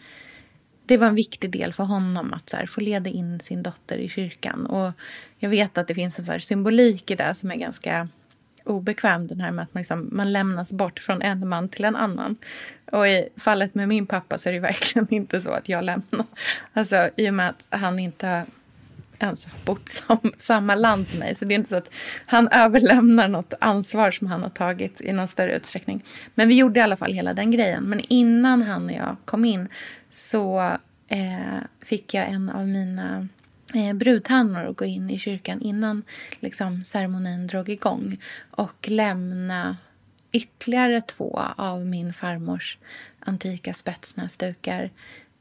Det 0.85 0.97
var 0.97 1.07
en 1.07 1.15
viktig 1.15 1.51
del 1.51 1.73
för 1.73 1.83
honom 1.83 2.33
att 2.33 2.49
så 2.49 2.57
här, 2.57 2.65
få 2.65 2.81
leda 2.81 3.09
in 3.09 3.39
sin 3.39 3.63
dotter 3.63 3.97
i 3.97 4.09
kyrkan. 4.09 4.65
Och 4.65 4.91
jag 5.37 5.49
vet 5.49 5.77
att 5.77 5.87
det 5.87 5.95
finns 5.95 6.19
en 6.19 6.25
så 6.25 6.39
symbolik 6.39 7.11
i 7.11 7.15
det 7.15 7.35
som 7.35 7.51
är 7.51 7.55
ganska 7.55 8.07
obekväm. 8.67 9.27
Den 9.27 9.41
här 9.41 9.51
med 9.51 9.63
att 9.63 9.73
man, 9.73 9.81
liksom, 9.81 10.09
man 10.11 10.33
lämnas 10.33 10.71
bort 10.71 10.99
från 10.99 11.21
en 11.21 11.47
man 11.47 11.69
till 11.69 11.85
en 11.85 11.95
annan. 11.95 12.35
Och 12.91 13.07
i 13.07 13.29
fallet 13.37 13.75
med 13.75 13.87
min 13.87 14.07
pappa 14.07 14.37
så 14.37 14.49
är 14.49 14.53
det 14.53 14.59
verkligen 14.59 15.07
inte 15.13 15.41
så 15.41 15.49
att 15.49 15.69
jag 15.69 15.83
lämnar. 15.83 16.25
Alltså 16.73 17.09
i 17.15 17.29
och 17.29 17.33
med 17.33 17.49
att 17.49 17.65
han 17.69 17.99
inte 17.99 18.45
ens 19.19 19.45
har 19.45 19.53
bott 19.65 19.89
i 19.89 19.93
sam, 19.93 20.33
samma 20.37 20.75
land 20.75 21.07
som 21.07 21.19
mig. 21.19 21.35
Så 21.35 21.45
det 21.45 21.53
är 21.53 21.55
inte 21.55 21.69
så 21.69 21.75
att 21.75 21.93
han 22.25 22.47
överlämnar 22.47 23.27
något 23.27 23.53
ansvar 23.59 24.11
som 24.11 24.27
han 24.27 24.43
har 24.43 24.49
tagit 24.49 25.01
i 25.01 25.13
någon 25.13 25.27
större 25.27 25.55
utsträckning. 25.55 26.03
Men 26.35 26.47
vi 26.47 26.55
gjorde 26.55 26.79
i 26.79 26.83
alla 26.83 26.97
fall 26.97 27.13
hela 27.13 27.33
den 27.33 27.51
grejen. 27.51 27.83
Men 27.83 27.99
innan 27.99 28.61
han 28.61 28.85
och 28.85 28.91
jag 28.91 29.15
kom 29.25 29.45
in 29.45 29.67
så 30.11 30.77
eh, 31.07 31.57
fick 31.81 32.13
jag 32.13 32.27
en 32.27 32.49
av 32.49 32.67
mina 32.67 33.27
eh, 33.73 33.93
brudtärnor 33.93 34.65
att 34.65 34.77
gå 34.77 34.85
in 34.85 35.09
i 35.09 35.19
kyrkan 35.19 35.61
innan 35.61 36.03
liksom, 36.39 36.83
ceremonin 36.83 37.47
drog 37.47 37.69
igång 37.69 38.17
och 38.51 38.89
lämna 38.89 39.77
ytterligare 40.31 41.01
två 41.01 41.41
av 41.55 41.85
min 41.85 42.13
farmors 42.13 42.77
antika 43.19 43.73
spetsnäsdukar 43.73 44.89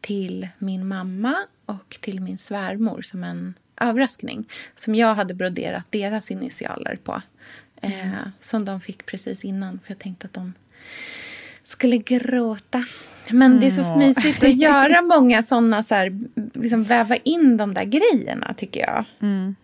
till 0.01 0.49
min 0.59 0.89
mamma 0.89 1.37
och 1.66 1.99
till 2.01 2.20
min 2.20 2.39
svärmor 2.39 3.03
som 3.03 3.24
en 3.24 3.55
överraskning 3.81 4.49
som 4.77 4.95
jag 4.95 5.14
hade 5.14 5.35
broderat 5.35 5.87
deras 5.91 6.31
initialer 6.31 6.99
på. 7.05 7.22
Eh, 7.81 8.29
som 8.41 8.64
de 8.64 8.81
fick 8.81 9.07
precis 9.07 9.45
innan, 9.45 9.81
för 9.85 9.91
jag 9.91 9.99
tänkte 9.99 10.27
att 10.27 10.33
de 10.33 10.53
skulle 11.67 11.99
gråta. 11.99 12.85
Men 13.31 13.61
det 13.61 13.67
är 13.67 13.71
så 13.71 13.83
Mm. 13.83 13.99
mysigt 13.99 14.45
att 14.45 14.57
göra 14.57 15.03
många 15.03 15.43
såna, 15.43 15.83
så 15.85 15.95
här, 15.95 16.19
liksom 16.55 16.83
väva 16.85 17.17
in 17.17 17.57
de 17.57 17.75
där 17.75 17.85
grejerna 17.85 18.55
tycker 18.57 18.81
jag. 18.81 19.05
Mm. 19.23 19.57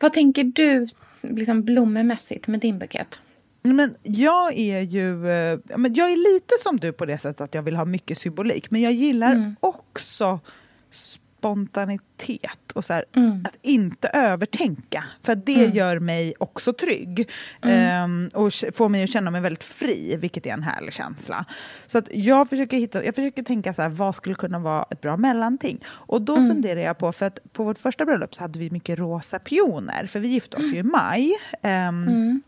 Vad 0.00 0.12
tänker 0.12 0.44
du 0.44 0.88
liksom 1.22 1.62
blommemässigt 1.62 2.46
med 2.46 2.60
din 2.60 2.78
bukett? 2.78 3.20
Men 3.62 3.94
jag 4.02 4.58
är 4.58 4.80
ju 4.80 5.30
eh, 5.30 5.58
men 5.76 5.94
jag 5.94 6.12
är 6.12 6.16
lite 6.34 6.54
som 6.62 6.76
du 6.76 6.92
på 6.92 7.06
det 7.06 7.18
sättet 7.18 7.40
att 7.40 7.54
jag 7.54 7.62
vill 7.62 7.76
ha 7.76 7.84
mycket 7.84 8.18
symbolik. 8.18 8.70
Men 8.70 8.80
jag 8.80 8.92
gillar 8.92 9.32
Mm. 9.32 9.56
också 9.60 10.40
spontanitet 11.40 12.72
och 12.74 12.84
så 12.84 12.92
här, 12.92 13.04
Mm. 13.16 13.44
att 13.46 13.56
inte 13.62 14.08
övertänka. 14.08 15.04
För 15.22 15.34
det 15.34 15.64
Mm. 15.64 15.76
gör 15.76 15.98
mig 15.98 16.34
också 16.38 16.72
trygg. 16.72 17.30
Mm. 17.62 17.76
Ehm, 17.88 18.30
och 18.34 18.52
får 18.74 18.88
mig 18.88 19.04
att 19.04 19.10
känna 19.10 19.30
mig 19.30 19.40
väldigt 19.40 19.64
fri, 19.64 20.16
vilket 20.16 20.46
är 20.46 20.50
en 20.50 20.62
härlig 20.62 20.92
känsla. 20.92 21.44
Så 21.86 21.98
att 21.98 22.08
jag, 22.14 22.48
försöker 22.48 22.76
hitta, 22.76 23.04
jag 23.04 23.14
försöker 23.14 23.42
tänka 23.42 23.74
så 23.74 23.82
här, 23.82 23.88
vad 23.88 24.14
skulle 24.14 24.34
kunna 24.34 24.58
vara 24.58 24.86
ett 24.90 25.00
bra 25.00 25.16
mellanting. 25.16 25.80
Och 25.86 26.22
då 26.22 26.36
Mm. 26.36 26.48
funderar 26.48 26.80
jag 26.80 26.98
på, 26.98 27.12
för 27.12 27.26
att 27.26 27.38
på 27.52 27.64
vårt 27.64 27.78
första 27.78 28.04
bröllop 28.04 28.34
så 28.34 28.42
hade 28.42 28.58
vi 28.58 28.70
mycket 28.70 28.98
rosa 28.98 29.38
pioner. 29.38 30.06
För 30.06 30.20
vi 30.20 30.28
gifte 30.28 30.56
oss 30.56 30.72
ju 30.72 30.76
i 30.78 30.82
maj. 30.82 31.32
Mm. 31.62 32.42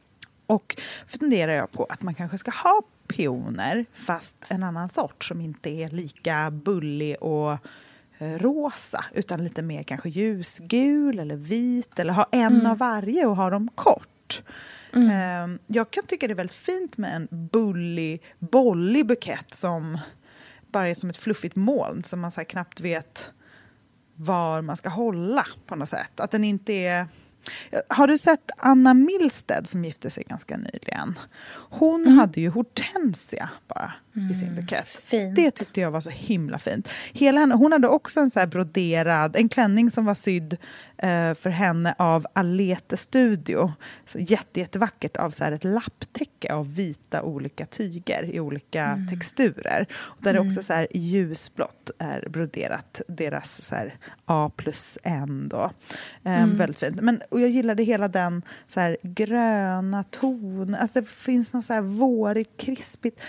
och 0.46 0.76
funderar 1.06 1.52
jag 1.52 1.70
på 1.72 1.84
att 1.84 2.02
man 2.02 2.14
kanske 2.14 2.38
ska 2.38 2.50
ha 2.50 2.82
pioner 3.08 3.84
fast 3.92 4.36
en 4.48 4.62
annan 4.62 4.88
sort 4.88 5.24
som 5.24 5.40
inte 5.40 5.70
är 5.70 5.88
lika 5.90 6.50
bullig 6.50 7.22
och 7.22 7.58
rosa 8.38 9.04
utan 9.14 9.44
lite 9.44 9.62
mer 9.62 9.82
kanske 9.82 10.08
ljusgul 10.08 11.18
eller 11.18 11.36
vit 11.36 11.98
eller 11.98 12.12
ha 12.12 12.26
en 12.32 12.52
Mm. 12.54 12.66
av 12.66 12.78
varje 12.78 13.26
och 13.26 13.36
ha 13.36 13.50
dem 13.50 13.68
kort. 13.74 14.42
Eh, 14.94 15.56
Jag 15.66 15.90
kan 15.90 16.04
tycka 16.06 16.26
det 16.26 16.32
är 16.32 16.34
väldigt 16.34 16.56
fint 16.56 16.98
med 16.98 17.16
en 17.16 17.28
bullig, 17.52 18.22
bollig 18.38 19.06
bukett 19.06 19.54
som 19.54 19.98
bara 20.70 20.88
är 20.88 20.94
som 20.94 21.10
ett 21.10 21.16
fluffigt 21.16 21.56
moln 21.56 22.04
som 22.04 22.20
man 22.20 22.32
så 22.32 22.44
knappt 22.44 22.80
vet 22.80 23.30
var 24.14 24.62
man 24.62 24.76
ska 24.76 24.88
hålla 24.88 25.46
på 25.66 25.76
något 25.76 25.88
sätt. 25.88 26.20
Att 26.20 26.30
den 26.30 26.44
inte 26.44 26.72
är... 26.72 27.06
Har 27.88 28.06
du 28.06 28.18
sett 28.18 28.50
Anna 28.56 28.94
Milstead 28.94 29.66
som 29.66 29.84
gifte 29.84 30.10
sig 30.10 30.24
ganska 30.28 30.56
nyligen? 30.56 31.18
Hon 31.54 32.08
hade 32.08 32.40
ju 32.40 32.48
hortensia 32.48 33.50
bara 33.68 33.92
i 34.30 34.34
sin 34.34 34.54
bukett. 34.54 34.88
fint. 34.88 35.36
Det 35.36 35.50
tyckte 35.50 35.80
jag 35.80 35.90
var 35.90 36.00
så 36.00 36.10
himla 36.10 36.58
fint. 36.58 36.88
Hela 37.12 37.40
henne, 37.40 37.54
hon 37.54 37.72
hade 37.72 37.88
också 37.88 38.20
en 38.20 38.30
så 38.30 38.46
broderad, 38.46 39.36
en 39.36 39.48
klänning 39.48 39.90
som 39.90 40.04
var 40.04 40.14
sydd 40.14 40.56
eh, 40.98 41.34
för 41.34 41.50
henne 41.50 41.94
av 41.98 42.26
Alete 42.32 42.96
Studio. 42.96 43.72
Så 44.06 44.18
jätte, 44.18 44.60
jättevackert 44.60 45.16
av 45.16 45.30
så 45.30 45.44
ett 45.44 45.64
lapptäcke 45.64 46.54
av 46.54 46.74
vita 46.74 47.22
olika 47.22 47.66
tyger 47.66 48.24
i 48.24 48.40
olika 48.40 48.98
texturer. 49.10 49.86
Och 49.92 50.22
där 50.22 50.32
det 50.32 50.40
också 50.40 50.62
så 50.62 50.72
här 50.72 50.88
ljusblått 50.94 51.90
är 51.98 52.28
broderat 52.28 53.00
deras 53.08 53.64
så 53.64 53.76
A 54.24 54.50
plus 54.56 54.98
N 55.02 55.48
då. 55.50 55.70
Eh, 56.24 56.42
Mm. 56.42 56.56
Väldigt 56.56 56.78
fint. 56.78 57.00
Men, 57.00 57.22
och 57.32 57.40
jag 57.40 57.50
gillade 57.50 57.82
hela 57.82 58.08
den 58.08 58.42
så 58.68 58.80
här 58.80 58.96
gröna 59.02 60.02
ton. 60.02 60.74
Alltså 60.74 61.00
det 61.00 61.08
finns 61.08 61.52
något 61.52 61.64
så 61.64 61.72
här 61.72 61.80
vårigt, 61.80 62.56
krispigt. 62.56 63.20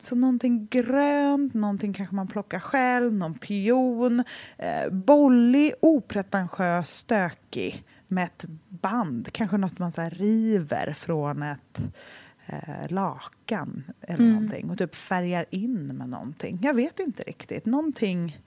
Så 0.00 0.16
någonting 0.16 0.66
grönt, 0.70 1.54
någonting 1.54 1.92
kanske 1.92 2.14
man 2.14 2.26
plockar 2.28 2.58
själv, 2.60 3.12
någon 3.12 3.34
pion. 3.34 4.24
Eh, 4.58 4.90
bollig, 4.92 5.72
opretentiös, 5.80 6.90
stökig 6.90 7.84
med 8.08 8.24
ett 8.24 8.44
band. 8.68 9.32
Kanske 9.32 9.56
något 9.56 9.78
man 9.78 9.92
så 9.92 10.00
här 10.00 10.10
river 10.10 10.92
från 10.92 11.42
ett 11.42 11.80
eh, 12.46 12.88
lakan 12.88 13.84
eller 14.00 14.24
Mm. 14.24 14.34
någonting 14.34 14.70
och 14.70 14.78
typ 14.78 14.94
färgar 14.94 15.46
in 15.50 15.86
med 15.86 16.08
någonting. 16.08 16.58
Jag 16.62 16.74
vet 16.74 17.00
inte 17.00 17.22
riktigt. 17.22 17.66
Någonting... 17.66 18.38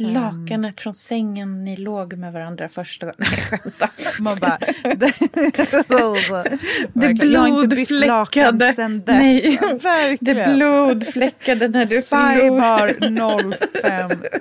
ehm, 0.00 0.14
Lakanet 0.14 0.80
från 0.80 0.94
sängen 0.94 1.64
ni 1.64 1.76
låg 1.76 2.12
med 2.12 2.32
varandra 2.32 2.68
första 2.68 3.06
gången. 3.06 3.14
Nej, 3.18 3.30
skämtar. 3.40 3.90
Man 4.22 4.38
bara... 4.38 4.58
Det 6.92 7.36
har 7.38 7.48
inte 7.62 7.76
bytt 7.76 7.90
lakan 7.90 8.58
blodfläckade. 8.58 8.74
sen 8.74 8.98
dess. 9.04 9.06
Nej, 9.08 9.58
Verkligen. 9.82 10.36
det 10.48 10.54
blodfläckade 10.54 11.68
när 11.68 11.86
du 11.86 12.00
Spybar 12.00 12.92
förlorade. 12.92 13.58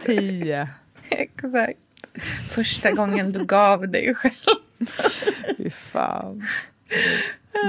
0510. 0.07 0.67
Exakt. 1.09 1.79
Första 2.49 2.91
gången 2.91 3.31
du 3.31 3.45
gav 3.45 3.87
dig 3.89 4.15
själv. 4.15 4.33
Fy 5.57 5.69
fan. 5.69 6.45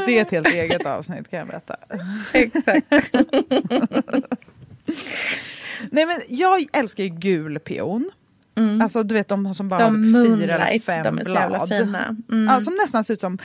Det 0.06 0.18
är 0.18 0.22
ett 0.22 0.30
helt 0.30 0.46
eget 0.48 0.86
avsnitt 0.86 1.30
kan 1.30 1.38
jag 1.38 1.48
berätta. 1.48 1.76
Exakt. 2.32 2.86
Nej, 5.90 6.06
men 6.06 6.16
jag 6.28 6.66
älskar 6.72 7.04
ju 7.04 7.10
gul 7.10 7.58
pion. 7.58 8.10
Alltså 8.82 9.02
du 9.02 9.14
vet 9.14 9.28
de 9.28 9.54
som 9.54 9.68
bara 9.68 9.84
De 9.90 10.14
har 10.14 10.24
typ 10.24 10.38
fyra 10.40 10.54
eller 10.58 10.78
fem 10.80 11.04
de 11.04 11.18
är 11.18 11.24
så 11.24 11.30
blad. 11.30 11.42
jävla 11.42 11.66
fina. 11.66 12.16
Mm. 12.30 12.46
Ja, 12.54 12.60
som 12.60 12.74
nästan 12.74 13.04
ser 13.04 13.14
ut 13.14 13.20
som 13.20 13.38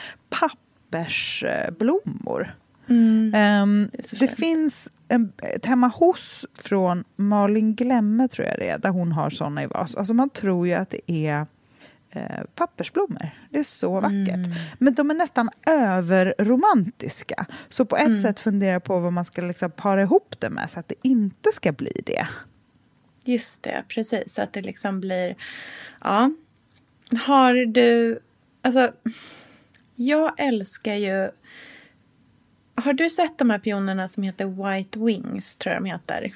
pappersblommor. 0.90 2.54
Mm. 2.88 3.90
Så 4.04 4.16
det 4.16 4.26
fint. 4.28 4.30
finns 4.38 4.88
en, 5.08 5.32
ett 5.54 5.66
hemma 5.66 5.88
hos 5.88 6.46
från 6.54 7.04
Malin 7.16 7.74
Glemme 7.74 8.28
tror 8.28 8.48
jag 8.48 8.58
det 8.58 8.68
är, 8.70 8.78
där 8.78 8.90
hon 8.90 9.12
har 9.12 9.30
såna 9.30 9.62
i 9.62 9.66
vas. 9.66 9.96
Alltså 9.96 10.14
man 10.14 10.30
tror 10.30 10.66
ju 10.68 10.74
att 10.74 10.90
det 10.90 11.12
är 11.12 11.46
eh, 12.10 12.44
pappersblommor. 12.54 13.30
Det 13.50 13.58
är 13.58 13.62
så 13.64 14.00
vackert. 14.00 14.34
Mm. 14.34 14.50
Men 14.78 14.94
de 14.94 15.10
är 15.10 15.14
nästan 15.14 15.50
överromantiska. 15.66 17.46
Så 17.68 17.84
på 17.84 17.96
ett 17.96 18.06
Mm. 18.06 18.20
sätt 18.22 18.40
funderar 18.40 18.72
jag 18.72 18.84
på 18.84 18.98
vad 18.98 19.12
man 19.12 19.24
ska 19.24 19.42
liksom 19.42 19.70
para 19.70 20.02
ihop 20.02 20.34
det 20.38 20.50
med 20.50 20.70
så 20.70 20.80
att 20.80 20.88
det 20.88 20.94
inte 21.02 21.50
ska 21.52 21.72
bli 21.72 22.02
det. 22.06 22.26
Just 23.24 23.62
det, 23.62 23.84
precis. 23.88 24.34
Så 24.34 24.42
att 24.42 24.52
det 24.52 24.62
liksom 24.62 25.00
blir... 25.00 25.36
Ja. 26.00 26.30
Har 27.26 27.54
du... 27.66 28.18
Alltså, 28.62 28.92
jag 29.96 30.32
älskar 30.36 30.94
ju... 30.94 31.30
Har 32.74 32.92
du 32.92 33.10
sett 33.10 33.38
de 33.38 33.50
här 33.50 33.58
pionerna 33.58 34.08
som 34.08 34.22
heter 34.22 34.46
White 34.46 34.98
Wings, 34.98 35.54
tror 35.54 35.72
jag 35.74 35.82
de 35.82 35.88
heter? 35.90 36.34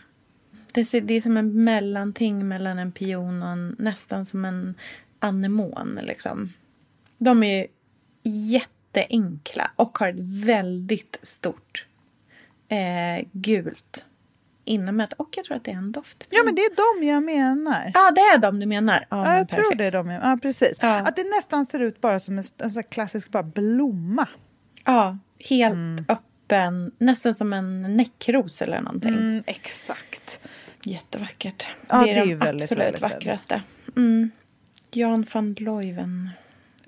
Det, 0.72 0.84
ser, 0.84 1.00
det 1.00 1.14
är 1.14 1.20
som 1.20 1.36
en 1.36 1.64
mellanting 1.64 2.48
mellan 2.48 2.78
en 2.78 2.92
pion 2.92 3.42
och 3.42 3.48
en, 3.48 3.76
nästan 3.78 4.26
som 4.26 4.44
en 4.44 4.74
anemon. 5.24 5.98
Liksom. 6.02 6.52
De 7.18 7.42
är 7.42 7.66
jätteenkla 8.22 9.70
och 9.76 9.98
har 9.98 10.08
ett 10.08 10.20
väldigt 10.44 11.18
stort 11.22 11.86
eh, 12.68 13.26
gult 13.32 14.04
inomhut. 14.64 15.12
Och 15.12 15.28
jag 15.36 15.44
tror 15.44 15.56
att 15.56 15.64
det 15.64 15.70
är 15.70 15.76
en 15.76 15.92
doft. 15.92 16.26
Ja, 16.30 16.42
men 16.44 16.54
det 16.54 16.62
är 16.62 17.00
de 17.00 17.06
jag 17.06 17.22
menar. 17.22 17.90
Ja, 17.94 18.10
det 18.10 18.20
är 18.20 18.38
de 18.38 18.60
du 18.60 18.66
menar. 18.66 19.06
Ja, 19.10 19.16
Ja, 19.18 19.24
men 19.24 19.36
jag 19.38 19.48
tror 19.48 19.62
perfekt. 19.62 19.78
det 19.78 19.84
är 19.84 19.92
de. 19.92 20.10
jag- 20.10 20.24
Ja, 20.24 20.38
precis. 20.42 20.78
Ja. 20.82 21.00
Att 21.00 21.16
det 21.16 21.24
nästan 21.36 21.66
ser 21.66 21.80
ut 21.80 22.00
bara 22.00 22.20
som 22.20 22.38
en, 22.38 22.44
en 22.58 22.70
här 22.70 22.82
klassisk 22.82 23.28
bara 23.30 23.42
blomma. 23.42 24.28
Ja, 24.84 25.18
helt 25.50 25.74
Mm. 25.74 26.04
öppen. 26.08 26.92
Nästan 26.98 27.34
som 27.34 27.52
en 27.52 27.96
näckros 27.96 28.62
eller 28.62 28.80
någonting. 28.80 29.10
Mm, 29.14 29.42
exakt. 29.46 30.40
Jättevackert. 30.82 31.66
Ja, 31.88 32.02
det 32.04 32.10
är, 32.10 32.14
det 32.14 32.20
är 32.20 32.24
de 32.24 32.28
ju 32.30 32.36
väldigt, 32.36 32.62
absolut 32.62 32.84
väldigt 32.86 33.02
vackraste. 33.02 33.62
Mm. 33.96 34.30
Jan 34.96 35.26
van 35.34 35.52
Leuven. 35.58 36.30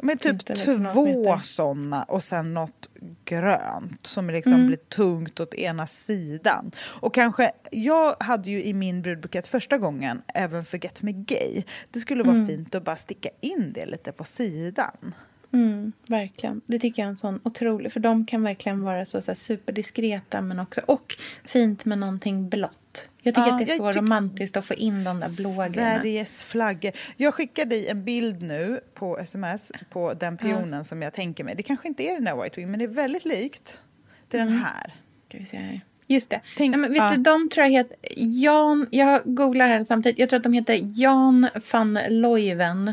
Med 0.03 0.21
typ 0.21 0.33
Inte 0.33 0.55
två 0.55 1.39
såna 1.43 2.03
och 2.03 2.23
sen 2.23 2.55
något 2.55 2.91
grönt 3.25 4.07
som 4.07 4.31
liksom 4.31 4.53
Mm. 4.53 4.67
blir 4.67 4.77
tungt 4.77 5.41
åt 5.41 5.55
ena 5.55 5.87
sidan. 5.87 6.71
Och 7.01 7.15
kanske, 7.15 7.53
jag 7.71 8.17
hade 8.21 8.51
ju 8.51 8.63
i 8.65 8.75
min 8.75 9.03
brudbukett 9.03 9.47
första 9.47 9.79
gången 9.79 10.23
även 10.35 10.65
Forget 10.65 11.03
Me 11.03 11.13
Gay. 11.13 11.63
Det 11.91 11.99
skulle 12.01 12.23
vara 12.23 12.37
Mm. 12.37 12.49
fint 12.49 12.75
att 12.75 12.85
bara 12.85 12.97
sticka 12.97 13.29
in 13.41 13.73
det 13.75 13.87
lite 13.87 14.13
på 14.13 14.25
sidan. 14.25 15.15
Mm, 15.53 15.93
verkligen. 16.09 16.61
Det 16.67 16.79
tycker 16.79 17.03
jag 17.03 17.07
är 17.07 17.11
en 17.11 17.17
sån 17.17 17.41
otrolig... 17.45 17.93
För 17.93 18.01
de 18.01 18.27
kan 18.27 18.43
verkligen 18.43 18.83
vara 18.83 19.07
så, 19.07 19.23
så 19.23 19.35
superdiskreta 19.35 20.41
men 20.41 20.59
också... 20.61 20.81
Och 20.87 21.17
fint 21.45 21.85
med 21.85 21.99
någonting 21.99 22.49
blått. 22.49 23.09
Jag 23.27 23.35
tycker 23.35 23.49
Ja, 23.49 23.55
att 23.61 23.67
det 23.67 23.73
är 23.73 23.77
så 23.77 23.93
romantiskt 23.93 24.57
att 24.57 24.65
få 24.65 24.75
in 24.75 25.05
de 25.05 25.21
där 25.21 25.37
blå 25.37 25.51
grejerna. 25.73 26.01
Sveriges 26.01 26.43
flaggor. 26.45 26.93
Jag 27.17 27.35
skickar 27.35 27.65
dig 27.65 27.89
en 27.89 28.05
bild 28.05 28.43
nu 28.43 28.81
på 28.95 29.19
sms 29.19 29.73
på 29.91 30.15
den 30.15 30.37
pionen 30.37 30.85
som 30.85 31.03
jag 31.03 31.13
tänker 31.13 31.45
mig. 31.45 31.55
Det 31.57 31.63
kanske 31.63 31.89
inte 31.89 32.03
är 32.03 32.15
den 32.15 32.25
där 32.25 32.43
White 32.43 32.61
Wing, 32.61 32.71
men 32.71 32.79
det 32.79 32.85
är 32.85 32.89
väldigt 32.89 33.25
likt 33.25 33.81
till 34.29 34.39
den 34.39 34.49
här. 34.49 34.95
Ska 35.29 35.39
vi 35.39 35.47
se 35.47 35.57
här. 35.57 35.81
Just 36.07 36.31
det. 36.31 36.41
Tänk- 36.57 36.71
Nej, 36.71 36.81
men 36.81 36.93
vet 36.93 37.03
ja. 37.03 37.11
du, 37.11 37.17
de 37.23 37.49
tror 37.49 37.65
jag 37.67 37.71
heter 37.73 37.97
Jan... 38.17 38.87
Jag 38.91 39.21
googlar 39.25 39.69
här 39.69 39.85
samtidigt. 39.85 40.19
Jag 40.19 40.29
tror 40.29 40.37
att 40.37 40.43
de 40.43 40.53
heter 40.53 40.81
Jan 40.83 41.49
van 41.73 41.99
Leuven. 42.09 42.93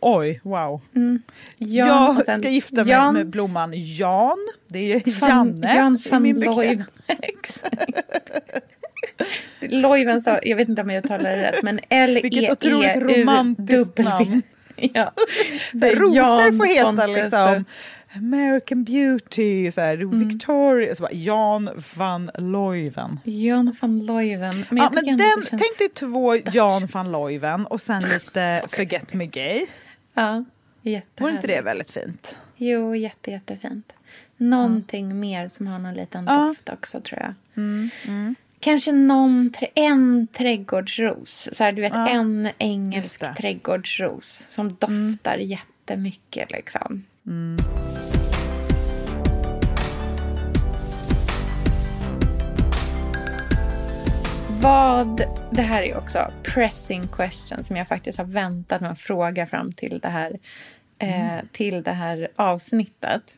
Oj, 0.00 0.40
wow. 0.44 0.80
Mm. 0.94 1.22
Jan, 1.58 1.88
jag 1.88 2.24
sen 2.24 2.38
ska 2.38 2.50
gifta 2.50 2.76
mig 2.84 2.92
Jan 2.92 3.14
med 3.14 3.26
blomman 3.26 3.72
Jan. 3.74 4.38
Det 4.68 4.92
är 4.92 5.28
Janne 5.28 5.74
Jan 5.76 5.96
i 6.06 6.08
van 6.10 6.22
min 6.22 6.34
bukett. 6.40 6.56
Leuven. 6.56 6.84
Leuven, 9.68 10.22
så, 10.22 10.38
jag 10.42 10.56
vet 10.56 10.68
inte 10.68 10.82
om 10.82 10.90
jag 10.90 11.04
uttalar 11.04 11.30
det 11.30 11.52
rätt, 11.52 11.62
men 11.62 11.80
L-E-E-U-W. 11.88 14.40
Ja. 14.94 15.12
Så 15.72 15.78
här, 15.78 15.94
rosor 15.94 16.16
Jan 16.16 16.56
får 16.58 16.64
heta 16.64 16.84
Pontus 16.84 17.16
liksom 17.16 17.64
American 18.16 18.84
Beauty, 18.84 19.70
så 19.72 19.80
här, 19.80 19.94
Mm. 19.96 20.28
Victoria, 20.28 20.94
så 20.94 21.02
bara 21.02 21.12
Jan 21.12 21.70
van 21.96 22.30
Leuven. 22.38 23.20
Jan 23.24 23.76
van 23.80 24.06
Leuven. 24.06 24.64
Men 24.68 24.78
ja, 24.78 24.90
men 24.92 25.04
den, 25.04 25.18
känns- 25.18 25.48
Tänk 25.50 25.78
dig 25.78 25.88
två 25.94 26.36
Jan 26.36 26.86
van 26.92 27.12
Leuven 27.12 27.66
och 27.66 27.80
sen 27.80 28.02
lite 28.02 28.62
Forget 28.68 29.14
Me 29.14 29.26
Gay. 29.26 29.66
Ja. 30.14 30.44
Vore 31.18 31.32
inte 31.32 31.46
det 31.46 31.60
väldigt 31.60 31.90
fint? 31.90 32.36
Jo, 32.56 32.94
jätte, 32.96 33.30
jättefint. 33.30 33.92
Någonting 34.36 35.20
mer 35.20 35.48
som 35.48 35.66
har 35.66 35.78
någon 35.78 35.94
liten 35.94 36.24
Ja. 36.24 36.34
doft 36.48 36.68
också 36.68 37.00
tror 37.00 37.20
jag. 37.20 37.34
Mm, 37.56 37.90
mm. 38.08 38.34
Kanske 38.62 38.92
någon, 38.92 39.52
en 39.74 40.26
trädgårdsros. 40.26 41.48
Så 41.52 41.64
här, 41.64 41.72
du 41.72 41.82
vet, 41.82 41.92
Ja, 41.92 42.08
en 42.08 42.48
engelsk 42.58 43.36
trädgårdsros 43.36 44.46
som 44.48 44.76
doftar 44.78 45.36
jättemycket. 45.36 46.50
Liksom. 46.50 47.04
Mm. 47.26 47.56
Vad, 54.60 55.22
det 55.50 55.62
här 55.62 55.82
är 55.82 55.96
också 55.96 56.32
pressing 56.42 57.08
question 57.08 57.64
som 57.64 57.76
jag 57.76 57.88
faktiskt 57.88 58.18
har 58.18 58.24
väntat 58.24 58.80
med 58.80 58.90
att 58.90 59.00
fråga 59.00 59.46
fram 59.46 59.72
till 59.72 59.98
det 59.98 60.08
här, 60.08 60.38
eh, 60.98 61.44
till 61.52 61.82
det 61.82 61.92
här 61.92 62.28
avsnittet. 62.36 63.36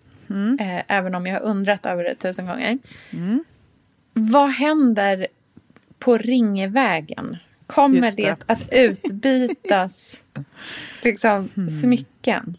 Eh, 0.61 0.83
även 0.89 1.15
om 1.15 1.27
jag 1.27 1.35
har 1.35 1.47
undrat 1.47 1.87
över 1.87 2.05
det 2.05 2.15
tusen 2.15 2.47
gånger. 2.47 2.79
Vad 4.15 4.51
händer 4.51 5.27
på 5.99 6.19
Ringvägen? 6.19 7.37
Kommer 7.67 8.17
det. 8.17 8.23
det. 8.23 8.45
att 8.47 8.73
utbytas 8.73 10.17
liksom, 11.03 11.49
smycken? 11.81 12.57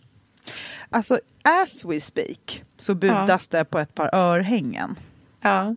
Alltså, 0.89 1.19
as 1.41 1.85
we 1.85 2.01
speak 2.01 2.63
så 2.77 2.95
budas 2.95 3.47
det 3.47 3.65
på 3.65 3.79
ett 3.79 3.95
par 3.95 4.15
örhängen. 4.15 4.95
Ja. 5.41 5.75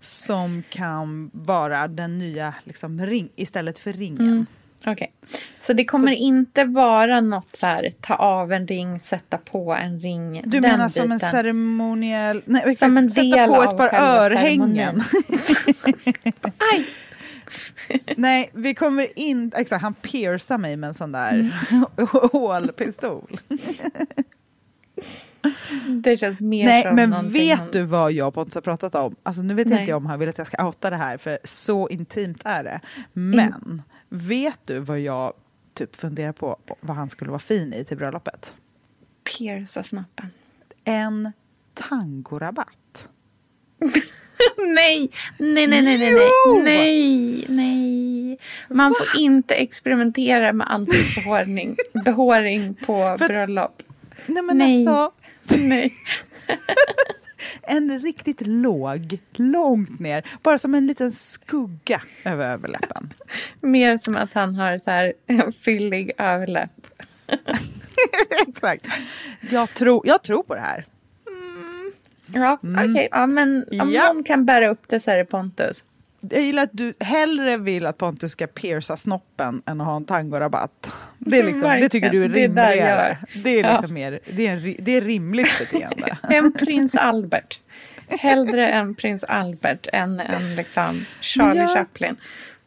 som 0.00 0.62
kan 0.68 1.30
vara 1.32 1.88
den 1.88 2.18
nya 2.18 2.54
liksom, 2.64 3.06
ring 3.06 3.28
istället 3.36 3.78
för 3.78 3.92
ringen. 3.92 4.20
Mm. 4.20 4.46
Okej. 4.86 5.12
Så 5.60 5.72
det 5.72 5.84
kommer 5.84 6.12
inte 6.12 6.64
vara 6.64 7.20
något 7.20 7.56
så 7.56 7.66
här, 7.66 7.90
ta 8.00 8.14
av 8.14 8.52
en 8.52 8.66
ring, 8.66 9.00
sätta 9.00 9.38
på 9.38 9.72
en 9.74 10.00
ring. 10.00 10.40
Du 10.44 10.60
menar 10.60 10.88
som 10.88 11.02
en 11.12 11.18
biten. 11.18 11.30
ceremoniell... 11.30 12.42
Nej, 12.46 12.62
exakt, 12.62 12.78
Som 12.78 12.96
en 12.96 13.10
sätta 13.10 13.36
del 13.36 13.48
på 13.48 13.56
av 13.56 13.62
ett 13.62 13.76
par 13.78 13.94
örhängen. 14.00 15.00
Aj! 16.74 16.86
Nej, 18.16 18.50
vi 18.52 18.74
kommer 18.74 19.18
in... 19.18 19.52
Exakt, 19.56 19.82
han 19.82 19.94
piercar 19.94 20.58
mig 20.58 20.76
med 20.76 20.88
en 20.88 20.94
sån 20.94 21.12
där 21.12 21.32
Mm. 21.70 21.86
hålpistol. 22.32 23.38
Det 26.02 26.16
känns 26.16 26.40
mer 26.40 26.64
Nej, 26.64 26.82
som 26.82 26.94
men 26.94 27.30
vet 27.32 27.58
han- 27.58 27.70
du 27.70 27.82
vad 27.82 28.12
jag 28.12 28.28
och 28.28 28.34
Pontus 28.34 28.54
har 28.54 28.62
pratat 28.62 28.94
om? 28.94 29.16
Alltså 29.22 29.42
nu 29.42 29.54
vet 29.54 29.66
Nej. 29.66 29.78
inte 29.80 29.90
jag 29.90 29.96
om 29.96 30.06
han 30.06 30.18
vill 30.18 30.28
att 30.28 30.38
jag 30.38 30.46
ska 30.46 30.66
outa 30.66 30.90
det 30.90 30.96
här, 30.96 31.16
för 31.18 31.38
så 31.44 31.88
intimt 31.88 32.42
är 32.44 32.64
det. 32.64 32.80
Men 33.12 33.82
vet 34.08 34.58
du 34.64 34.78
vad 34.78 35.00
jag 35.00 35.32
typ 35.74 35.96
funderar 35.96 36.32
på, 36.32 36.56
vad 36.80 36.96
han 36.96 37.08
skulle 37.08 37.30
vara 37.30 37.38
fin 37.38 37.72
i 37.72 37.84
till 37.84 37.96
bröllopet? 37.96 38.54
Pierca 39.24 39.82
snoppen. 39.82 40.30
En 40.84 41.32
tangorabatt. 41.74 43.08
nej, 44.58 45.10
nej, 45.38 45.66
nej, 45.66 45.82
nej, 45.82 45.82
nej, 45.82 45.98
nej, 45.98 46.30
Jo! 46.46 46.62
nej, 46.64 47.46
nej. 47.48 48.38
Man 48.68 48.94
får 48.98 49.20
inte 49.20 49.54
experimentera 49.54 50.52
med 50.52 50.72
ansiktsbehåring 50.72 51.76
behåring 52.04 52.74
på 52.74 53.16
bröllop. 53.18 53.82
Nej 54.26 54.42
men 54.42 54.58
Nej. 54.58 54.88
alltså, 54.88 55.12
Nej. 55.68 55.92
En 57.62 58.00
riktigt 58.00 58.40
låg, 58.46 59.18
långt 59.32 60.00
ner, 60.00 60.26
bara 60.42 60.58
som 60.58 60.74
en 60.74 60.86
liten 60.86 61.12
skugga 61.12 62.02
över 62.24 62.52
överläppen. 62.52 63.12
Mer 63.60 63.98
som 63.98 64.16
att 64.16 64.32
han 64.34 64.54
har 64.54 64.78
så 64.78 64.90
här 64.90 65.12
en 65.26 65.52
fyllig 65.52 66.12
överläpp. 66.18 66.70
Exakt. 68.48 68.86
Jag 69.50 69.74
tror, 69.74 70.06
jag 70.06 70.22
tror 70.22 70.42
på 70.42 70.54
det 70.54 70.60
här. 70.60 70.84
Ja, 72.34 72.58
okej. 72.62 73.08
Ja, 73.10 73.26
men 73.26 73.64
om 73.70 73.78
Mm. 73.80 73.92
Ja. 73.94 74.12
någon 74.12 74.24
kan 74.24 74.46
bära 74.46 74.68
upp 74.68 74.88
det 74.88 75.00
så 75.00 75.10
är 75.10 75.16
det 75.16 75.24
Pontus. 75.24 75.84
Jag 76.30 76.42
gillar 76.42 76.62
att 76.62 76.70
du 76.72 76.94
hellre 77.00 77.56
vill 77.56 77.86
att 77.86 77.98
Pontus 77.98 78.32
ska 78.32 78.46
pierca 78.46 78.96
snoppen 78.96 79.62
än 79.66 79.80
att 79.80 79.86
ha 79.86 79.96
en 79.96 80.04
tangorabatt. 80.04 80.90
Det, 81.18 81.38
är 81.38 81.44
liksom, 81.44 81.62
det 81.62 81.88
tycker 81.88 82.10
du 82.10 82.24
är 82.24 82.28
rimligare. 82.28 83.18
Det 83.44 83.60
är, 83.60 83.64
Ja. 83.64 83.72
liksom 83.72 83.94
mer, 83.94 84.20
det, 84.32 84.46
är, 84.46 84.76
det 84.78 84.92
är 84.92 85.00
rimligt 85.00 85.58
beteende. 85.58 86.16
En 86.30 86.52
prins 86.52 86.94
Albert. 86.94 87.60
Hellre 88.08 88.68
en 88.68 88.94
prins 88.94 89.24
Albert 89.24 89.86
än 89.92 90.20
en 90.20 90.56
liksom 90.56 91.04
Charlie 91.20 91.60
jag- 91.60 91.74
Chaplin. 91.74 92.16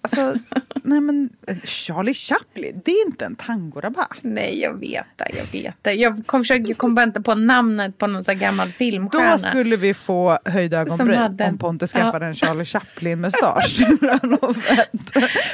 Alltså, 0.01 0.35
nej 0.83 1.01
men 1.01 1.29
Charlie 1.63 2.13
Chaplin, 2.13 2.81
det 2.85 2.91
är 2.91 3.05
inte 3.07 3.25
en 3.25 3.35
tangorabatt. 3.35 4.17
Nej, 4.21 4.59
jag 4.61 4.73
vet 4.79 5.05
det. 5.15 5.27
Jag 5.37 5.61
vet 5.61 5.75
det. 5.81 5.93
Jag 5.93 6.23
kom, 6.27 6.41
försökte- 6.41 6.69
jag 6.71 6.77
kom 6.77 6.95
bara 6.95 7.03
inte 7.03 7.21
på 7.21 7.35
namnet 7.35 7.97
på 7.97 8.07
någon 8.07 8.23
sån 8.23 8.37
gammal 8.37 8.67
filmstjärna. 8.69 9.31
Då 9.31 9.37
skulle 9.37 9.75
vi 9.75 9.93
få 9.93 10.37
höjda 10.45 10.79
ögonbryn 10.79 11.17
hade 11.17 11.45
om 11.47 11.57
Pontus 11.57 11.91
Ja. 11.95 12.01
skaffade 12.01 12.25
en 12.25 12.35
Charlie 12.35 12.65
Chaplin-mustasch. 12.65 13.79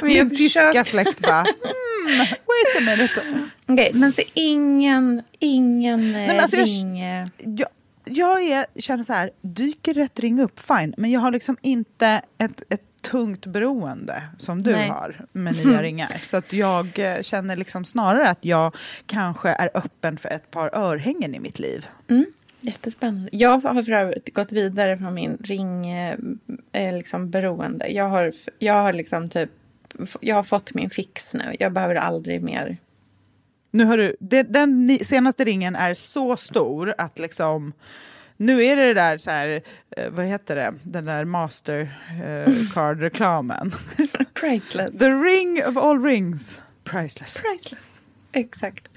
Jag 0.00 0.02
Min 0.02 0.30
tyska 0.30 0.60
försöker- 0.60 0.84
släkt 0.84 1.18
bara, 1.20 1.40
hmm, 1.44 2.18
wait 2.18 2.76
a 2.76 2.80
minute. 2.80 3.22
Okej, 3.66 3.90
men 3.94 4.12
så 4.12 4.22
ingen, 4.34 5.22
ingen 5.38 6.12
Nej, 6.12 6.26
men 6.28 6.40
alltså 6.40 6.56
jag- 6.56 6.66
ring... 6.68 7.00
eh, 7.00 7.28
Jag, 7.44 7.68
jag 8.04 8.42
är, 8.42 8.66
känner 8.80 9.02
så 9.04 9.12
här, 9.12 9.30
dyker 9.42 9.94
rätt 9.94 10.20
ring 10.20 10.40
upp, 10.40 10.60
fine. 10.60 10.94
Men 10.98 11.10
jag 11.10 11.20
har 11.20 11.30
liksom 11.32 11.56
inte 11.62 12.06
ett, 12.38 12.62
ett 12.68 12.85
tungt 13.10 13.46
beroende 13.46 14.22
som 14.38 14.62
du 14.62 14.72
Nej. 14.72 14.88
har 14.88 15.16
med 15.32 15.66
nya 15.66 15.82
ringar. 15.82 16.20
Så 16.22 16.36
att 16.36 16.52
jag 16.52 16.98
eh, 16.98 17.22
känner 17.22 17.56
liksom 17.56 17.84
snarare 17.84 18.28
att 18.28 18.44
jag 18.44 18.74
kanske 19.06 19.48
är 19.48 19.70
öppen 19.74 20.18
för 20.18 20.28
ett 20.28 20.50
par 20.50 20.74
örhängen 20.74 21.34
i 21.34 21.40
mitt 21.40 21.58
liv. 21.58 21.86
Mm, 22.08 22.26
jättespännande. 22.60 23.28
Jag 23.32 23.58
har 23.60 23.82
för 23.82 23.92
övrigt 23.92 24.34
gått 24.34 24.52
vidare 24.52 24.98
från 24.98 25.14
min 25.14 25.38
ring 25.40 25.90
eh, 25.90 26.18
eh, 26.72 26.94
liksom 26.94 27.30
beroende. 27.30 27.88
Jag 27.88 28.04
har, 28.04 28.32
jag 28.58 28.74
har 28.74 28.92
liksom 28.92 29.28
typ 29.28 29.50
jag 30.20 30.36
har 30.36 30.42
fått 30.42 30.74
min 30.74 30.90
fix 30.90 31.34
nu. 31.34 31.56
Jag 31.58 31.72
behöver 31.72 31.94
aldrig 31.94 32.42
mer. 32.42 32.76
Nu 33.70 33.84
har 33.84 33.98
du, 33.98 34.16
det, 34.20 34.42
den 34.42 34.98
senaste 35.02 35.44
ringen 35.44 35.76
är 35.76 35.94
så 35.94 36.36
stor 36.36 36.94
att 36.98 37.18
liksom 37.18 37.72
nu 38.36 38.64
är 38.64 38.76
det 38.76 38.86
det 38.86 38.94
där 38.94 39.18
så 39.18 39.30
här, 39.30 39.62
eh, 39.96 40.10
vad 40.10 40.26
heter 40.26 40.56
det, 40.56 40.74
den 40.82 41.04
där 41.04 41.24
Mastercard-reklamen. 41.24 43.72
Priceless. 44.34 44.98
The 44.98 45.10
ring 45.10 45.64
of 45.66 45.76
all 45.76 46.02
rings. 46.02 46.62
Priceless. 46.84 47.40
Priceless. 47.40 47.90
exakt. 48.32 48.88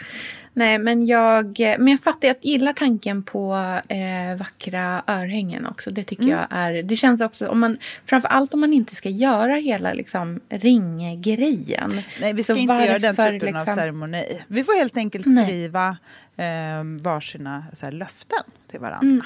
Nej, 0.60 0.78
men 0.78 1.05
jag, 1.05 1.60
men 1.60 1.88
jag 1.88 1.99
fattar, 1.99 2.28
jag 2.28 2.38
gillar 2.41 2.74
tanken 2.74 3.24
på 3.24 3.53
eh, 3.89 4.38
vackra 4.39 5.03
örhängen 5.07 5.66
också. 5.66 5.91
Det 5.91 6.03
tycker 6.03 6.24
Mm. 6.24 6.36
jag 6.38 6.47
är, 6.49 6.84
det 6.84 6.95
känns 6.95 7.22
också, 7.22 7.47
om 7.47 7.60
man, 7.60 7.78
framförallt 8.05 8.53
om 8.53 8.60
man 8.60 8.74
inte 8.74 8.95
ska 8.95 9.10
göra 9.10 9.53
hela 9.55 9.93
liksom 9.93 10.39
ringgrejen. 10.49 11.91
Nej, 12.22 12.34
vi 12.34 12.43
ska 12.43 12.55
inte 12.55 12.74
göra 12.74 12.99
den 12.99 13.16
varför, 13.16 13.32
typen 13.32 13.55
av 13.55 13.62
liksom- 13.62 13.76
ceremoni. 13.76 14.41
Vi 14.47 14.64
får 14.64 14.78
helt 14.78 14.97
enkelt 14.97 15.26
Nej. 15.26 15.45
skriva 15.45 15.97
eh, 16.38 16.84
varsina 17.01 17.64
så 17.74 17.86
här, 17.86 17.91
löften 17.93 18.43
till 18.72 18.80
varandra. 18.80 19.07
Mm. 19.07 19.22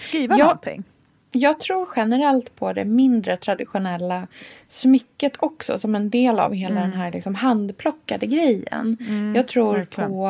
Skriva 0.00 0.38
Ja. 0.38 0.44
någonting. 0.44 0.84
Jag 1.32 1.60
tror 1.60 1.88
generellt 1.96 2.56
på 2.56 2.72
det 2.72 2.84
mindre 2.84 3.36
traditionella 3.36 4.26
smycket 4.68 5.32
också 5.38 5.78
som 5.78 5.94
en 5.94 6.10
del 6.10 6.40
av 6.40 6.52
hela 6.54 6.80
Mm. 6.80 6.90
den 6.90 7.00
här 7.00 7.12
liksom 7.12 7.34
handplockade 7.34 8.26
grejen. 8.26 8.96
Mm, 9.00 9.34
jag 9.36 9.48
tror 9.48 9.76
verkligen. 9.78 10.10
på, 10.10 10.26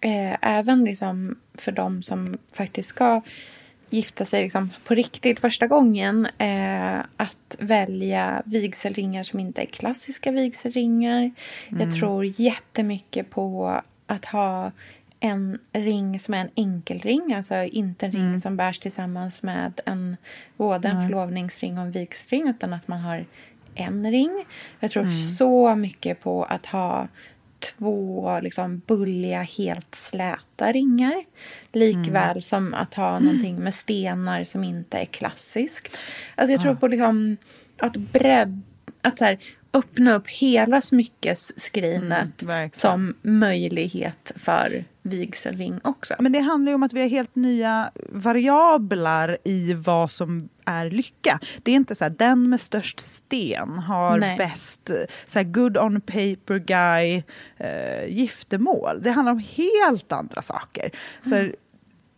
eh, 0.00 0.36
även 0.40 0.84
liksom 0.84 1.36
för 1.54 1.72
de 1.72 2.02
som 2.02 2.38
faktiskt 2.52 2.88
ska 2.88 3.20
gifta 3.90 4.24
sig 4.24 4.42
liksom 4.42 4.70
på 4.84 4.94
riktigt 4.94 5.40
första 5.40 5.66
gången, 5.66 6.26
eh, 6.38 6.98
att 7.16 7.56
välja 7.58 8.42
vigselringar 8.44 9.24
som 9.24 9.40
inte 9.40 9.62
är 9.62 9.66
klassiska 9.66 10.30
vigselringar. 10.30 11.30
Jag 11.68 11.82
Mm. 11.82 11.94
tror 12.00 12.24
jättemycket 12.24 13.30
på 13.30 13.80
att 14.06 14.24
ha 14.24 14.70
en 15.20 15.58
ring 15.72 16.20
som 16.20 16.34
är 16.34 16.38
en 16.40 16.50
enkelring, 16.54 17.34
alltså 17.34 17.54
inte 17.54 18.06
en 18.06 18.12
ring 18.12 18.26
Mm. 18.26 18.40
som 18.40 18.56
bärs 18.56 18.78
tillsammans 18.78 19.42
med 19.42 19.80
en, 19.86 20.16
både 20.56 20.88
en 20.88 20.96
Nej. 20.96 21.06
förlovningsring 21.08 21.78
och 21.78 21.84
en 21.84 21.90
vigselring, 21.92 22.48
utan 22.48 22.72
att 22.72 22.88
man 22.88 23.00
har 23.00 23.24
en 23.74 24.10
ring. 24.10 24.44
Jag 24.80 24.90
tror 24.90 25.02
Mm. 25.02 25.16
så 25.16 25.74
mycket 25.74 26.20
på 26.20 26.44
att 26.44 26.66
ha 26.66 27.08
två 27.58 28.40
liksom 28.42 28.82
bulliga, 28.86 29.42
helt 29.42 29.94
släta 29.94 30.72
ringar. 30.72 31.24
Likväl 31.72 32.30
Mm. 32.30 32.42
som 32.42 32.74
att 32.74 32.94
ha 32.94 33.18
någonting 33.18 33.56
med 33.64 33.74
stenar 33.74 34.44
som 34.44 34.64
inte 34.64 34.98
är 34.98 35.04
klassiskt. 35.04 35.96
Alltså 36.34 36.52
jag 36.52 36.60
tror 36.60 36.74
på 36.74 36.86
liksom 36.86 37.36
att 37.78 37.96
bredd, 37.96 38.60
att 39.02 39.18
så 39.18 39.24
här, 39.24 39.38
öppna 39.72 40.14
upp 40.14 40.28
hela 40.28 40.80
smyckesskrinet 40.80 42.42
Mm, 42.42 42.70
som 42.76 43.14
möjlighet 43.22 44.32
för 44.36 44.84
vigselring 45.02 45.80
också. 45.84 46.14
Men 46.18 46.32
det 46.32 46.38
handlar 46.38 46.70
ju 46.70 46.74
om 46.74 46.82
att 46.82 46.92
vi 46.92 47.00
har 47.00 47.08
helt 47.08 47.34
nya 47.34 47.90
variabler 48.08 49.38
i 49.44 49.74
vad 49.74 50.10
som 50.10 50.48
är 50.64 50.90
lycka. 50.90 51.38
Det 51.62 51.70
är 51.70 51.76
inte 51.76 51.94
så 51.94 52.04
här, 52.04 52.14
den 52.18 52.48
med 52.50 52.60
störst 52.60 53.00
sten 53.00 53.78
har 53.78 54.18
Nej. 54.18 54.36
bäst 54.38 54.90
så 55.26 55.38
här, 55.38 55.44
good 55.44 55.78
on 55.78 56.00
paper 56.00 56.58
guy 56.58 57.22
eh, 57.56 58.06
giftermål. 58.08 59.02
Det 59.02 59.10
handlar 59.10 59.32
om 59.32 59.42
helt 59.56 60.12
andra 60.12 60.42
saker. 60.42 60.90
Så 61.22 61.34
här, 61.34 61.54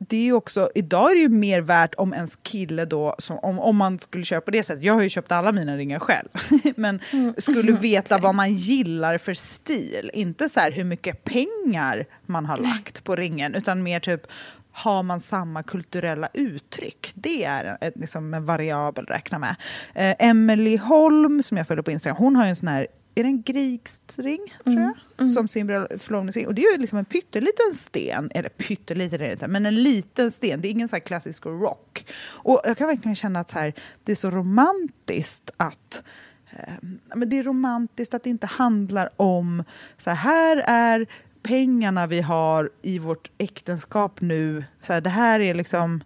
det 0.08 0.16
är 0.16 0.22
ju 0.22 0.32
också, 0.32 0.70
idag 0.74 1.10
är 1.10 1.14
det 1.14 1.20
ju 1.20 1.28
mer 1.28 1.60
värt 1.60 1.94
om 1.94 2.14
ens 2.14 2.38
kille 2.42 2.84
då, 2.84 3.14
som, 3.18 3.38
om, 3.38 3.58
om 3.58 3.76
man 3.76 3.98
skulle 3.98 4.24
köpa 4.24 4.44
på 4.44 4.50
det 4.50 4.62
sättet, 4.62 4.84
jag 4.84 4.94
har 4.94 5.02
ju 5.02 5.08
köpt 5.08 5.32
alla 5.32 5.52
mina 5.52 5.76
ringar 5.76 5.98
själv, 5.98 6.28
men 6.76 7.00
skulle 7.38 7.72
veta 7.80 8.18
vad 8.18 8.34
man 8.34 8.54
gillar 8.54 9.18
för 9.18 9.34
stil. 9.34 10.10
Inte 10.14 10.48
så 10.48 10.60
hur 10.60 10.84
mycket 10.84 11.24
pengar 11.24 12.06
man 12.26 12.46
har 12.46 12.56
lagt 12.56 13.04
på 13.04 13.16
ringen, 13.16 13.54
utan 13.54 13.82
mer 13.82 14.00
typ 14.00 14.26
har 14.72 15.02
man 15.02 15.20
samma 15.20 15.62
kulturella 15.62 16.28
uttryck? 16.34 17.12
Det 17.14 17.44
är 17.44 17.78
ett, 17.80 17.96
liksom 17.96 18.34
en 18.34 18.44
variabel 18.44 19.04
att 19.04 19.10
räkna 19.10 19.38
med. 19.38 19.56
Eh, 19.94 20.28
Emily 20.28 20.76
Holm, 20.76 21.42
som 21.42 21.56
jag 21.56 21.66
följer 21.66 21.82
på 21.82 21.90
Instagram, 21.90 22.16
hon 22.16 22.36
har 22.36 22.44
ju 22.44 22.50
en 22.50 22.56
sån 22.56 22.68
här 22.68 22.86
är 23.14 23.22
det 23.22 23.28
en 23.28 23.42
grigstring, 23.42 24.40
tror 24.64 24.94
jag? 25.18 25.30
Som 25.30 25.48
sin 25.48 25.66
förlovningsring. 25.98 26.46
Och 26.46 26.54
det 26.54 26.62
är 26.62 26.72
ju 26.72 26.78
liksom 26.78 26.98
en 26.98 27.04
pytteliten 27.04 27.72
sten, 27.72 28.30
eller 28.34 28.48
pytteliten 28.48 29.20
är 29.20 29.24
det 29.24 29.32
inte, 29.32 29.48
men 29.48 29.66
en 29.66 29.82
liten 29.82 30.32
sten. 30.32 30.60
Det 30.60 30.68
är 30.68 30.70
ingen 30.70 30.88
så 30.88 30.96
här 30.96 31.00
klassisk 31.00 31.46
rock. 31.46 32.06
Och 32.32 32.60
jag 32.64 32.78
kan 32.78 32.88
verkligen 32.88 33.16
känna 33.16 33.40
att 33.40 33.50
så 33.50 33.58
här, 33.58 33.74
det 34.04 34.12
är 34.12 34.16
så 34.16 34.30
romantiskt 34.30 35.50
att 35.56 36.02
eh, 36.50 36.74
men 37.14 37.30
det 37.30 37.38
är 37.38 37.42
romantiskt 37.42 38.14
att 38.14 38.22
det 38.22 38.30
inte 38.30 38.46
handlar 38.46 39.10
om 39.16 39.64
så 39.98 40.10
här, 40.10 40.16
här 40.16 40.62
är 40.66 41.06
pengarna 41.42 42.06
vi 42.06 42.20
har 42.20 42.70
i 42.82 42.98
vårt 42.98 43.30
äktenskap 43.38 44.20
nu. 44.20 44.64
Så 44.80 44.92
här, 44.92 45.00
det 45.00 45.10
här 45.10 45.40
är 45.40 45.54
liksom 45.54 46.02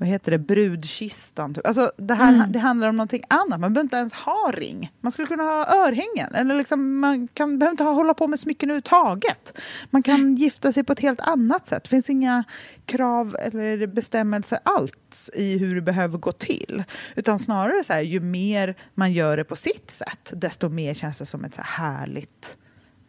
vad 0.00 0.08
heter 0.08 0.30
det, 0.30 0.38
brudkistan. 0.38 1.54
Typ. 1.54 1.66
Alltså, 1.66 1.90
det, 1.96 2.14
här, 2.14 2.34
Mm. 2.34 2.52
det 2.52 2.58
handlar 2.58 2.88
om 2.88 2.96
någonting 2.96 3.22
annat. 3.28 3.60
Man 3.60 3.72
behöver 3.72 3.80
inte 3.80 3.96
ens 3.96 4.12
ha 4.12 4.52
ring. 4.54 4.92
Man 5.00 5.12
skulle 5.12 5.26
kunna 5.26 5.42
ha 5.42 5.66
örhängen. 5.86 6.34
Eller 6.34 6.54
liksom, 6.58 6.98
man 6.98 7.28
kan, 7.28 7.58
behöver 7.58 7.72
inte 7.72 7.84
ha, 7.84 7.92
hålla 7.92 8.14
på 8.14 8.26
med 8.26 8.38
smycken 8.40 8.70
överhuvudtaget. 8.70 9.58
Man 9.90 10.02
kan 10.02 10.34
gifta 10.36 10.72
sig 10.72 10.84
på 10.84 10.92
ett 10.92 11.00
helt 11.00 11.20
annat 11.20 11.66
sätt. 11.66 11.82
Det 11.84 11.88
finns 11.90 12.10
inga 12.10 12.44
krav 12.86 13.36
eller 13.40 13.86
bestämmelser 13.86 14.58
alls 14.62 15.30
i 15.34 15.58
hur 15.58 15.74
det 15.74 15.80
behöver 15.82 16.18
gå 16.18 16.32
till. 16.32 16.84
Utan 17.16 17.38
snarare 17.38 17.84
så 17.84 17.92
här, 17.92 18.00
ju 18.00 18.20
mer 18.20 18.74
man 18.94 19.12
gör 19.12 19.36
det 19.36 19.44
på 19.44 19.56
sitt 19.56 19.90
sätt, 19.90 20.32
desto 20.32 20.68
mer 20.68 20.94
känns 20.94 21.18
det 21.18 21.26
som 21.26 21.44
ett 21.44 21.54
så 21.54 21.62
här 21.62 21.86
härligt 21.86 22.56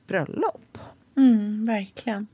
bröllop. 0.08 0.78
Mm, 1.18 1.66
verkligen. 1.66 2.28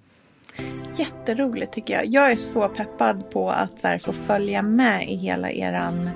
Jätteroligt 0.96 1.74
tycker 1.74 1.94
jag. 1.94 2.06
Jag 2.06 2.32
är 2.32 2.36
så 2.36 2.68
peppad 2.68 3.30
på 3.30 3.50
att 3.50 3.80
så 3.80 3.88
här, 3.88 3.98
få 4.00 4.14
följa 4.14 4.62
med 4.62 5.10
i 5.10 5.16
hela 5.16 5.52
eran 5.52 6.10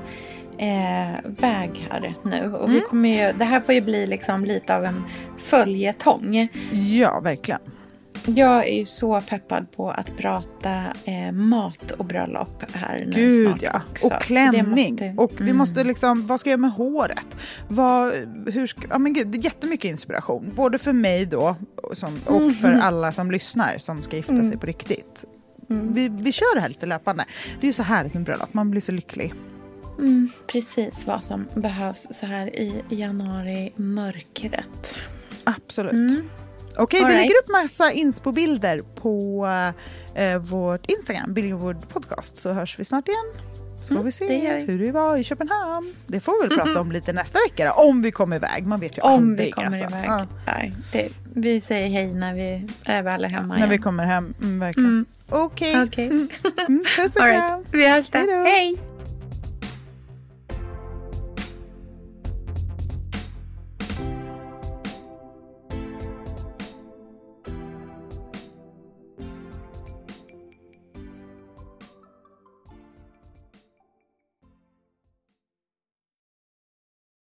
eh, 0.58 1.16
väg 1.24 1.88
här 1.92 2.14
nu. 2.24 2.54
Och 2.54 2.70
vi 2.70 2.76
Mm. 2.78 2.88
kommer 2.90 3.10
ju, 3.10 3.34
det 3.38 3.46
här 3.46 3.60
får 3.62 3.76
ju 3.76 3.82
bli 3.82 4.06
liksom 4.06 4.46
lite 4.46 4.76
av 4.78 4.86
en 4.86 5.04
följetong. 5.38 6.48
Ja, 6.72 7.20
verkligen. 7.20 7.62
Jag 8.26 8.68
är 8.68 8.86
så 8.86 9.22
peppad 9.22 9.72
på 9.72 9.92
att 9.92 10.18
prata 10.18 10.84
eh, 11.06 11.32
mat 11.32 11.92
och 11.92 12.06
bröllop 12.06 12.64
här 12.74 13.04
nu 13.08 13.12
Gud 13.14 13.48
snart 13.50 13.62
ja. 13.62 13.82
också. 13.92 14.08
Och 14.08 14.22
klänning. 14.22 14.92
Måste- 14.94 15.14
Och 15.18 15.32
vi 15.38 15.44
Mm. 15.44 15.58
måste 15.58 15.84
liksom, 15.84 16.28
vad 16.28 16.40
ska 16.40 16.50
jag 16.50 16.52
göra 16.52 16.62
med 16.62 16.72
håret? 16.72 17.38
Vad, 17.68 18.14
hur 18.54 18.68
ska, 18.68 18.82
ja 18.90 18.98
men 18.98 19.14
gud, 19.14 19.28
det 19.28 19.38
är 19.38 19.44
jättemycket 19.44 19.92
inspiration. 19.92 20.52
Både 20.56 20.78
för 20.78 20.94
mig 20.94 21.26
då 21.26 21.56
och 21.84 21.98
som, 21.98 22.14
och 22.26 22.56
för 22.56 22.68
Mm. 22.68 22.82
alla 22.82 23.12
som 23.12 23.32
lyssnar 23.32 23.78
som 23.78 24.04
ska 24.04 24.16
gifta 24.16 24.34
Mm. 24.34 24.48
sig 24.50 24.58
på 24.58 24.66
riktigt. 24.66 25.26
Vi, 25.68 26.10
vi 26.10 26.32
kör 26.32 26.56
det 26.56 26.62
här 26.62 26.70
lite 26.70 26.86
löpande. 26.86 27.26
Det 27.60 27.66
är 27.66 27.70
ju 27.70 27.74
så 27.74 27.84
härligt 27.84 28.14
med 28.14 28.24
bröllop, 28.24 28.54
man 28.54 28.72
blir 28.72 28.82
så 28.82 28.92
lycklig. 28.92 29.34
Mm, 30.00 30.30
precis 30.48 31.06
vad 31.08 31.24
som 31.24 31.48
behövs 31.56 32.08
så 32.20 32.26
här 32.26 32.56
i 32.56 32.74
januari-mörkret. 32.90 34.96
Absolut. 35.44 36.24
Okej, 36.78 37.00
vi 37.00 37.06
All 37.06 37.12
right. 37.12 37.22
lägger 37.22 37.40
upp 37.40 37.50
massa 37.64 37.92
inspo-bilder 37.92 38.80
på 38.96 39.48
eh, 40.16 40.38
vårt 40.38 40.86
Instagram, 40.92 41.34
Billingwood 41.34 41.90
Podcast, 41.90 42.38
så 42.38 42.52
hörs 42.54 42.80
vi 42.80 42.84
snart 42.86 43.08
igen. 43.08 43.18
Så 43.82 43.88
får 43.88 43.94
Mm, 43.96 44.06
vi 44.06 44.12
se 44.12 44.28
det 44.28 44.56
vi. 44.58 44.72
hur 44.74 44.86
det 44.88 44.92
var 44.92 45.18
i 45.18 45.24
Köpenhamn. 45.24 45.94
Det 46.08 46.20
får 46.20 46.42
vi 46.42 46.48
väl 46.48 46.58
prata 46.58 46.80
om 46.82 46.92
lite 46.92 47.14
nästa 47.14 47.40
vecka 47.50 47.66
då, 47.66 47.72
om 47.84 48.02
vi 48.02 48.12
kommer 48.12 48.36
iväg. 48.36 48.66
Man 48.68 48.80
vet 48.80 48.98
ju 48.98 49.02
Om 49.02 49.12
aldrig. 49.14 49.48
vi 49.48 49.52
kommer 49.52 49.68
alltså. 49.68 49.98
iväg. 49.98 50.06
Ja. 50.08 50.28
Nej, 50.48 50.74
det, 50.92 51.10
vi 51.36 51.62
säger 51.62 51.88
hej 51.88 52.14
när 52.14 52.34
vi 52.34 52.68
är 52.86 53.04
väl 53.04 53.26
hemma 53.26 53.48
När 53.48 53.58
igen. 53.58 53.70
vi 53.70 53.78
kommer 53.78 54.06
hem, 54.06 54.34
mm, 54.42 54.60
verkligen. 54.60 54.90
Mm. 54.90 55.06
Okej. 55.30 55.84
Okej. 55.84 56.08
Mm, 56.08 56.30
puss 56.96 57.06
och 57.16 57.22
kram. 57.22 57.64
Vi 57.72 57.88
hörs 57.90 58.10
då. 58.10 58.20
Hej! 58.20 58.78